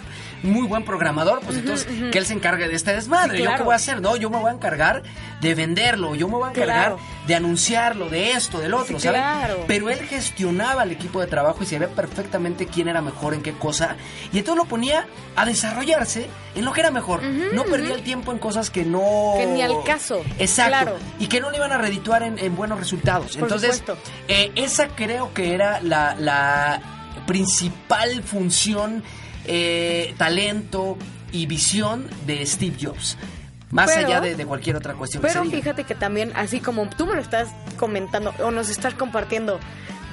muy 0.45 0.67
buen 0.67 0.85
programador, 0.85 1.41
pues 1.41 1.57
entonces 1.59 1.87
que 2.13 2.19
él 2.19 2.27
se 2.27 2.35
encargue 2.35 2.69
de 2.69 2.75
este 2.77 2.93
desmadre. 2.95 3.39
Sí, 3.39 3.43
¿Yo 3.45 3.51
qué 3.57 3.63
voy 3.63 3.73
a 3.73 3.77
hacer? 3.77 4.01
No, 4.01 4.17
yo 4.17 4.31
me 4.31 4.39
voy 4.39 4.51
a 4.51 4.55
encargar 4.55 5.03
de 5.41 5.55
venderlo, 5.55 6.15
yo 6.15 6.29
me 6.29 6.35
voy 6.35 6.47
a 6.47 6.51
encargar 6.51 6.75
Claro. 6.75 6.99
de 7.27 7.35
anunciarlo, 7.35 8.09
de 8.09 8.33
esto, 8.33 8.59
del 8.61 8.75
otro, 8.75 8.99
Sí, 8.99 9.07
¿sabes? 9.07 9.21
claro. 9.21 9.65
Pero 9.67 9.91
él 9.91 9.99
gestionaba 10.01 10.83
el 10.85 10.93
equipo 10.93 11.21
de 11.21 11.27
trabajo 11.27 11.63
y 11.63 11.67
sabía 11.67 11.89
perfectamente 11.89 12.67
quién 12.67 12.89
era 12.89 13.01
mejor 13.03 13.35
en 13.35 13.43
qué 13.43 13.53
cosa. 13.53 13.97
Y 14.33 14.39
entonces 14.39 14.63
lo 14.63 14.69
ponía 14.69 15.07
a 15.37 15.45
desarrollarse 15.45 16.29
en 16.55 16.65
lo 16.65 16.73
que 16.73 16.81
era 16.81 16.91
mejor. 16.91 17.23
no 17.23 17.65
perdía 17.65 17.95
el 17.95 18.03
tiempo 18.03 18.31
en 18.33 18.39
cosas 18.39 18.71
que 18.71 18.85
no... 18.85 19.35
Que 19.39 19.47
ni 19.47 19.63
al 19.63 19.83
caso. 19.85 20.23
Exacto. 20.39 20.71
Claro. 20.71 20.97
Y 21.19 21.27
que 21.29 21.41
no 21.41 21.51
le 21.51 21.57
iban 21.57 21.73
a 21.73 21.79
redituar 21.79 22.23
en, 22.23 22.39
en 22.39 22.55
buenos 22.57 22.79
resultados. 22.79 23.33
Por 23.37 23.45
Entonces, 23.45 23.83
eh, 24.29 24.53
esa 24.55 24.89
creo 24.89 25.33
que 25.35 25.55
era 25.55 25.81
la, 25.81 26.15
la 26.19 26.81
principal 27.27 28.23
función, 28.23 29.03
eh, 29.47 30.15
talento 30.19 30.97
y 31.33 31.47
visión 31.47 32.07
de 32.27 32.45
Steve 32.47 32.77
Jobs. 32.81 33.17
Más 33.71 33.91
Pero- 33.93 34.07
allá 34.07 34.21
de, 34.21 34.37
de 34.37 34.47
cualquier 34.47 34.77
otra 34.77 34.95
cuestión 34.95 35.21
Pero 35.23 35.45
fíjate 35.45 35.83
que 35.85 35.95
también, 35.97 36.33
así 36.37 36.61
como 36.61 36.87
tú 36.91 37.07
me 37.07 37.15
lo 37.15 37.21
estás 37.21 37.49
comentando 37.77 38.33
o 38.39 38.51
nos 38.53 38.69
estás 38.69 38.95
compartiendo 38.95 39.59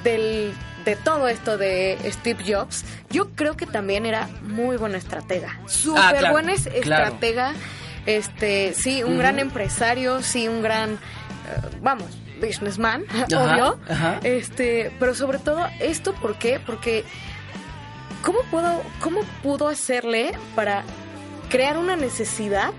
del, 0.02 0.52
de 0.84 0.96
todo 0.96 1.28
esto 1.28 1.56
de 1.58 1.96
Steve 2.10 2.42
Jobs, 2.52 2.84
yo 3.10 3.30
creo 3.36 3.56
que 3.56 3.66
también 3.66 4.04
era 4.04 4.28
muy 4.42 4.76
buena 4.76 4.98
estratega. 4.98 5.60
Súper 5.66 6.02
Ah, 6.02 6.12
claro, 6.18 6.32
buen 6.32 6.48
es- 6.50 6.68
claro. 6.82 7.04
estratega. 7.04 7.52
Este, 8.04 8.74
sí, 8.74 9.04
un 9.04 9.16
gran 9.16 9.38
empresario, 9.38 10.22
sí, 10.22 10.48
un 10.48 10.60
gran, 10.60 10.94
eh, 10.94 10.96
vamos, 11.80 12.08
businessman, 12.40 13.04
Ajá, 13.10 13.26
obvio. 13.36 13.78
ajá. 13.88 14.18
Este, 14.24 14.90
pero 14.98 15.14
sobre 15.14 15.38
todo 15.38 15.64
esto, 15.78 16.12
¿por 16.14 16.34
qué? 16.36 16.58
Porque 16.58 17.04
¿cómo 18.22 18.38
puedo, 18.50 18.82
cómo 19.00 19.20
pudo 19.42 19.68
hacerle 19.68 20.32
para 20.54 20.84
crear 21.48 21.76
una 21.76 21.96
necesidad? 21.96 22.72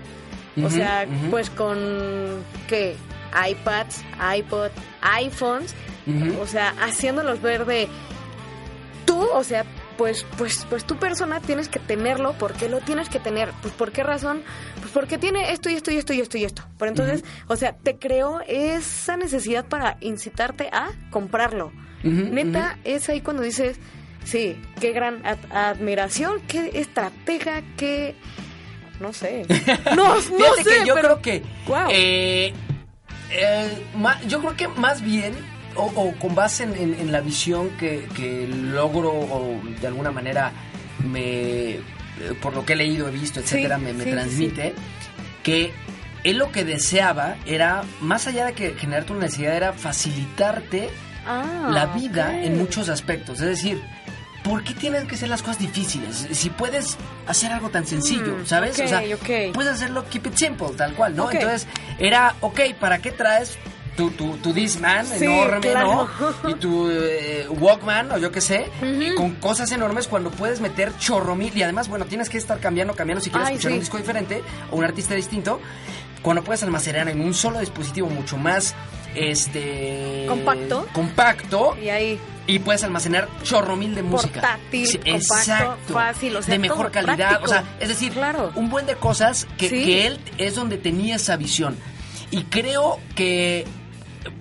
o 0.62 0.70
sea, 0.70 1.06
pues 1.30 1.50
con 1.50 2.44
qué 2.68 2.96
iPads, 3.34 4.04
iPod, 4.36 4.70
iPhones, 5.00 5.74
o 6.40 6.46
sea, 6.46 6.74
haciéndolos 6.80 7.42
ver 7.42 7.66
de 7.66 7.88
tú, 9.04 9.20
o 9.20 9.42
sea, 9.42 9.64
pues, 9.96 10.26
pues, 10.38 10.66
pues 10.68 10.84
tu 10.84 10.96
persona 10.96 11.40
tienes 11.40 11.68
que 11.68 11.78
tenerlo, 11.78 12.32
¿por 12.34 12.52
qué 12.52 12.68
lo 12.68 12.80
tienes 12.80 13.08
que 13.08 13.20
tener? 13.20 13.50
Pues 13.62 13.72
por 13.74 13.92
qué 13.92 14.02
razón, 14.02 14.42
pues 14.80 14.92
porque 14.92 15.18
tiene 15.18 15.52
esto 15.52 15.70
y 15.70 15.74
esto 15.74 15.90
y 15.90 15.96
esto 15.96 16.12
y 16.12 16.20
esto 16.20 16.38
y 16.38 16.44
esto. 16.44 16.62
Pero 16.78 16.90
entonces, 16.90 17.24
o 17.48 17.56
sea, 17.56 17.74
te 17.74 17.96
creó 17.96 18.40
esa 18.46 19.16
necesidad 19.16 19.66
para 19.66 19.96
incitarte 20.00 20.68
a 20.72 20.90
comprarlo. 21.10 21.72
Neta, 22.02 22.78
es 22.84 23.08
ahí 23.08 23.22
cuando 23.22 23.42
dices, 23.42 23.78
sí, 24.24 24.56
qué 24.80 24.92
gran 24.92 25.24
ad- 25.24 25.50
admiración, 25.52 26.40
qué 26.48 26.70
estratega, 26.74 27.62
qué 27.76 28.14
no 29.00 29.12
sé. 29.12 29.44
No, 29.96 30.14
no 30.14 30.20
Fíjate 30.20 30.64
sé, 30.64 30.78
que 30.80 30.86
yo 30.86 30.94
pero 30.94 31.20
creo 31.20 31.22
que. 31.22 31.42
Wow. 31.66 31.88
eh, 31.90 32.52
eh, 33.30 33.78
yo 34.28 34.40
creo 34.40 34.56
que 34.56 34.68
más 34.68 35.02
bien, 35.02 35.34
o, 35.76 35.84
o 35.86 36.12
con 36.18 36.34
base 36.34 36.64
en, 36.64 36.74
en- 36.76 36.94
en 36.94 37.12
la 37.12 37.20
visión 37.20 37.70
que, 37.78 38.06
que 38.16 38.46
logro, 38.48 39.10
o 39.12 39.60
de 39.80 39.86
alguna 39.86 40.10
manera, 40.10 40.52
me 41.04 41.70
eh, 41.70 41.80
por 42.40 42.54
lo 42.54 42.64
que 42.64 42.74
he 42.74 42.76
leído, 42.76 43.08
he 43.08 43.10
visto, 43.10 43.40
etcétera, 43.40 43.78
me, 43.78 43.92
me 43.92 44.04
sí, 44.04 44.10
sí, 44.10 44.14
transmite, 44.14 44.74
que 45.42 45.72
él 46.22 46.38
lo 46.38 46.52
que 46.52 46.64
deseaba 46.64 47.36
era, 47.44 47.82
más 48.00 48.26
allá 48.28 48.46
de 48.46 48.52
que 48.54 48.74
generarte 48.74 49.12
una 49.12 49.22
necesidad, 49.22 49.56
era 49.56 49.72
facilitarte 49.72 50.88
Ah, 51.26 51.70
la 51.72 51.86
vida 51.86 52.42
en 52.44 52.58
muchos 52.58 52.90
aspectos. 52.90 53.40
Es 53.40 53.46
decir, 53.48 53.80
¿por 54.44 54.62
qué 54.62 54.74
tienen 54.74 55.08
que 55.08 55.16
ser 55.16 55.28
las 55.30 55.42
cosas 55.42 55.58
difíciles? 55.58 56.28
Si 56.30 56.50
puedes 56.50 56.96
hacer 57.26 57.50
algo 57.50 57.70
tan 57.70 57.86
sencillo, 57.86 58.36
Mm, 58.42 58.46
¿sabes? 58.46 58.78
ok, 58.78 58.84
o 58.84 58.88
sea, 58.88 59.02
puedes 59.52 59.72
hacerlo 59.72 60.04
keep 60.10 60.26
it 60.28 60.36
simple, 60.36 60.68
tal 60.76 60.92
cual, 60.94 61.16
¿no? 61.16 61.28
Entonces, 61.30 61.66
era, 61.98 62.36
ok, 62.42 62.60
¿para 62.78 62.98
qué 62.98 63.10
traes 63.10 63.56
tu, 63.96 64.10
tu, 64.10 64.36
tu 64.38 64.52
Discman 64.52 65.06
Sí, 65.06 65.24
enorme, 65.24 65.60
claro. 65.70 66.08
¿no? 66.42 66.50
Y 66.50 66.54
tu 66.56 66.90
eh, 66.90 67.46
Walkman, 67.48 68.10
o 68.12 68.18
yo 68.18 68.30
qué 68.32 68.40
sé, 68.40 68.66
y 68.82 69.14
con 69.14 69.34
cosas 69.36 69.70
enormes 69.72 70.08
cuando 70.08 70.30
puedes 70.30 70.60
meter 70.60 70.92
chorro 70.98 71.34
mil. 71.36 71.56
Y 71.56 71.62
además, 71.62 71.88
bueno, 71.88 72.04
tienes 72.04 72.28
que 72.28 72.36
estar 72.38 72.58
cambiando, 72.60 72.94
cambiando 72.94 73.22
si 73.24 73.30
quieres 73.30 73.48
Ay, 73.48 73.54
escuchar 73.54 73.70
sí. 73.70 73.74
un 73.74 73.80
disco 73.80 73.96
diferente 73.98 74.42
o 74.70 74.76
un 74.76 74.84
artista 74.84 75.14
distinto. 75.14 75.60
Cuando 76.22 76.42
puedes 76.42 76.62
almacenar 76.62 77.08
en 77.08 77.20
un 77.20 77.34
solo 77.34 77.60
dispositivo 77.60 78.08
mucho 78.08 78.36
más 78.36 78.74
este 79.14 80.24
Compacto. 80.28 80.86
compacto 80.92 81.76
Y 81.82 81.88
ahí 81.90 82.18
y 82.46 82.58
puedes 82.58 82.84
almacenar 82.84 83.28
chorro 83.42 83.76
mil 83.76 83.94
de 83.94 84.02
música. 84.02 84.40
Portátil, 84.40 84.86
Sí, 84.86 84.98
compacto, 84.98 85.16
exacto. 85.34 85.92
fácil, 85.94 86.36
o 86.36 86.42
sea, 86.42 86.52
de 86.52 86.58
mejor 86.58 86.90
calidad. 86.90 87.16
práctico. 87.16 87.44
O 87.44 87.48
sea, 87.48 87.64
es 87.80 87.88
decir, 87.88 88.12
Claro. 88.12 88.52
un 88.54 88.68
buen 88.70 88.86
de 88.86 88.96
cosas 88.96 89.46
que, 89.56 89.68
Sí. 89.68 89.84
que 89.84 90.06
él 90.06 90.18
es 90.38 90.54
donde 90.54 90.76
tenía 90.78 91.16
esa 91.16 91.36
visión. 91.36 91.76
Y 92.30 92.42
creo 92.44 92.98
que 93.14 93.66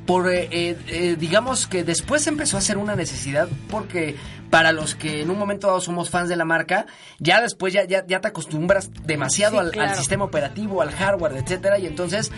por 0.05 0.29
eh, 0.29 0.47
eh, 0.51 0.77
eh, 0.87 1.15
digamos 1.19 1.67
que 1.67 1.83
después 1.83 2.25
empezó 2.27 2.57
a 2.57 2.61
ser 2.61 2.77
una 2.77 2.95
necesidad 2.95 3.47
porque 3.69 4.15
para 4.53 4.71
los 4.71 4.93
que 4.93 5.21
en 5.23 5.31
un 5.31 5.39
momento 5.39 5.65
dado 5.65 5.81
somos 5.81 6.11
fans 6.11 6.29
de 6.29 6.35
la 6.35 6.45
marca 6.45 6.85
ya 7.17 7.41
después 7.41 7.73
ya 7.73 7.85
ya, 7.85 8.05
ya 8.05 8.21
te 8.21 8.27
acostumbras 8.27 8.91
demasiado 9.03 9.67
Sí, 9.71 9.79
al, 9.79 9.95
sistema 9.95 10.25
operativo 10.25 10.83
al 10.83 10.91
hardware 10.91 11.37
etcétera 11.37 11.79
y 11.79 11.87
entonces 11.87 12.31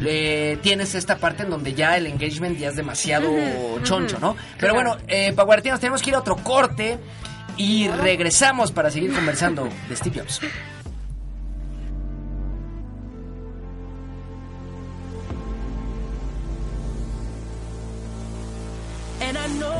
eh, 0.00 0.58
tienes 0.62 0.94
esta 0.94 1.16
parte 1.18 1.42
en 1.42 1.50
donde 1.50 1.74
ya 1.74 1.96
el 1.96 2.06
engagement 2.06 2.56
ya 2.56 2.68
es 2.68 2.76
demasiado 2.76 3.28
choncho 3.82 4.20
no 4.20 4.36
pero 4.60 4.74
Claro. 4.74 4.74
bueno 4.74 4.96
eh, 5.08 5.32
Paguartianos 5.32 5.80
tenemos 5.80 6.02
que 6.02 6.10
ir 6.10 6.14
a 6.14 6.20
otro 6.20 6.36
corte 6.36 7.00
y 7.56 7.88
regresamos 7.88 8.70
para 8.70 8.92
seguir 8.92 9.12
conversando 9.12 9.68
de 9.88 9.96
Steve 9.96 10.20
Jobs 10.20 10.40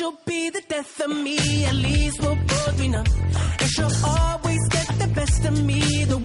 she'll 0.00 0.18
be 0.24 0.48
the 0.48 0.62
death 0.66 0.98
of 1.02 1.10
me. 1.10 1.36
At 1.66 1.74
least 1.74 2.22
we'll 2.22 2.34
both 2.34 2.78
be 2.78 2.88
numb. 2.88 3.04
And 3.60 3.68
she'll 3.72 3.96
always 4.02 4.62
get 4.68 4.88
the 4.98 5.08
best 5.08 5.44
of 5.44 5.62
me. 5.62 6.04
The 6.04 6.16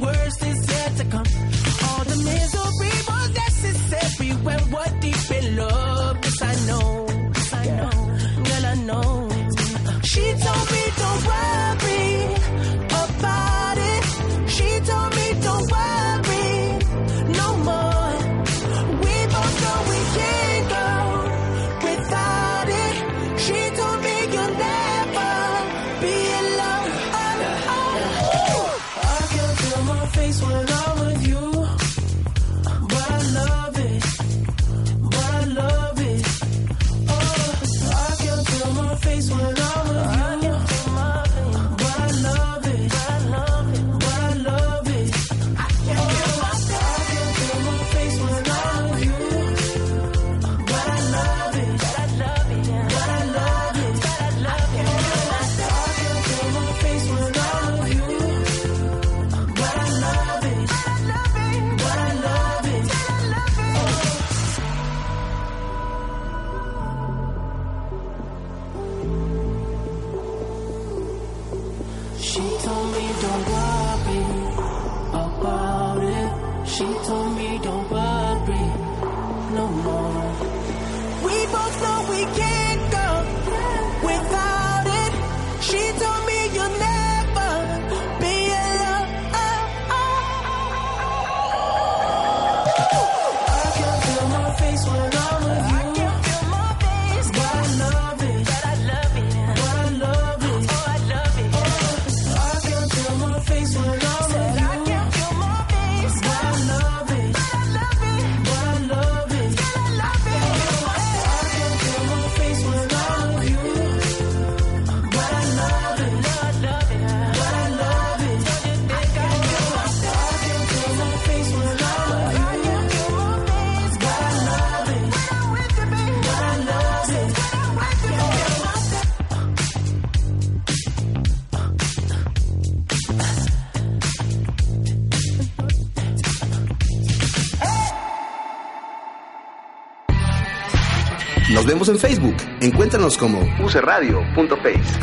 En 141.75 141.99
Facebook. 141.99 142.35
Encuéntranos 142.61 143.17
como 143.17 143.41
ucradio.face. 143.61 144.99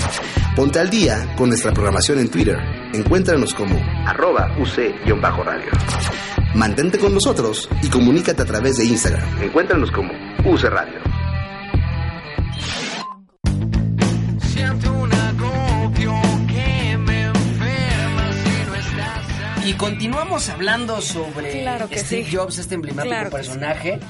Ponte 0.57 0.81
al 0.81 0.89
día 0.89 1.29
con 1.37 1.51
nuestra 1.51 1.71
programación 1.71 2.19
en 2.19 2.31
Twitter. 2.31 2.59
Encuéntranos 2.95 3.53
como 3.53 3.77
arroba 4.07 4.57
uc-radio. 4.59 5.71
Mantente 6.55 6.99
con 6.99 7.13
nosotros 7.13 7.69
y 7.83 7.89
comunícate 7.89 8.43
a 8.43 8.47
través 8.47 8.79
de 8.79 8.87
Instagram. 8.87 9.43
Encuéntranos 9.43 9.91
como 9.93 10.13
UC 10.47 10.63
Radio. 10.65 10.99
Siento 14.41 14.93
un 14.95 15.13
agobio 15.13 16.15
que 16.49 16.97
me 16.97 17.23
enferma 17.27 18.33
si 18.33 18.67
no 18.67 18.75
estás 18.75 19.67
Y 19.67 19.75
continuamos 19.75 20.49
hablando 20.49 21.03
sobre 21.03 21.61
Claro 21.61 21.87
Steve 21.93 22.25
sí. 22.25 22.35
Jobs, 22.37 22.59
este 22.59 22.75
emblemático 22.77 23.15
Claro 23.15 23.31
personaje. 23.31 24.01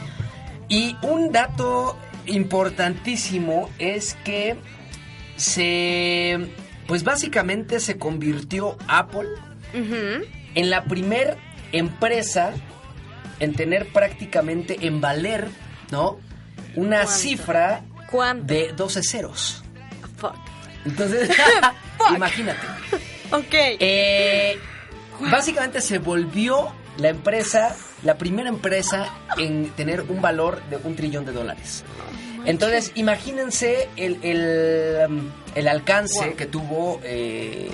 Y 0.68 0.96
un 1.02 1.32
dato 1.32 1.98
importantísimo 2.26 3.70
es 3.78 4.14
que 4.24 4.56
se, 5.36 6.38
pues 6.86 7.04
básicamente 7.04 7.80
se 7.80 7.98
convirtió 7.98 8.76
Apple 8.88 9.28
en 9.74 10.70
la 10.70 10.84
primer 10.84 11.36
empresa 11.72 12.52
en 13.40 13.54
tener 13.54 13.92
prácticamente, 13.92 14.86
en 14.86 15.00
valer, 15.00 15.48
¿no? 15.90 16.18
Una 16.76 16.98
¿Cuánto? 16.98 17.12
cifra 17.12 17.82
¿Cuánto? 18.10 18.52
de 18.54 18.72
12 18.72 19.02
ceros. 19.02 19.64
Fuck. 20.16 20.36
Entonces, 20.84 21.30
imagínate. 22.14 22.66
Ok. 23.32 23.52
Eh, 23.52 24.58
básicamente 25.30 25.80
se 25.80 25.98
volvió 25.98 26.72
la 26.98 27.08
empresa, 27.08 27.74
la 28.02 28.16
primera 28.18 28.48
empresa 28.48 29.08
en 29.38 29.70
tener 29.70 30.02
un 30.02 30.20
valor 30.20 30.60
de 30.70 30.76
un 30.76 30.94
trillón 30.96 31.24
de 31.24 31.32
dólares. 31.32 31.84
Entonces, 32.44 32.90
imagínense 32.96 33.88
el, 33.96 34.18
el, 34.22 35.06
um, 35.08 35.30
el 35.54 35.68
alcance 35.68 36.26
Wow. 36.26 36.36
que 36.36 36.46
tuvo 36.46 37.00
eh, 37.04 37.68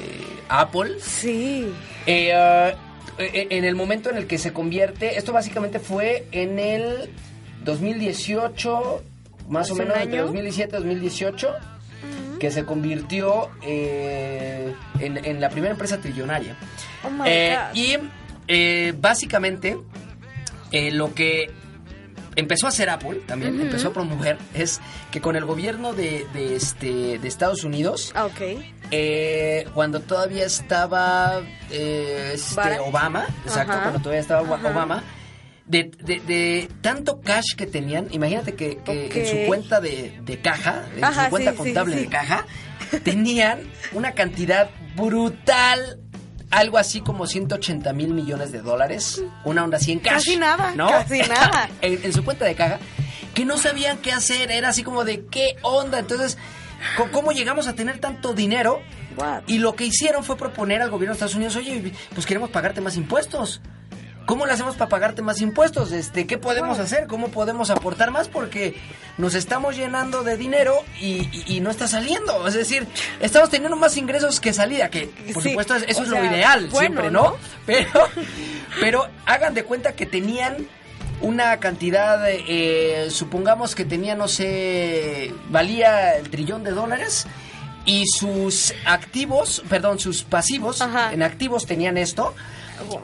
Apple. 0.49 0.97
Sí. 1.01 1.73
Eh, 2.07 2.33
uh, 2.35 2.77
eh, 3.21 3.47
en 3.51 3.65
el 3.65 3.75
momento 3.75 4.11
en 4.11 4.17
el 4.19 4.27
que 4.27 4.37
se 4.39 4.53
convierte, 4.53 5.17
esto 5.19 5.33
básicamente 5.33 5.79
fue 5.79 6.27
en 6.33 6.59
el 6.59 7.11
2018, 7.65 9.03
más 9.49 9.71
o 9.71 9.73
¿Hace 9.73 9.73
un 9.73 9.79
menos, 9.89 9.97
entre 10.03 10.19
año? 10.19 10.23
2017 10.27 10.77
2018, 10.77 11.49
que 12.39 12.51
se 12.51 12.65
convirtió 12.65 13.49
eh, 13.63 14.73
en, 15.01 15.25
en 15.25 15.41
la 15.41 15.49
primera 15.51 15.73
empresa 15.73 15.99
trillonaria. 15.99 16.57
Oh 17.05 17.11
my 17.11 17.23
Eh, 17.27 17.57
God. 17.71 17.77
y 17.77 17.97
eh, 18.49 18.95
básicamente 18.99 19.79
eh, 20.73 20.91
lo 20.91 21.15
que 21.15 21.51
empezó 22.37 22.67
a 22.67 22.69
hacer 22.71 22.89
Apple 22.91 23.21
también, 23.27 23.61
empezó 23.61 23.89
a 23.89 23.93
promover, 23.93 24.39
es 24.55 24.81
que 25.11 25.21
con 25.21 25.35
el 25.37 25.45
gobierno 25.45 25.93
de, 25.93 26.27
de, 26.33 26.55
este, 26.57 27.19
de 27.19 27.29
Estados 27.29 27.65
Unidos, 27.65 28.13
Ah, 28.15 28.29
eh, 28.91 29.67
cuando 29.75 30.01
todavía 30.01 30.47
estaba 30.47 31.43
eh, 31.71 32.31
este. 32.35 32.79
Obama, 32.81 33.27
exacto, 33.45 33.75
cuando 33.83 33.99
todavía 34.01 34.21
estaba. 34.21 34.43
Obama, 34.43 35.03
de, 35.67 35.91
de- 36.03 36.21
de 36.21 36.69
tanto 36.81 37.21
cash 37.21 37.55
que 37.57 37.67
tenían, 37.67 38.07
imagínate 38.11 38.55
que, 38.55 38.79
en 38.87 39.27
su 39.27 39.47
cuenta 39.47 39.81
de, 39.81 40.19
de 40.23 40.41
caja, 40.41 40.87
en 40.97 41.05
Ajá, 41.05 41.25
su 41.25 41.31
cuenta 41.31 41.51
sí, 41.51 41.57
sí, 41.57 41.63
contable 41.65 41.97
sí. 41.97 42.01
de 42.05 42.09
caja, 42.09 42.47
tenían 43.05 43.61
una 43.93 44.13
cantidad 44.13 44.71
brutal, 44.97 45.99
algo 46.51 46.79
así 46.79 47.01
como 47.01 47.27
180 47.27 47.93
mil 47.93 48.15
millones 48.15 48.53
de 48.53 48.61
dólares, 48.61 49.23
una 49.45 49.65
onda 49.65 49.77
así 49.77 49.93
en 49.93 50.01
cash. 50.01 50.25
Casi 50.25 50.37
nada, 50.37 50.75
¿no? 50.75 50.89
casi 50.89 51.19
nada. 51.29 51.69
en, 51.81 52.05
en 52.05 52.13
su 52.13 52.25
cuenta 52.25 52.45
de 52.45 52.55
caja, 52.55 52.79
que 53.35 53.45
no 53.45 53.59
sabían 53.59 53.99
qué 53.99 54.13
hacer, 54.13 54.51
era 54.51 54.71
así 54.71 54.83
como 54.83 55.05
de 55.05 55.25
qué 55.27 55.57
onda, 55.63 55.99
entonces, 55.99 56.39
¿cómo 57.13 57.33
llegamos 57.33 57.69
a 57.69 57.75
tener 57.75 57.99
tanto 57.99 58.33
dinero? 58.35 58.81
What? 59.17 59.43
Y 59.47 59.59
lo 59.59 59.75
que 59.75 59.85
hicieron 59.85 60.25
fue 60.25 60.37
proponer 60.37 60.81
al 60.83 60.91
gobierno 60.91 61.13
de 61.13 61.17
Estados 61.17 61.35
Unidos, 61.35 61.57
oye, 61.57 61.93
pues 62.15 62.27
queremos 62.27 62.51
pagarte 62.51 62.81
más 62.81 62.97
impuestos. 62.97 63.61
¿Cómo 64.29 64.45
le 64.45 64.53
hacemos 64.53 64.77
para 64.77 64.91
pagarte 64.91 65.23
más 65.23 65.41
impuestos? 65.41 65.91
Este, 65.91 66.27
¿Qué 66.27 66.37
podemos 66.37 66.79
hacer? 66.79 67.07
¿Cómo 67.07 67.29
podemos 67.29 67.71
aportar 67.71 68.11
más? 68.11 68.29
Porque 68.29 68.75
nos 69.17 69.35
estamos 69.35 69.75
llenando 69.75 70.23
de 70.23 70.37
dinero 70.37 70.75
y, 71.01 71.27
y- 71.33 71.45
y 71.57 71.61
no 71.61 71.71
está 71.71 71.89
saliendo. 71.89 72.47
Es 72.47 72.53
decir, 72.53 72.87
estamos 73.21 73.49
teniendo 73.49 73.75
más 73.79 73.97
ingresos 73.97 74.39
que 74.39 74.53
salida, 74.53 74.91
que 74.91 75.07
por 75.33 75.43
Sí, 75.43 75.49
supuesto 75.49 75.75
eso 75.77 76.01
o 76.01 76.05
es 76.05 76.11
sea, 76.11 76.21
lo 76.21 76.27
ideal 76.27 76.69
bueno, 76.69 76.79
siempre, 76.79 77.11
¿no? 77.11 77.23
¿no? 77.23 77.37
Pero, 77.65 77.89
pero 78.81 79.09
hagan 79.25 79.55
de 79.55 79.65
cuenta 79.65 79.93
que 79.95 80.05
tenían 80.05 80.69
una 81.23 81.59
cantidad, 81.59 82.21
eh, 82.29 83.09
supongamos 83.11 83.75
que 83.75 83.87
tenía, 83.87 84.15
no 84.15 84.29
sé, 84.29 85.33
valía 85.49 86.17
el 86.19 86.29
trillón 86.29 86.65
de 86.65 86.73
dólares 86.73 87.27
y 87.87 88.05
sus 88.07 88.75
activos, 88.85 89.63
perdón, 89.71 89.99
sus 89.99 90.23
pasivos, 90.23 90.83
en 91.13 91.23
activos 91.23 91.65
tenían 91.65 91.97
esto 91.97 92.35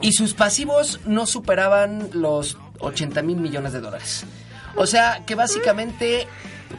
y 0.01 0.11
sus 0.13 0.33
pasivos 0.33 0.99
no 1.05 1.25
superaban 1.25 2.09
los 2.13 2.57
80 2.79 3.21
mil 3.21 3.37
millones 3.37 3.73
de 3.73 3.81
dólares. 3.81 4.25
O 4.75 4.85
sea, 4.85 5.23
que 5.25 5.35
básicamente, 5.35 6.27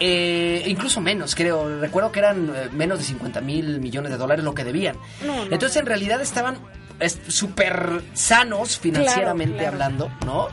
eh, 0.00 0.62
incluso 0.66 1.00
menos, 1.00 1.34
creo. 1.34 1.80
Recuerdo 1.80 2.12
que 2.12 2.18
eran 2.18 2.52
eh, 2.54 2.68
menos 2.72 2.98
de 2.98 3.04
50 3.04 3.40
mil 3.40 3.80
millones 3.80 4.10
de 4.12 4.18
dólares 4.18 4.44
lo 4.44 4.54
que 4.54 4.64
debían. 4.64 4.96
No, 5.24 5.36
no. 5.36 5.42
Entonces, 5.44 5.76
en 5.76 5.86
realidad 5.86 6.20
estaban 6.20 6.58
es- 7.00 7.18
súper 7.28 8.02
sanos 8.14 8.78
financieramente 8.78 9.58
Claro, 9.58 9.76
claro. 9.78 9.84
hablando, 9.96 10.26
¿no? 10.26 10.48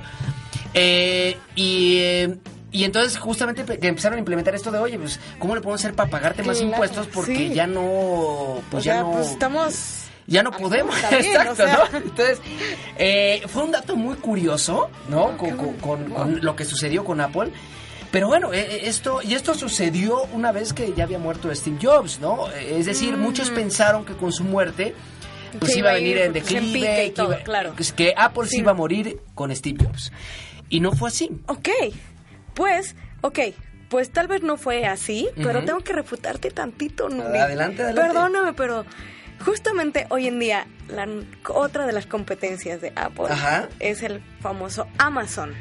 Eh, 0.74 1.38
y, 1.56 1.98
eh, 2.00 2.38
y 2.72 2.84
entonces 2.86 3.18
justamente 3.18 3.64
que 3.78 3.88
empezaron 3.88 4.16
a 4.16 4.20
implementar 4.20 4.56
esto 4.56 4.72
de, 4.72 4.80
oye, 4.80 4.98
pues, 4.98 5.20
¿cómo 5.38 5.54
le 5.56 5.62
podemos 5.62 5.82
hacer 5.82 5.94
para 5.96 6.10
pagarte 6.10 6.44
más 6.44 6.58
Claro, 6.58 6.72
impuestos? 6.72 7.08
Porque 7.14 7.36
sí. 7.36 7.54
ya 7.54 7.68
no, 7.68 8.62
pues 8.72 8.84
o 8.84 8.86
ya 8.86 8.94
sea, 8.94 9.02
no... 9.04 9.12
pues 9.12 9.30
estamos... 9.32 10.00
Ya 10.28 10.42
no 10.44 10.52
podemos, 10.52 11.00
también, 11.02 11.26
exacto, 11.36 11.52
o 11.52 11.56
sea. 11.56 11.90
¿no? 11.92 11.98
Entonces, 11.98 12.40
eh, 12.98 13.42
fue 13.48 13.64
un 13.64 13.72
dato 13.72 13.96
muy 13.96 14.16
curioso, 14.16 14.90
¿no? 15.10 15.38
Con, 15.38 15.58
con- 15.58 15.74
con- 15.76 16.10
con 16.10 16.40
lo 16.42 16.56
que 16.56 16.66
sucedió 16.66 17.04
con 17.04 17.20
Apple. 17.22 17.52
Pero 18.12 18.28
bueno, 18.28 18.54
eh, 18.54 18.60
eh, 18.60 18.82
esto, 18.86 19.22
y 19.24 19.34
esto 19.34 19.54
sucedió 19.56 20.24
una 20.34 20.52
vez 20.52 20.72
que 20.74 20.94
ya 20.94 21.04
había 21.06 21.18
muerto 21.20 21.54
Steve 21.56 21.78
Jobs, 21.82 22.20
¿no? 22.20 22.48
Es 22.52 22.86
decir, 22.86 23.18
muchos 23.18 23.50
pensaron 23.50 24.06
que 24.06 24.14
con 24.14 24.32
su 24.32 24.44
muerte, 24.44 24.94
pues 25.60 25.72
Mm. 25.72 25.74
Que 25.74 25.80
iba 25.80 25.90
a 25.90 25.92
iba 25.92 25.92
a 25.92 25.94
venir 25.96 26.18
ir, 26.18 26.18
en 26.24 26.32
pues, 26.32 26.52
en 26.52 26.64
declive, 26.64 27.06
y 27.06 27.10
que, 27.10 27.16
todo, 27.16 27.34
iba- 27.34 27.44
claro. 27.44 27.76
que- 27.76 27.84
que 27.96 28.14
Apple 28.18 28.44
Sí. 28.46 28.50
se 28.50 28.58
iba 28.62 28.72
a 28.72 28.76
morir 28.76 29.20
con 29.36 29.56
Steve 29.56 29.84
Jobs. 29.86 30.12
Y 30.70 30.80
no 30.80 30.92
fue 30.94 31.10
así. 31.10 31.30
Ok, 31.48 31.70
pues, 32.54 32.96
ok, 33.22 33.40
pues 33.90 34.12
tal 34.12 34.28
vez 34.28 34.42
no 34.42 34.58
fue 34.58 34.86
así, 34.86 35.28
pero 35.36 35.64
tengo 35.64 35.80
que 35.82 35.94
refutarte 35.94 36.50
tantito, 36.52 37.10
Nuri. 37.10 37.38
Adelante, 37.38 37.84
adelante. 37.84 38.02
Perdóname, 38.14 38.54
pero 38.54 38.86
justamente 39.46 40.06
hoy 40.10 40.28
en 40.28 40.40
día 40.40 40.68
la 40.88 41.08
otra 41.50 41.86
de 41.86 41.94
las 41.94 42.06
competencias 42.06 42.82
de 42.82 42.92
Apple 42.96 43.26
Ajá. 43.30 43.70
es 43.80 44.04
el 44.04 44.22
famoso 44.42 44.88
Amazon. 44.98 45.54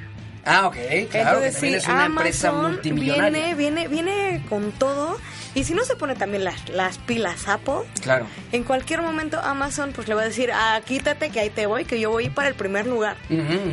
Ah, 0.44 0.66
ok, 0.66 0.74
claro, 1.08 1.40
que 1.40 1.50
también 1.52 1.52
sí, 1.52 1.74
es 1.74 1.86
una 1.86 2.06
empresa 2.06 2.48
Amazon 2.48 2.72
multimillonaria. 2.72 3.54
viene, 3.54 3.86
viene, 3.86 3.88
viene 3.88 4.44
con 4.48 4.72
todo. 4.72 5.16
Y 5.54 5.62
si 5.62 5.72
no 5.74 5.84
se 5.84 5.94
pone 5.94 6.16
también 6.16 6.42
las, 6.42 6.68
las 6.70 6.98
pilas 6.98 7.46
Apple, 7.46 7.82
Claro. 8.00 8.26
en 8.50 8.64
cualquier 8.64 9.02
momento 9.02 9.38
Amazon 9.38 9.92
pues 9.94 10.08
le 10.08 10.14
va 10.14 10.22
a 10.22 10.24
decir, 10.24 10.50
ah, 10.52 10.80
quítate 10.84 11.30
que 11.30 11.38
ahí 11.38 11.50
te 11.50 11.66
voy, 11.66 11.84
que 11.84 12.00
yo 12.00 12.10
voy 12.10 12.28
para 12.28 12.48
el 12.48 12.54
primer 12.56 12.86
lugar. 12.88 13.16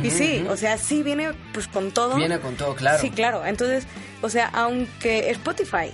Y 0.04 0.10
sí, 0.10 0.46
o 0.48 0.56
sea, 0.56 0.78
sí 0.78 1.02
viene 1.02 1.32
pues 1.52 1.66
con 1.66 1.90
todo. 1.90 2.14
Viene 2.14 2.38
con 2.38 2.54
todo, 2.54 2.76
claro. 2.76 3.00
Sí, 3.00 3.10
claro. 3.10 3.44
Entonces, 3.44 3.88
o 4.22 4.28
sea, 4.28 4.46
aunque 4.52 5.28
Spotify 5.30 5.90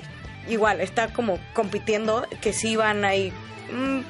igual 0.47 0.83
está 0.83 1.11
como 1.15 1.39
compitiendo, 1.55 2.27
que 2.43 2.53
sí 2.53 2.77
van 2.77 3.05
ahí 3.07 3.33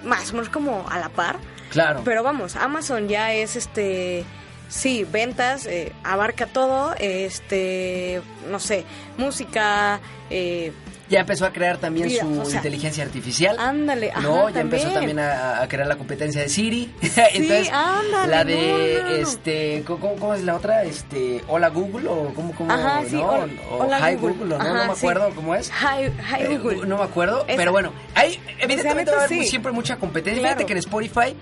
más 0.04 0.30
o 0.30 0.34
menos 0.34 0.48
como 0.48 0.86
a 0.88 0.98
la 0.98 1.08
par. 1.08 1.36
Claro. 1.70 2.02
Pero 2.04 2.22
vamos, 2.22 2.56
Amazon 2.56 3.08
ya 3.08 3.32
es 3.32 3.56
este. 3.56 4.24
Sí, 4.68 5.04
ventas, 5.04 5.64
eh, 5.66 5.92
abarca 6.02 6.46
todo, 6.46 6.92
este, 6.98 8.20
no 8.50 8.58
sé, 8.58 8.84
música, 9.16 10.00
eh, 10.28 10.72
Ya 11.08 11.20
empezó 11.20 11.46
a 11.46 11.52
crear 11.52 11.78
también 11.78 12.08
Mira, 12.08 12.22
su 12.24 12.40
o 12.40 12.44
sea, 12.44 12.56
inteligencia 12.56 13.04
artificial. 13.04 13.56
ándale, 13.60 14.10
ajá, 14.10 14.20
No, 14.22 14.50
ya 14.50 14.60
empezó 14.60 14.90
también. 14.90 15.20
a, 15.20 15.62
a 15.62 15.68
crear 15.68 15.86
la 15.86 15.96
competencia 15.96 16.40
de 16.42 16.48
Siri. 16.48 16.92
Entonces, 17.00 17.70
ándale, 17.72 18.26
la 18.28 18.44
de 18.44 18.98
no, 19.02 19.02
no, 19.04 19.10
no. 19.10 19.16
este, 19.16 19.84
¿cómo, 19.86 20.16
cómo 20.16 20.34
es 20.34 20.42
la 20.42 20.56
otra? 20.56 20.82
Este, 20.82 21.44
Hola 21.46 21.68
Google 21.68 22.08
o 22.08 22.32
cómo 22.34 22.52
cómo 22.56 22.72
Ajá, 22.72 23.02
sí, 23.08 23.14
no? 23.16 23.26
hola- 23.28 23.48
o 23.70 23.76
hola 23.84 24.10
Hi 24.10 24.16
Google. 24.16 24.46
No, 24.46 24.56
Ajá, 24.56 24.68
no 24.68 24.74
me 24.74 24.94
sí. 24.94 25.06
acuerdo 25.06 25.30
cómo 25.36 25.54
es. 25.54 25.70
Hi, 25.70 26.06
hi 26.06 26.42
Eh, 26.42 26.58
Google. 26.58 26.86
no 26.88 26.98
me 26.98 27.04
acuerdo, 27.04 27.44
Esa. 27.46 27.56
pero 27.56 27.70
bueno, 27.70 27.92
hay 28.16 28.40
evidentemente 28.58 29.12
va 29.12 29.22
a 29.22 29.24
haber 29.26 29.44
siempre 29.44 29.70
mucha 29.70 29.96
competencia. 29.98 30.40
Claro. 30.40 30.56
Fíjate 30.56 30.66
que 30.66 30.72
en 30.72 30.78
Spotify, 30.78 31.36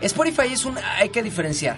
Spotify 0.00 0.52
es 0.52 0.64
un 0.64 0.78
hay 0.98 1.10
que 1.10 1.22
diferenciar. 1.22 1.76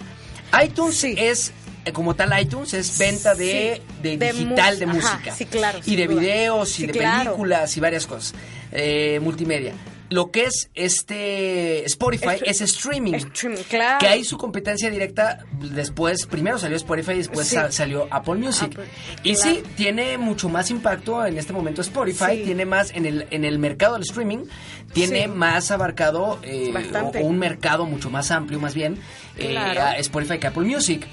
iTunes 0.62 1.02
es 1.04 1.52
como 1.92 2.14
tal 2.14 2.38
iTunes 2.40 2.72
es 2.74 2.98
venta 2.98 3.34
de, 3.34 3.80
Sí, 3.84 4.00
de 4.02 4.16
de 4.18 4.32
digital 4.32 4.78
de 4.78 4.86
mus- 4.86 5.04
ajá, 5.04 5.14
música 5.16 5.34
sí, 5.34 5.46
claro, 5.46 5.80
y 5.84 5.96
de 5.96 6.06
duda. 6.06 6.20
videos 6.20 6.70
y 6.70 6.72
Sí, 6.82 6.86
de 6.86 6.92
claro. 6.92 7.24
películas 7.30 7.76
y 7.76 7.80
varias 7.80 8.06
cosas 8.06 8.34
eh, 8.70 9.18
multimedia 9.22 9.74
lo 10.10 10.30
que 10.30 10.44
es 10.44 10.68
este 10.74 11.84
Spotify 11.86 12.36
es 12.44 12.60
streaming 12.60 13.14
Streaming, 13.14 13.62
claro. 13.68 13.98
que 13.98 14.08
hay 14.08 14.24
su 14.24 14.36
competencia 14.36 14.90
directa 14.90 15.38
después 15.58 16.26
primero 16.26 16.58
salió 16.58 16.76
Spotify 16.76 17.12
y 17.12 17.18
después 17.18 17.48
Sí. 17.48 17.56
salió 17.70 18.08
Apple 18.10 18.34
Music 18.34 18.72
Apple, 18.72 18.84
y 19.22 19.34
claro. 19.34 19.50
sí 19.56 19.62
tiene 19.74 20.18
mucho 20.18 20.50
más 20.50 20.70
impacto 20.70 21.24
en 21.24 21.38
este 21.38 21.54
momento 21.54 21.80
Spotify 21.80 22.42
tiene 22.44 22.66
más 22.66 22.90
en 22.90 23.06
el 23.06 23.26
en 23.30 23.44
el 23.46 23.58
mercado 23.58 23.94
del 23.94 24.02
streaming 24.02 24.44
tiene 24.92 25.28
más 25.28 25.70
abarcado 25.70 26.38
eh, 26.42 26.72
o, 27.14 27.18
un 27.20 27.38
mercado 27.38 27.86
mucho 27.86 28.10
más 28.10 28.30
amplio 28.30 28.60
más 28.60 28.74
bien 28.74 28.98
eh, 29.38 29.56
a 29.56 29.96
Spotify 29.96 30.38
que 30.38 30.46
Apple 30.48 30.64
Music 30.64 31.06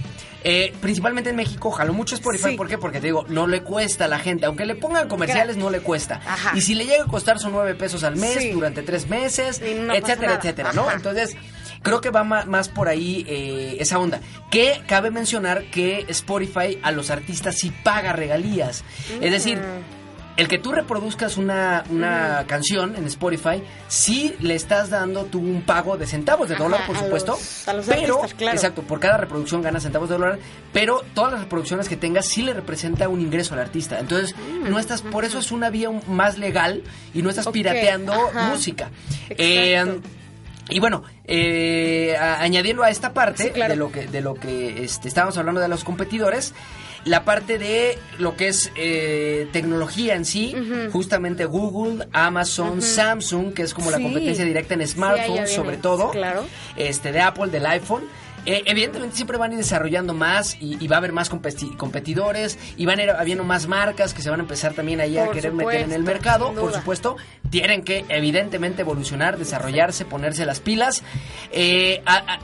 Eh, 0.43 0.73
principalmente 0.79 1.29
en 1.31 1.35
México 1.35 1.69
jaló 1.69 1.91
mucho 1.93 2.15
Spotify 2.15 2.51
Sí. 2.51 2.55
¿por 2.55 2.69
qué? 2.69 2.77
porque 2.77 3.01
te 3.01 3.07
digo 3.07 3.25
no 3.27 3.45
le 3.45 3.61
cuesta 3.61 4.05
a 4.05 4.07
la 4.07 4.19
gente 4.19 4.45
aunque 4.45 4.65
le 4.65 4.75
pongan 4.75 5.09
comerciales 5.09 5.57
no 5.57 5.69
le 5.69 5.81
cuesta 5.81 6.21
Ajá. 6.25 6.51
y 6.55 6.61
si 6.61 6.75
le 6.75 6.85
llega 6.85 7.03
a 7.03 7.07
costar 7.07 7.39
son 7.39 7.51
nueve 7.51 7.75
pesos 7.75 8.05
al 8.05 8.15
mes 8.15 8.35
Sí. 8.39 8.51
durante 8.51 8.81
tres 8.81 9.09
meses 9.09 9.59
no 9.61 9.93
etcétera 9.93 10.35
etcétera 10.35 10.71
no 10.73 10.89
entonces 10.91 11.35
Creo 11.81 12.01
que 12.01 12.09
va 12.09 12.25
más 12.25 12.67
por 12.67 12.89
ahí 12.89 13.25
eh, 13.29 13.77
esa 13.79 13.99
onda. 13.99 14.19
Que 14.51 14.81
cabe 14.85 15.11
mencionar 15.11 15.63
que 15.71 16.05
Spotify 16.09 16.77
a 16.83 16.91
los 16.91 17.09
artistas 17.09 17.55
sí 17.55 17.71
paga 17.71 18.11
regalías. 18.11 18.83
Es 19.21 19.31
decir, 19.31 19.61
el 20.39 20.47
que 20.47 20.57
tú 20.57 20.71
reproduzcas 20.71 21.37
una, 21.37 21.83
una 21.89 22.45
canción 22.47 22.95
en 22.95 23.05
Spotify, 23.05 23.61
sí 23.87 24.35
le 24.39 24.55
estás 24.55 24.89
dando 24.89 25.25
tú 25.25 25.39
un 25.39 25.61
pago 25.63 25.97
de 25.97 26.07
centavos 26.07 26.47
de 26.49 26.55
Ajá, 26.55 26.63
dólar, 26.63 26.85
por 26.87 26.95
a 26.95 26.99
supuesto. 26.99 27.31
los- 27.33 27.67
a 27.67 27.73
los 27.73 27.85
pero, 27.85 28.15
artistas, 28.15 28.33
claro. 28.35 28.55
exacto, 28.55 28.81
por 28.83 28.99
cada 28.99 29.17
reproducción 29.17 29.61
gana 29.61 29.79
centavos 29.79 30.09
de 30.09 30.17
dólar, 30.17 30.39
pero 30.73 31.03
todas 31.13 31.31
las 31.33 31.41
reproducciones 31.41 31.89
que 31.89 31.97
tengas 31.97 32.25
sí 32.27 32.41
le 32.41 32.53
representa 32.53 33.07
un 33.09 33.21
ingreso 33.21 33.53
al 33.53 33.59
artista. 33.59 33.99
Entonces, 33.99 34.35
Mm, 34.35 34.69
no 34.69 34.79
estás, 34.79 35.01
por 35.01 35.25
eso 35.25 35.39
es 35.39 35.51
una 35.51 35.69
vía 35.69 35.89
más 36.07 36.37
legal 36.37 36.83
y 37.13 37.21
no 37.21 37.29
estás 37.29 37.47
pirateando 37.49 38.13
ajá. 38.13 38.47
música. 38.49 38.89
Eh, 39.29 39.99
y 40.69 40.79
bueno, 40.79 41.03
eh, 41.25 42.15
a- 42.19 42.41
añadiendo 42.41 42.83
a 42.83 42.89
esta 42.89 43.13
parte 43.13 43.43
Sí, 43.43 43.49
claro. 43.49 43.71
de 43.73 43.77
lo 43.77 43.91
que 43.91 44.05
de 44.07 44.21
lo 44.21 44.35
que 44.35 44.83
este, 44.83 45.07
estábamos 45.07 45.37
hablando 45.37 45.59
de 45.61 45.67
los 45.67 45.83
competidores, 45.83 46.53
la 47.05 47.23
parte 47.23 47.57
de 47.57 47.97
lo 48.17 48.35
que 48.35 48.47
es 48.49 48.71
eh, 48.75 49.47
tecnología 49.51 50.15
en 50.15 50.25
sí, 50.25 50.53
justamente 50.91 51.45
Google, 51.45 52.07
Amazon. 52.13 52.81
Samsung, 52.81 53.53
que 53.53 53.63
es 53.63 53.73
como 53.73 53.89
la 53.91 53.99
competencia 53.99 54.43
directa 54.45 54.73
en 54.73 54.87
smartphones, 54.87 55.51
sobre 55.53 55.77
todo, 55.77 56.11
Claro. 56.11 56.45
este 56.75 57.11
de 57.11 57.21
Apple, 57.21 57.47
del 57.47 57.65
iPhone. 57.65 58.03
Eh, 58.45 58.63
evidentemente 58.67 59.17
siempre 59.17 59.37
van 59.37 59.51
a 59.51 59.53
ir 59.55 59.59
desarrollando 59.59 60.13
más 60.13 60.55
y, 60.61 60.77
y 60.83 60.87
va 60.87 60.95
a 60.95 60.99
haber 60.99 61.11
más 61.11 61.29
competi- 61.29 61.75
competidores 61.75 62.57
y 62.77 62.85
van 62.85 62.97
a 62.99 63.03
ir 63.03 63.09
habiendo 63.09 63.43
más 63.43 63.67
marcas 63.67 64.13
que 64.13 64.21
se 64.21 64.29
van 64.29 64.39
a 64.39 64.43
empezar 64.43 64.73
también 64.73 65.01
ahí 65.01 65.17
a 65.17 65.29
querer 65.29 65.51
meter 65.51 65.81
en 65.81 65.91
el 65.91 66.03
mercado, 66.03 66.53
por 66.53 66.73
supuesto, 66.73 67.17
tienen 67.49 67.83
que 67.83 68.05
evidentemente 68.07 68.81
evolucionar, 68.83 69.37
desarrollarse, 69.37 70.05
ponerse 70.05 70.45
las 70.45 70.61
pilas. 70.61 71.03
Eh, 71.51 72.01
a- 72.05 72.15
a- 72.35 72.39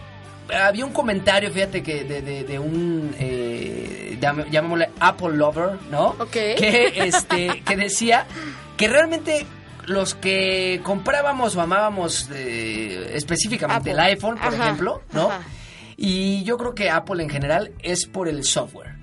había 0.54 0.86
un 0.86 0.92
comentario, 0.94 1.52
fíjate 1.52 1.82
que 1.84 2.04
de, 2.04 2.22
de- 2.22 2.44
de 2.44 2.60
un 2.60 3.16
eh, 3.20 4.18
llam- 4.22 4.50
llamémosle 4.50 4.90
Apple 5.00 5.36
lover, 5.38 5.72
¿no? 5.92 6.10
Ok. 6.20 6.30
Que 6.32 6.94
este 6.98 7.62
que 7.62 7.76
decía 7.76 8.26
que 8.78 8.88
realmente 8.88 9.46
los 9.86 10.16
que 10.16 10.82
comprábamos 10.84 11.56
o 11.56 11.62
amábamos 11.62 12.30
eh, 12.34 13.12
específicamente 13.14 13.92
el 13.92 14.00
iPhone, 14.00 14.36
por 14.38 14.54
Ajá, 14.54 14.64
ejemplo, 14.66 15.02
¿no? 15.14 15.30
ajá. 15.30 15.42
Y 15.98 16.44
yo 16.44 16.58
creo 16.58 16.76
que 16.76 16.90
Apple 16.90 17.24
en 17.24 17.30
general 17.30 17.72
es 17.82 18.06
por 18.06 18.28
el 18.28 18.44
software. 18.44 18.95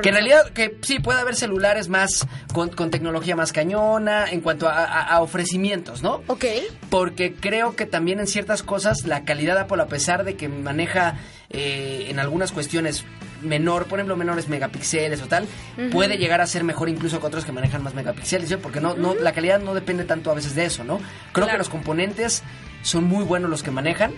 Que 0.00 0.08
en 0.08 0.14
realidad, 0.14 0.48
que 0.50 0.78
sí, 0.82 1.00
puede 1.00 1.20
haber 1.20 1.34
celulares 1.34 1.88
más 1.88 2.26
con, 2.54 2.70
con 2.70 2.90
tecnología 2.90 3.36
más 3.36 3.52
cañona 3.52 4.30
en 4.30 4.40
cuanto 4.40 4.68
a, 4.68 4.84
a- 4.84 5.02
a 5.02 5.20
ofrecimientos, 5.20 6.02
¿no? 6.02 6.22
Ok. 6.28 6.44
Porque 6.88 7.34
creo 7.34 7.76
que 7.76 7.84
también 7.84 8.18
en 8.20 8.26
ciertas 8.26 8.62
cosas 8.62 9.04
la 9.06 9.24
calidad 9.24 9.58
Apple, 9.58 9.82
a 9.82 9.86
pesar 9.86 10.24
de 10.24 10.34
que 10.36 10.48
maneja 10.48 11.16
eh, 11.50 12.06
en 12.08 12.18
algunas 12.18 12.52
cuestiones 12.52 13.04
menor, 13.42 13.86
por 13.86 13.98
ejemplo, 13.98 14.16
menores 14.16 14.48
megapíxeles 14.48 15.20
o 15.20 15.26
tal, 15.26 15.46
puede 15.90 16.16
llegar 16.16 16.40
a 16.40 16.46
ser 16.46 16.62
mejor 16.64 16.88
incluso 16.88 17.20
que 17.20 17.26
otros 17.26 17.44
que 17.44 17.50
manejan 17.52 17.82
más 17.82 17.92
megapíxeles, 17.92 18.48
¿sí? 18.48 18.56
porque 18.56 18.80
no, 18.80 18.94
no, 18.94 19.14
la 19.16 19.32
calidad 19.32 19.60
no 19.60 19.74
depende 19.74 20.04
tanto 20.04 20.30
a 20.30 20.34
veces 20.34 20.54
de 20.54 20.64
eso, 20.64 20.84
¿no? 20.84 21.00
Creo 21.32 21.48
que 21.48 21.58
los 21.58 21.68
componentes 21.68 22.42
son 22.82 23.04
muy 23.04 23.24
buenos 23.24 23.50
los 23.50 23.62
que 23.64 23.72
manejan. 23.72 24.12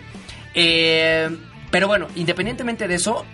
Eh, 0.54 1.28
pero 1.70 1.88
bueno, 1.88 2.06
independientemente 2.14 2.86
de 2.86 2.94
eso, 2.94 3.24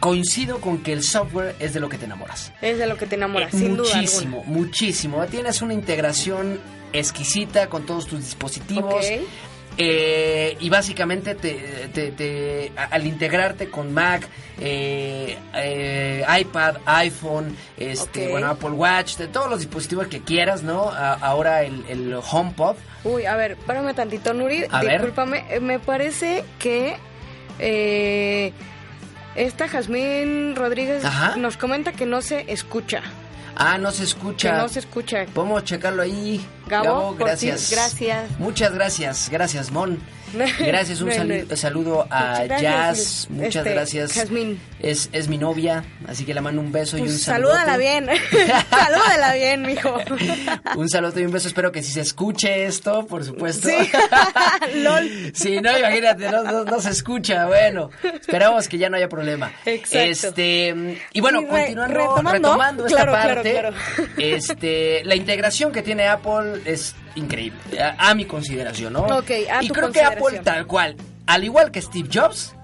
coincido 0.00 0.60
con 0.60 0.78
que 0.82 0.92
el 0.92 1.02
software 1.02 1.54
es 1.58 1.74
de 1.74 1.80
lo 1.80 1.88
que 1.88 1.98
te 1.98 2.04
enamoras. 2.06 2.52
Es 2.60 2.78
de 2.78 2.86
lo 2.86 2.96
que 2.96 3.06
te 3.06 3.16
enamoras, 3.16 3.52
Eh, 3.54 3.58
sin 3.58 3.76
duda 3.76 3.94
muchísimo, 3.94 4.44
muchísimo. 4.46 5.26
Tienes 5.26 5.62
una 5.62 5.74
integración 5.74 6.60
exquisita 6.92 7.68
con 7.68 7.84
todos 7.86 8.06
tus 8.06 8.20
dispositivos. 8.20 9.04
Ok. 9.04 9.22
Eh, 9.80 10.56
y 10.58 10.70
básicamente 10.70 11.36
te, 11.36 11.54
te- 11.92 12.72
al 12.76 13.06
integrarte 13.06 13.70
con 13.70 13.94
Mac, 13.94 14.26
eh, 14.60 15.38
eh, 15.54 16.24
iPad, 16.40 16.78
iPhone, 16.84 17.56
este, 17.76 18.26
bueno, 18.26 18.48
Apple 18.48 18.70
Watch, 18.70 19.16
de 19.18 19.28
todos 19.28 19.48
los 19.48 19.60
dispositivos 19.60 20.08
que 20.08 20.20
quieras, 20.20 20.64
¿no? 20.64 20.88
A- 20.90 21.12
ahora 21.14 21.62
el, 21.62 21.84
el 21.88 22.12
HomePod. 22.28 22.74
Uy, 23.04 23.24
a 23.26 23.36
ver, 23.36 23.56
párame 23.56 23.94
tantito, 23.94 24.34
Nuri. 24.34 24.64
A. 24.68 24.80
Discúlpame, 24.80 25.44
eh, 25.48 25.60
me 25.60 25.78
parece 25.78 26.42
que 26.58 26.96
eh, 27.60 28.52
esta 29.38 29.68
Jazmín 29.68 30.56
Rodríguez 30.56 31.04
Ajá. 31.04 31.36
nos 31.36 31.56
comenta 31.56 31.92
que 31.92 32.06
no 32.06 32.22
se 32.22 32.44
escucha. 32.52 33.02
Ah, 33.56 33.78
no 33.78 33.90
se 33.90 34.04
escucha. 34.04 34.50
Que 34.52 34.56
no 34.56 34.68
se 34.68 34.78
escucha. 34.80 35.26
Podemos 35.34 35.64
checarlo 35.64 36.02
ahí. 36.02 36.44
Gabo, 36.68 37.12
ti, 37.12 37.24
gracias. 37.24 37.70
gracias. 37.70 38.38
Muchas 38.38 38.72
gracias. 38.74 39.28
Gracias, 39.30 39.70
Mon. 39.70 39.98
Gracias, 40.58 41.00
un 41.00 41.08
no. 41.08 41.56
saludo 41.56 42.06
a 42.10 42.32
Muchas 42.32 42.48
gracias, 42.48 42.60
Jazz. 42.60 43.26
Muchas 43.30 43.56
este, 43.56 43.70
gracias. 43.70 44.12
Jazmín. 44.12 44.60
Es, 44.78 45.08
es 45.12 45.26
mi 45.28 45.38
novia, 45.38 45.84
así 46.06 46.26
que 46.26 46.34
le 46.34 46.42
mando 46.42 46.60
un 46.60 46.70
beso 46.70 46.98
y 46.98 47.00
Pues 47.00 47.12
un 47.12 47.18
saludo. 47.18 47.54
salúdala 47.54 47.78
bien. 47.78 48.10
salúdala 48.70 49.32
bien, 49.34 49.62
mijo. 49.62 49.98
Un 50.76 50.88
saludo 50.90 51.18
y 51.18 51.24
un 51.24 51.32
beso. 51.32 51.48
Espero 51.48 51.72
que 51.72 51.82
si 51.82 51.92
se 51.92 52.02
escuche 52.02 52.66
esto, 52.66 53.06
por 53.06 53.24
supuesto. 53.24 53.68
Sí. 53.70 53.90
LOL. 54.74 55.32
Sí, 55.34 55.60
no, 55.62 55.76
imagínate, 55.78 56.30
no, 56.30 56.42
no- 56.44 56.64
no 56.64 56.78
se 56.82 56.90
escucha. 56.90 57.46
Bueno, 57.46 57.88
esperamos 58.20 58.68
que 58.68 58.76
ya 58.76 58.90
no 58.90 58.98
haya 58.98 59.08
problema. 59.08 59.50
Exacto. 59.64 59.98
Este, 59.98 60.98
y 61.10 61.20
bueno, 61.22 61.40
Y 61.40 61.44
re- 61.44 61.50
continuando, 61.50 61.94
retomando, 61.94 62.32
retomando 62.32 62.86
esta 62.86 62.96
claro, 63.04 63.12
claro, 63.12 63.34
parte, 63.34 63.50
claro. 63.52 63.74
este, 64.18 65.04
la 65.04 65.14
integración 65.14 65.72
que 65.72 65.82
tiene 65.82 66.06
Apple 66.06 66.57
es 66.64 66.94
increíble, 67.14 67.58
a, 67.80 68.10
a 68.10 68.14
mi 68.14 68.24
consideración, 68.24 68.92
¿no? 68.92 69.02
Ok, 69.04 69.30
a 69.50 69.62
y 69.62 69.68
tu 69.68 69.74
creo 69.74 69.90
que 69.92 70.02
Apple, 70.02 70.40
tal 70.44 70.66
cual, 70.66 70.96
al 71.26 71.44
igual 71.44 71.70
que 71.70 71.80
Steve 71.82 72.08
Jobs, 72.12 72.54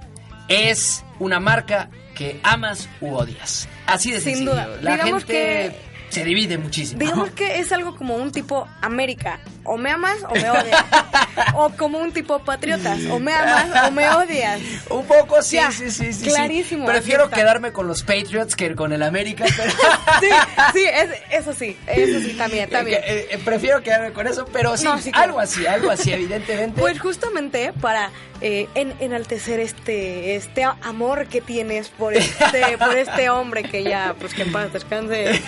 es 0.49 1.05
una 1.19 1.41
marca 1.41 1.89
que 2.15 2.39
amas 2.43 2.89
u 3.01 3.15
odias. 3.15 3.69
Así 3.87 4.13
de 4.13 4.21
Sin 4.21 4.35
sencillo. 4.35 4.53
duda. 4.53 4.69
La 4.83 4.93
Digamos 4.93 5.25
gente 5.25 5.77
se 6.15 6.25
divide 6.25 6.59
muchísimo. 6.59 6.99
Digamos 7.01 7.31
que 7.31 7.59
es 7.59 7.73
algo 7.73 7.97
como 7.97 8.17
un 8.17 8.31
tipo 8.33 8.67
América. 8.81 9.41
O 9.65 9.77
me 9.79 9.91
amas 9.91 10.19
o 10.29 10.35
me 10.35 10.51
odias. 10.51 10.85
o 11.55 11.71
como 11.71 11.99
un 11.99 12.13
tipo 12.13 12.39
Patriotas. 12.45 13.01
O 13.11 13.19
me 13.19 13.33
amas 13.33 13.89
o 13.89 13.91
me 13.91 14.09
odias. 14.11 14.61
Un 14.91 15.07
poco, 15.07 15.43
sí, 15.43 15.57
Ya, 15.57 15.71
sí, 15.73 15.91
sí, 15.91 16.13
sí. 16.13 16.27
clarísimo, 16.27 16.87
sí. 16.87 16.93
Prefiero 16.93 17.31
quedarme 17.31 17.73
con 17.73 17.89
los 17.89 18.03
Patriots 18.03 18.55
que 18.57 18.75
con 18.75 18.93
el 18.93 19.03
América, 19.03 19.45
pero... 19.57 19.71
Sí, 20.21 20.29
sí, 20.75 20.85
es- 20.85 21.23
eso 21.31 21.53
sí. 21.53 21.77
Eso 21.87 22.21
sí, 22.21 22.35
también, 22.35 22.69
también. 22.71 23.01
Eh, 23.05 23.29
eh, 23.33 23.39
prefiero 23.45 23.83
quedarme 23.83 24.13
con 24.13 24.27
eso, 24.27 24.45
pero 24.53 24.77
sí, 24.77 24.85
No, 24.85 24.99
sí, 24.99 25.11
claro. 25.11 25.25
algo 25.29 25.41
así, 25.41 25.67
algo 25.67 25.91
así, 25.91 26.13
evidentemente. 26.13 26.81
Pues 26.81 27.01
justamente 27.01 27.73
para 27.81 28.11
eh, 28.41 28.69
en- 28.75 28.95
enaltecer 29.01 29.61
este 29.61 30.37
este 30.37 30.65
amor 30.65 31.27
que 31.29 31.41
tienes 31.41 31.89
por 31.89 32.15
este 32.15 32.77
por 32.79 32.97
este 32.97 33.31
hombre 33.31 33.63
que 33.63 33.83
ya 33.85 34.15
pues 34.19 34.35
que 34.35 34.43
en 34.43 34.53
paz 34.53 34.73
descanse. 34.73 35.41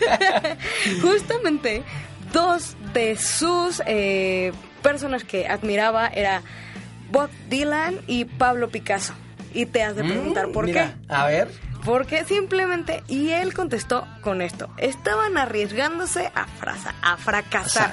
justamente 1.02 1.82
dos 2.32 2.76
de 2.92 3.16
sus 3.16 3.82
eh, 3.86 4.52
personas 4.82 5.24
que 5.24 5.46
admiraba 5.48 6.06
era 6.08 6.42
Bob 7.10 7.30
Dylan 7.48 7.96
y 8.06 8.24
Pablo 8.24 8.68
Picasso. 8.70 9.14
Y 9.52 9.66
te 9.66 9.82
has 9.82 9.96
de 9.96 10.04
preguntar 10.04 10.48
Mm, 10.48 10.52
por 10.52 10.66
mira, 10.66 10.94
qué. 11.08 11.12
A 11.14 11.26
ver. 11.26 11.48
Porque 11.84 12.24
simplemente, 12.24 13.02
y 13.08 13.30
él 13.30 13.52
contestó 13.54 14.06
con 14.20 14.42
esto, 14.42 14.68
estaban 14.76 15.36
arriesgándose 15.38 16.30
a, 16.34 16.46
frasa, 16.46 16.94
a 17.02 17.16
fracasar. 17.16 17.92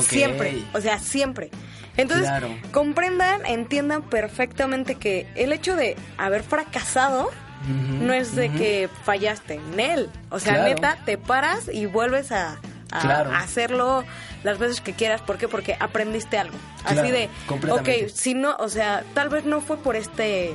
Siempre, 0.00 0.62
o 0.72 0.80
sea, 0.80 0.98
siempre. 0.98 1.50
Entonces, 1.96 2.26
Claro. 2.26 2.48
comprendan, 2.72 3.46
entiendan 3.46 4.02
perfectamente 4.02 4.96
que 4.96 5.26
el 5.36 5.52
hecho 5.52 5.74
de 5.76 5.96
haber 6.18 6.42
fracasado 6.42 7.30
No 7.68 8.12
es 8.12 8.34
de 8.34 8.50
que 8.50 8.88
fallaste 9.04 9.54
en 9.54 9.80
él. 9.80 10.10
O 10.30 10.38
sea, 10.38 10.54
Claro. 10.54 10.68
neta, 10.68 10.98
te 11.04 11.18
paras 11.18 11.68
y 11.72 11.86
vuelves 11.86 12.30
a, 12.32 12.58
a- 12.92 13.00
Claro. 13.00 13.30
a 13.32 13.38
hacerlo 13.38 14.04
las 14.42 14.58
veces 14.58 14.80
que 14.80 14.92
quieras. 14.92 15.20
¿Por 15.22 15.38
qué? 15.38 15.48
Porque 15.48 15.76
aprendiste 15.80 16.36
algo. 16.38 16.56
Claro, 16.84 17.00
Así 17.02 17.10
de, 17.10 17.28
ok, 17.70 18.08
si 18.12 18.34
no, 18.34 18.56
o 18.58 18.68
sea, 18.68 19.02
tal 19.14 19.28
vez 19.30 19.44
no 19.46 19.60
fue 19.60 19.78
por 19.78 19.96
este, 19.96 20.54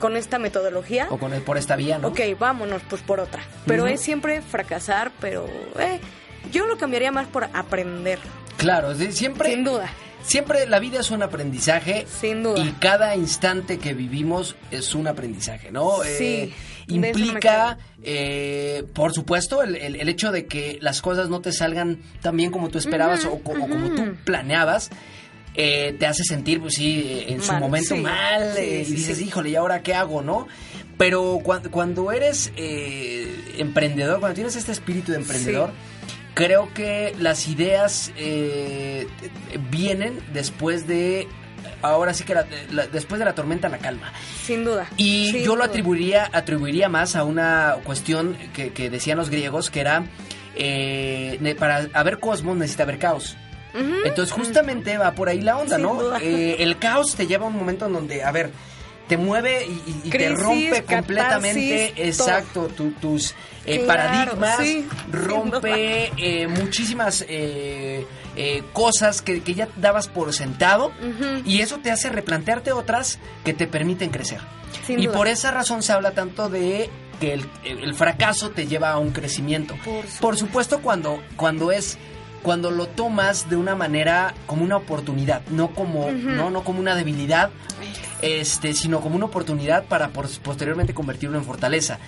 con 0.00 0.16
esta 0.16 0.38
metodología. 0.38 1.06
O 1.10 1.18
con 1.18 1.32
el, 1.32 1.42
por 1.42 1.56
esta 1.56 1.76
vía, 1.76 1.98
¿no? 1.98 2.08
Ok, 2.08 2.20
vámonos 2.38 2.82
pues 2.88 3.02
por 3.02 3.20
otra. 3.20 3.42
Pero 3.66 3.86
es 3.86 4.00
siempre 4.00 4.42
fracasar, 4.42 5.12
pero 5.20 5.46
eh, 5.78 6.00
yo 6.50 6.66
lo 6.66 6.76
cambiaría 6.78 7.12
más 7.12 7.26
por 7.28 7.44
aprender. 7.44 8.18
Claro, 8.56 8.94
siempre... 8.94 9.50
Sin 9.50 9.62
duda. 9.64 9.88
Siempre 10.22 10.66
la 10.66 10.78
vida 10.78 11.00
es 11.00 11.10
un 11.10 11.22
aprendizaje. 11.22 12.06
Sin 12.20 12.42
duda. 12.42 12.60
Y 12.64 12.72
cada 12.72 13.16
instante 13.16 13.78
que 13.78 13.94
vivimos 13.94 14.56
es 14.70 14.94
un 14.94 15.06
aprendizaje, 15.08 15.70
¿no? 15.70 15.96
Sí, 16.04 16.24
Eh, 16.24 16.52
implica, 16.88 17.78
eh, 18.02 18.84
por 18.94 19.12
supuesto, 19.14 19.62
el, 19.62 19.76
el- 19.76 19.96
el 19.96 20.08
hecho 20.08 20.32
de 20.32 20.46
que 20.46 20.78
las 20.82 21.00
cosas 21.02 21.28
no 21.28 21.40
te 21.40 21.52
salgan 21.52 21.98
tan 22.22 22.36
bien 22.36 22.50
como 22.50 22.68
tú 22.68 22.78
esperabas 22.78 23.24
o, 23.24 23.38
co- 23.42 23.52
o 23.52 23.68
como 23.68 23.90
tú 23.94 24.14
planeabas. 24.24 24.90
eh, 25.60 25.96
te 25.98 26.06
hace 26.06 26.22
sentir, 26.22 26.60
pues 26.60 26.74
sí, 26.74 27.24
en 27.26 27.42
su 27.42 27.52
momento 27.54 27.96
sí. 27.96 28.00
mal, 28.00 28.52
Sí, 28.54 28.60
eh, 28.62 28.82
sí, 28.86 28.92
y 28.92 28.94
dices, 28.94 29.20
híjole, 29.20 29.50
¿y 29.50 29.56
ahora 29.56 29.82
qué 29.82 29.92
hago, 29.92 30.22
no? 30.22 30.46
Pero 30.98 31.40
cuando, 31.42 31.70
cuando 31.72 32.12
eres 32.12 32.52
eh, 32.54 33.54
emprendedor, 33.58 34.20
cuando 34.20 34.36
tienes 34.36 34.54
este 34.54 34.70
espíritu 34.70 35.10
de 35.10 35.18
emprendedor, 35.18 35.72
creo 36.38 36.72
que 36.72 37.14
las 37.18 37.48
ideas 37.48 38.12
eh, 38.16 39.08
vienen 39.70 40.20
después 40.32 40.86
de 40.86 41.26
ahora 41.82 42.14
sí 42.14 42.22
que 42.24 42.34
la- 42.34 42.46
la- 42.70 42.86
después 42.86 43.18
de 43.18 43.24
la 43.24 43.34
tormenta 43.34 43.68
la 43.68 43.78
calma 43.78 44.12
Sin 44.44 44.64
duda. 44.64 44.86
y 44.96 45.30
Sin 45.32 45.42
yo 45.44 45.56
lo 45.56 45.64
atribuiría 45.64 46.30
atribuiría 46.32 46.88
más 46.88 47.16
a 47.16 47.24
una 47.24 47.76
cuestión 47.82 48.36
que, 48.54 48.72
que 48.72 48.88
decían 48.88 49.18
los 49.18 49.30
griegos 49.30 49.68
que 49.70 49.80
era 49.80 50.04
eh, 50.54 51.56
para 51.58 51.88
haber 51.92 52.18
cosmos 52.20 52.56
necesita 52.56 52.84
haber 52.84 52.98
caos 52.98 53.36
entonces 54.04 54.32
justamente 54.32 54.96
va 54.98 55.12
por 55.12 55.28
ahí 55.28 55.40
la 55.40 55.56
onda, 55.58 55.76
Sin 55.76 55.84
¿no? 55.84 55.94
duda. 55.94 56.18
Eh, 56.22 56.56
el 56.60 56.78
caos 56.78 57.14
te 57.14 57.26
lleva 57.28 57.44
a 57.44 57.48
un 57.48 57.56
momento 57.56 57.86
en 57.86 57.92
donde, 57.92 58.24
a 58.24 58.32
ver, 58.32 58.50
te 59.08 59.16
mueve 59.16 59.66
y, 60.04 60.10
te 60.10 60.28
rompe 60.28 60.84
completamente, 60.84 61.88
catarsis, 61.94 62.06
exacto, 62.20 62.66
tu- 62.68 62.90
tus 62.92 63.34
eh, 63.64 63.82
Claro, 63.84 63.86
paradigmas, 63.86 64.56
sí, 64.58 64.86
rompe 65.10 66.12
eh, 66.16 66.46
muchísimas 66.46 67.24
eh, 67.28 68.06
eh, 68.36 68.62
cosas 68.72 69.22
que, 69.22 69.42
que 69.42 69.54
ya 69.54 69.68
dabas 69.76 70.08
por 70.08 70.32
sentado 70.32 70.92
y 71.44 71.60
eso 71.60 71.78
te 71.78 71.90
hace 71.90 72.08
replantearte 72.10 72.72
otras 72.72 73.18
que 73.44 73.52
te 73.54 73.66
permiten 73.66 74.10
crecer. 74.10 74.40
Sin 74.86 75.00
y 75.00 75.06
duda. 75.06 75.16
por 75.16 75.28
esa 75.28 75.50
razón 75.50 75.82
se 75.82 75.92
habla 75.92 76.12
tanto 76.12 76.48
de 76.48 76.90
que 77.20 77.32
el, 77.32 77.46
el 77.64 77.94
fracaso 77.94 78.50
te 78.50 78.66
lleva 78.66 78.90
a 78.92 78.98
un 78.98 79.10
crecimiento. 79.10 79.74
Por 80.20 80.36
supuesto, 80.36 80.80
cuando, 80.80 81.20
cuando 81.36 81.72
es 81.72 81.98
cuando 82.42 82.70
lo 82.70 82.86
tomas 82.86 83.50
de 83.50 83.56
una 83.56 83.74
manera 83.74 84.32
como 84.46 84.62
una 84.62 84.76
oportunidad, 84.76 85.42
no 85.48 85.74
como 85.74 86.12
no 86.12 86.50
no 86.50 86.62
como 86.62 86.78
una 86.78 86.94
debilidad, 86.94 87.50
este, 88.22 88.74
sino 88.74 89.00
como 89.00 89.16
una 89.16 89.26
oportunidad 89.26 89.84
para 89.84 90.08
posteriormente 90.10 90.94
convertirlo 90.94 91.38
en 91.38 91.44
fortaleza. 91.44 91.98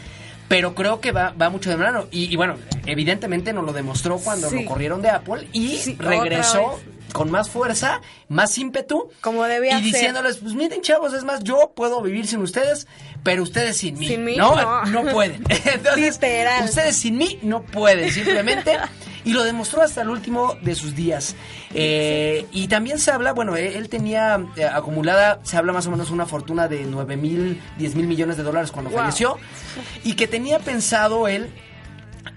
Pero 0.49 0.75
creo 0.75 1.01
que 1.01 1.13
va, 1.13 1.33
va 1.41 1.49
mucho 1.49 1.71
de 1.71 1.77
mano. 1.77 2.07
Y, 2.11 2.25
y 2.33 2.37
bueno, 2.37 2.57
evidentemente 2.87 3.53
nos 3.53 3.65
lo 3.65 3.73
demostró 3.73 4.19
cuando 4.19 4.51
Sí. 4.51 4.63
lo 4.63 4.69
corrieron 4.69 5.01
de 5.01 5.09
Apple 5.11 5.47
y 5.53 5.77
Sí, 5.77 5.97
regresó 5.99 6.81
con 7.13 7.31
más 7.31 7.49
fuerza, 7.51 8.01
más 8.29 8.57
ímpetu. 8.59 9.11
Como 9.21 9.45
debía 9.45 9.79
Y 9.79 9.85
ser. 9.85 9.93
diciéndoles, 9.93 10.39
pues 10.39 10.55
miren 10.55 10.81
chavos, 10.83 11.13
es 11.15 11.23
más, 11.25 11.45
yo 11.45 11.73
puedo 11.77 12.03
vivir 12.03 12.27
sin 12.27 12.41
ustedes, 12.41 12.89
pero 13.23 13.45
ustedes 13.45 13.77
sin 13.77 13.97
mí. 13.99 14.09
Sin 14.09 14.25
mí, 14.25 14.37
no, 14.37 14.57
no. 14.57 14.85
no 15.05 15.13
pueden. 15.13 15.45
Entonces, 15.65 16.15
Literal. 16.21 16.65
ustedes 16.65 16.97
sin 16.97 17.17
mí 17.17 17.39
no 17.43 17.63
pueden, 17.63 18.11
simplemente. 18.11 18.77
Y 19.25 19.33
lo 19.33 19.45
demostró 19.45 19.83
hasta 19.83 20.03
el 20.03 20.09
último 20.09 20.57
de 20.63 20.75
sus 20.75 20.95
días. 20.95 21.37
Eh, 21.75 22.47
y 22.53 22.69
también 22.69 22.99
se 22.99 23.11
habla, 23.11 23.33
bueno, 23.33 23.57
él, 23.57 23.75
él 23.75 23.89
tenía 23.89 24.41
eh, 24.57 24.65
acumulada, 24.65 25.41
se 25.43 25.57
habla 25.57 25.73
más 25.73 25.87
o 25.87 25.91
menos 25.91 26.11
una 26.11 26.27
fortuna 26.27 26.69
de 26.69 26.85
9 26.85 27.17
mil, 27.17 27.61
10 27.79 27.95
mil 27.95 28.07
millones 28.07 28.37
de 28.37 28.43
dólares 28.43 28.71
cuando 28.73 28.91
Wow. 28.91 29.01
falleció. 29.01 29.37
Y 30.05 30.15
que 30.15 30.27
tenía 30.27 30.59
pensado 30.59 31.29
él 31.29 31.51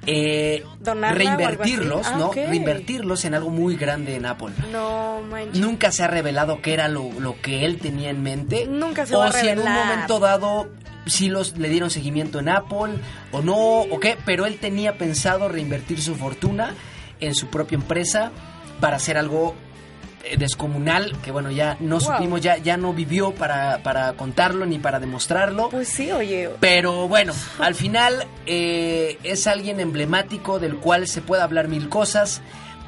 eh, 0.06 0.64
reinvertirlos, 0.84 2.08
Ah, 2.08 2.16
¿no? 2.18 2.32
Reinvertirlos 2.34 3.24
en 3.26 3.34
algo 3.36 3.50
muy 3.50 3.76
grande 3.76 4.16
en 4.16 4.26
Apple. 4.26 4.54
No 4.72 5.22
manches. 5.30 5.60
Nunca 5.60 5.92
se 5.92 6.04
ha 6.04 6.08
revelado 6.08 6.62
qué 6.62 6.74
era 6.74 6.88
lo, 6.88 7.10
lo 7.20 7.40
que 7.42 7.66
él 7.66 7.80
tenía 7.80 8.10
en 8.10 8.22
mente. 8.22 8.66
Nunca 8.68 9.06
se 9.06 9.16
o 9.16 9.20
va 9.20 9.28
a 9.28 9.32
si 9.32 9.48
en 9.48 9.60
un 9.60 9.72
momento 9.72 10.20
dado 10.20 10.70
si 11.06 11.30
los 11.30 11.58
le 11.58 11.70
dieron 11.70 11.90
seguimiento 11.90 12.40
en 12.40 12.50
Apple 12.50 12.96
o 13.32 13.42
no, 13.42 13.56
o 13.82 14.00
qué, 14.00 14.18
pero 14.26 14.46
él 14.46 14.58
tenía 14.60 14.98
pensado 14.98 15.50
reinvertir 15.50 16.02
su 16.02 16.16
fortuna 16.16 16.74
en 17.20 17.36
su 17.36 17.48
propia 17.48 17.76
empresa 17.76 18.32
para 18.80 18.98
hacer 18.98 19.18
algo 19.18 19.56
eh, 20.26 20.38
descomunal, 20.38 21.16
que 21.24 21.32
bueno, 21.32 21.52
ya 21.52 21.76
no 21.82 22.00
Wow. 22.00 22.14
supimos, 22.16 22.42
ya, 22.42 22.58
ya 22.58 22.78
no 22.78 22.94
vivió 22.94 23.34
para, 23.36 23.80
para 23.84 24.14
contarlo 24.14 24.66
ni 24.66 24.80
para 24.80 25.00
demostrarlo. 25.00 25.70
Pues 25.70 25.90
sí, 25.90 26.12
oye. 26.12 26.50
Pero 26.62 27.08
bueno, 27.10 27.34
al 27.60 27.76
final 27.76 28.26
eh, 28.46 29.18
es 29.24 29.48
alguien 29.48 29.80
emblemático 29.82 30.60
del 30.60 30.78
cual 30.78 31.08
se 31.08 31.22
puede 31.22 31.42
hablar 31.42 31.68
mil 31.68 31.90
cosas, 31.90 32.42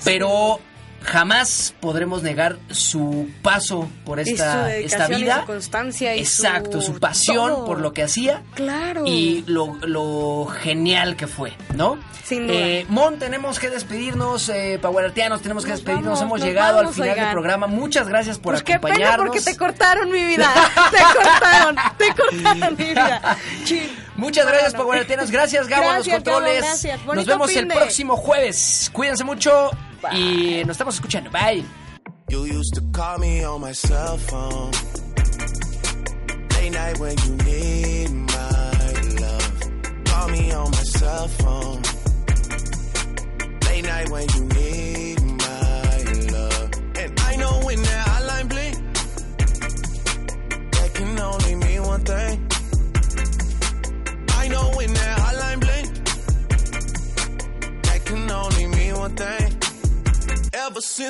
pero 0.05 0.59
jamás 1.05 1.73
podremos 1.79 2.23
negar 2.23 2.57
su 2.71 3.29
paso 3.41 3.87
por 4.05 4.19
Y 4.19 4.25
su 4.25 4.31
esta, 4.31 4.75
esta 4.75 5.07
dedicación 5.07 5.19
y 5.19 5.23
vida. 5.23 5.39
su 5.41 5.45
constancia 5.45 6.15
y 6.15 6.19
Exacto, 6.19 6.81
su 6.81 6.93
su 6.93 6.99
pasión 6.99 7.51
todo. 7.51 7.65
por 7.65 7.79
lo 7.81 7.93
que 7.93 8.03
hacía. 8.03 8.41
Claro. 8.55 9.03
Y 9.05 9.43
lo, 9.47 9.75
lo 9.81 10.45
genial 10.47 11.15
que 11.15 11.27
fue, 11.27 11.53
¿no? 11.75 11.97
Sin 12.23 12.47
duda. 12.47 12.57
Eh, 12.57 12.85
Mon, 12.89 13.19
tenemos 13.19 13.59
que 13.59 13.69
despedirnos, 13.69 14.49
eh, 14.49 14.79
Powerartianos, 14.81 15.41
tenemos 15.41 15.63
que 15.63 15.69
Nos 15.71 15.79
despedirnos. 15.79 16.19
vamos, 16.19 16.21
Hemos 16.21 16.41
llegado 16.41 16.77
vamos, 16.77 16.97
al 16.97 17.03
final 17.03 17.19
del 17.19 17.31
programa. 17.31 17.67
Muchas 17.67 18.07
gracias 18.07 18.39
por 18.39 18.53
Pues 18.53 18.63
qué 18.63 18.73
pena 18.79 18.95
acompañarnos. 18.95 19.27
porque 19.27 19.41
te 19.41 19.55
cortaron 19.57 20.11
mi 20.11 20.23
vida. 20.25 20.51
Te 20.91 20.97
cortaron, 21.13 21.75
te 21.97 22.07
cortaron 22.15 22.75
mi 22.77 22.83
vida. 22.85 23.37
Muchas 24.15 24.45
gracias, 24.47 24.71
No, 24.73 24.77
no, 24.79 24.83
no. 24.83 24.83
Powerartianos. 24.85 25.29
Gracias, 25.29 25.67
Gabo, 25.67 25.89
a 25.89 25.97
los 25.97 26.07
Gracias, 26.07 26.23
Gabo, 26.23 26.37
controles. 26.37 26.63
gracias. 26.63 27.05
Nos 27.05 27.25
vemos 27.25 27.55
el 27.55 27.67
próximo 27.67 28.17
jueves. 28.17 28.89
Cuídense 28.93 29.23
mucho 29.23 29.69
y 30.13 30.63
nos 30.65 30.71
estamos 30.71 30.95
escuchando. 30.95 31.29
Bye. 31.31 31.63
You 32.29 32.45
used 32.45 32.73
to 32.75 32.81
call 32.91 33.19
me 33.19 33.43
on 33.43 33.61
my 33.61 33.73
cell 33.73 34.17
phone. 34.17 34.71
Late 36.57 36.71
night 36.71 36.99
when 36.99 37.15
you 37.17 37.35
need 37.45 38.09
my 38.11 38.71
love. 39.21 40.05
Call 40.05 40.29
me 40.29 40.51
on 40.51 40.71
my 40.71 40.83
cell 40.83 41.27
phone. 41.27 41.81
Late 43.67 43.85
night 43.85 44.09
when 44.09 44.27
you 44.29 44.44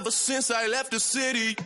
Ever 0.00 0.12
since 0.12 0.52
I 0.52 0.68
left 0.68 0.92
the 0.92 1.00
city. 1.00 1.56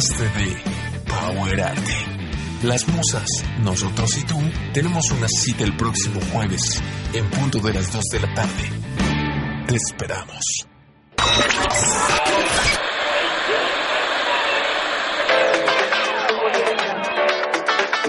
De 0.00 0.56
Power 1.06 1.60
Arte. 1.60 1.92
Las 2.62 2.88
musas, 2.88 3.28
nosotros 3.62 4.16
y 4.16 4.24
tú, 4.24 4.40
tenemos 4.72 5.10
una 5.10 5.28
cita 5.28 5.62
el 5.62 5.76
próximo 5.76 6.18
jueves, 6.32 6.82
en 7.12 7.28
punto 7.28 7.58
de 7.58 7.74
las 7.74 7.92
2 7.92 8.04
de 8.10 8.20
la 8.20 8.32
tarde. 8.32 8.70
Te 9.68 9.76
esperamos. 9.76 10.40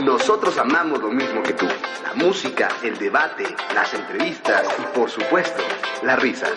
Nosotros 0.06 0.58
amamos 0.60 1.02
lo 1.02 1.10
mismo 1.10 1.44
que 1.44 1.52
tú. 1.52 1.68
La 2.04 2.14
música, 2.14 2.70
el 2.84 2.98
debate, 2.98 3.44
las 3.76 3.94
entrevistas 3.94 4.66
y 4.80 4.98
por 4.98 5.10
supuesto, 5.10 5.62
las 6.04 6.18
risas. 6.22 6.54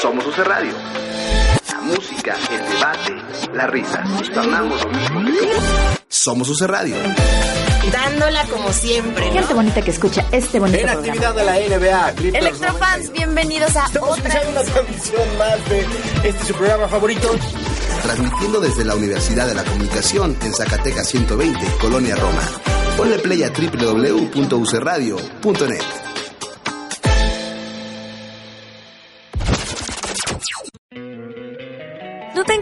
Somos 0.00 0.26
UC 0.26 0.38
Radio. 0.38 1.45
La 1.86 1.94
música, 1.94 2.34
el 2.50 2.68
debate, 2.68 3.14
lo 4.82 4.88
mismo 4.88 5.24
que 5.24 5.30
tú. 5.30 5.36
Somos 6.08 6.48
UC 6.48 6.62
Radio. 6.62 6.96
Dándola 7.92 8.44
como 8.46 8.72
siempre. 8.72 9.30
Gente 9.30 9.54
bonita 9.54 9.80
que 9.82 9.92
escucha 9.92 10.26
este 10.32 10.58
bonito 10.58 10.80
En 10.80 10.86
programa. 10.86 11.06
actividad 11.06 11.32
de 11.36 11.44
la 11.44 11.52
NBA, 11.52 12.12
Clippers 12.14 12.44
Electrofans, 12.44 13.12
bienvenidos 13.12 13.76
a 13.76 13.86
Estamos 13.86 14.18
otra 14.18 14.42
una 14.48 14.62
transmisión 14.62 15.38
más 15.38 15.68
de 15.68 15.86
este 16.24 16.44
su 16.44 16.54
programa 16.54 16.88
favorito. 16.88 17.30
Transmitiendo 18.02 18.58
desde 18.60 18.84
la 18.84 18.96
Universidad 18.96 19.46
de 19.46 19.54
la 19.54 19.62
Comunicación 19.62 20.36
en 20.42 20.52
Zacatecas 20.52 21.06
120, 21.08 21.64
Colonia 21.80 22.16
Roma. 22.16 22.42
Ponle 22.96 23.20
play 23.20 23.44
a 23.44 23.50
www.ucradio.net. 23.50 26.05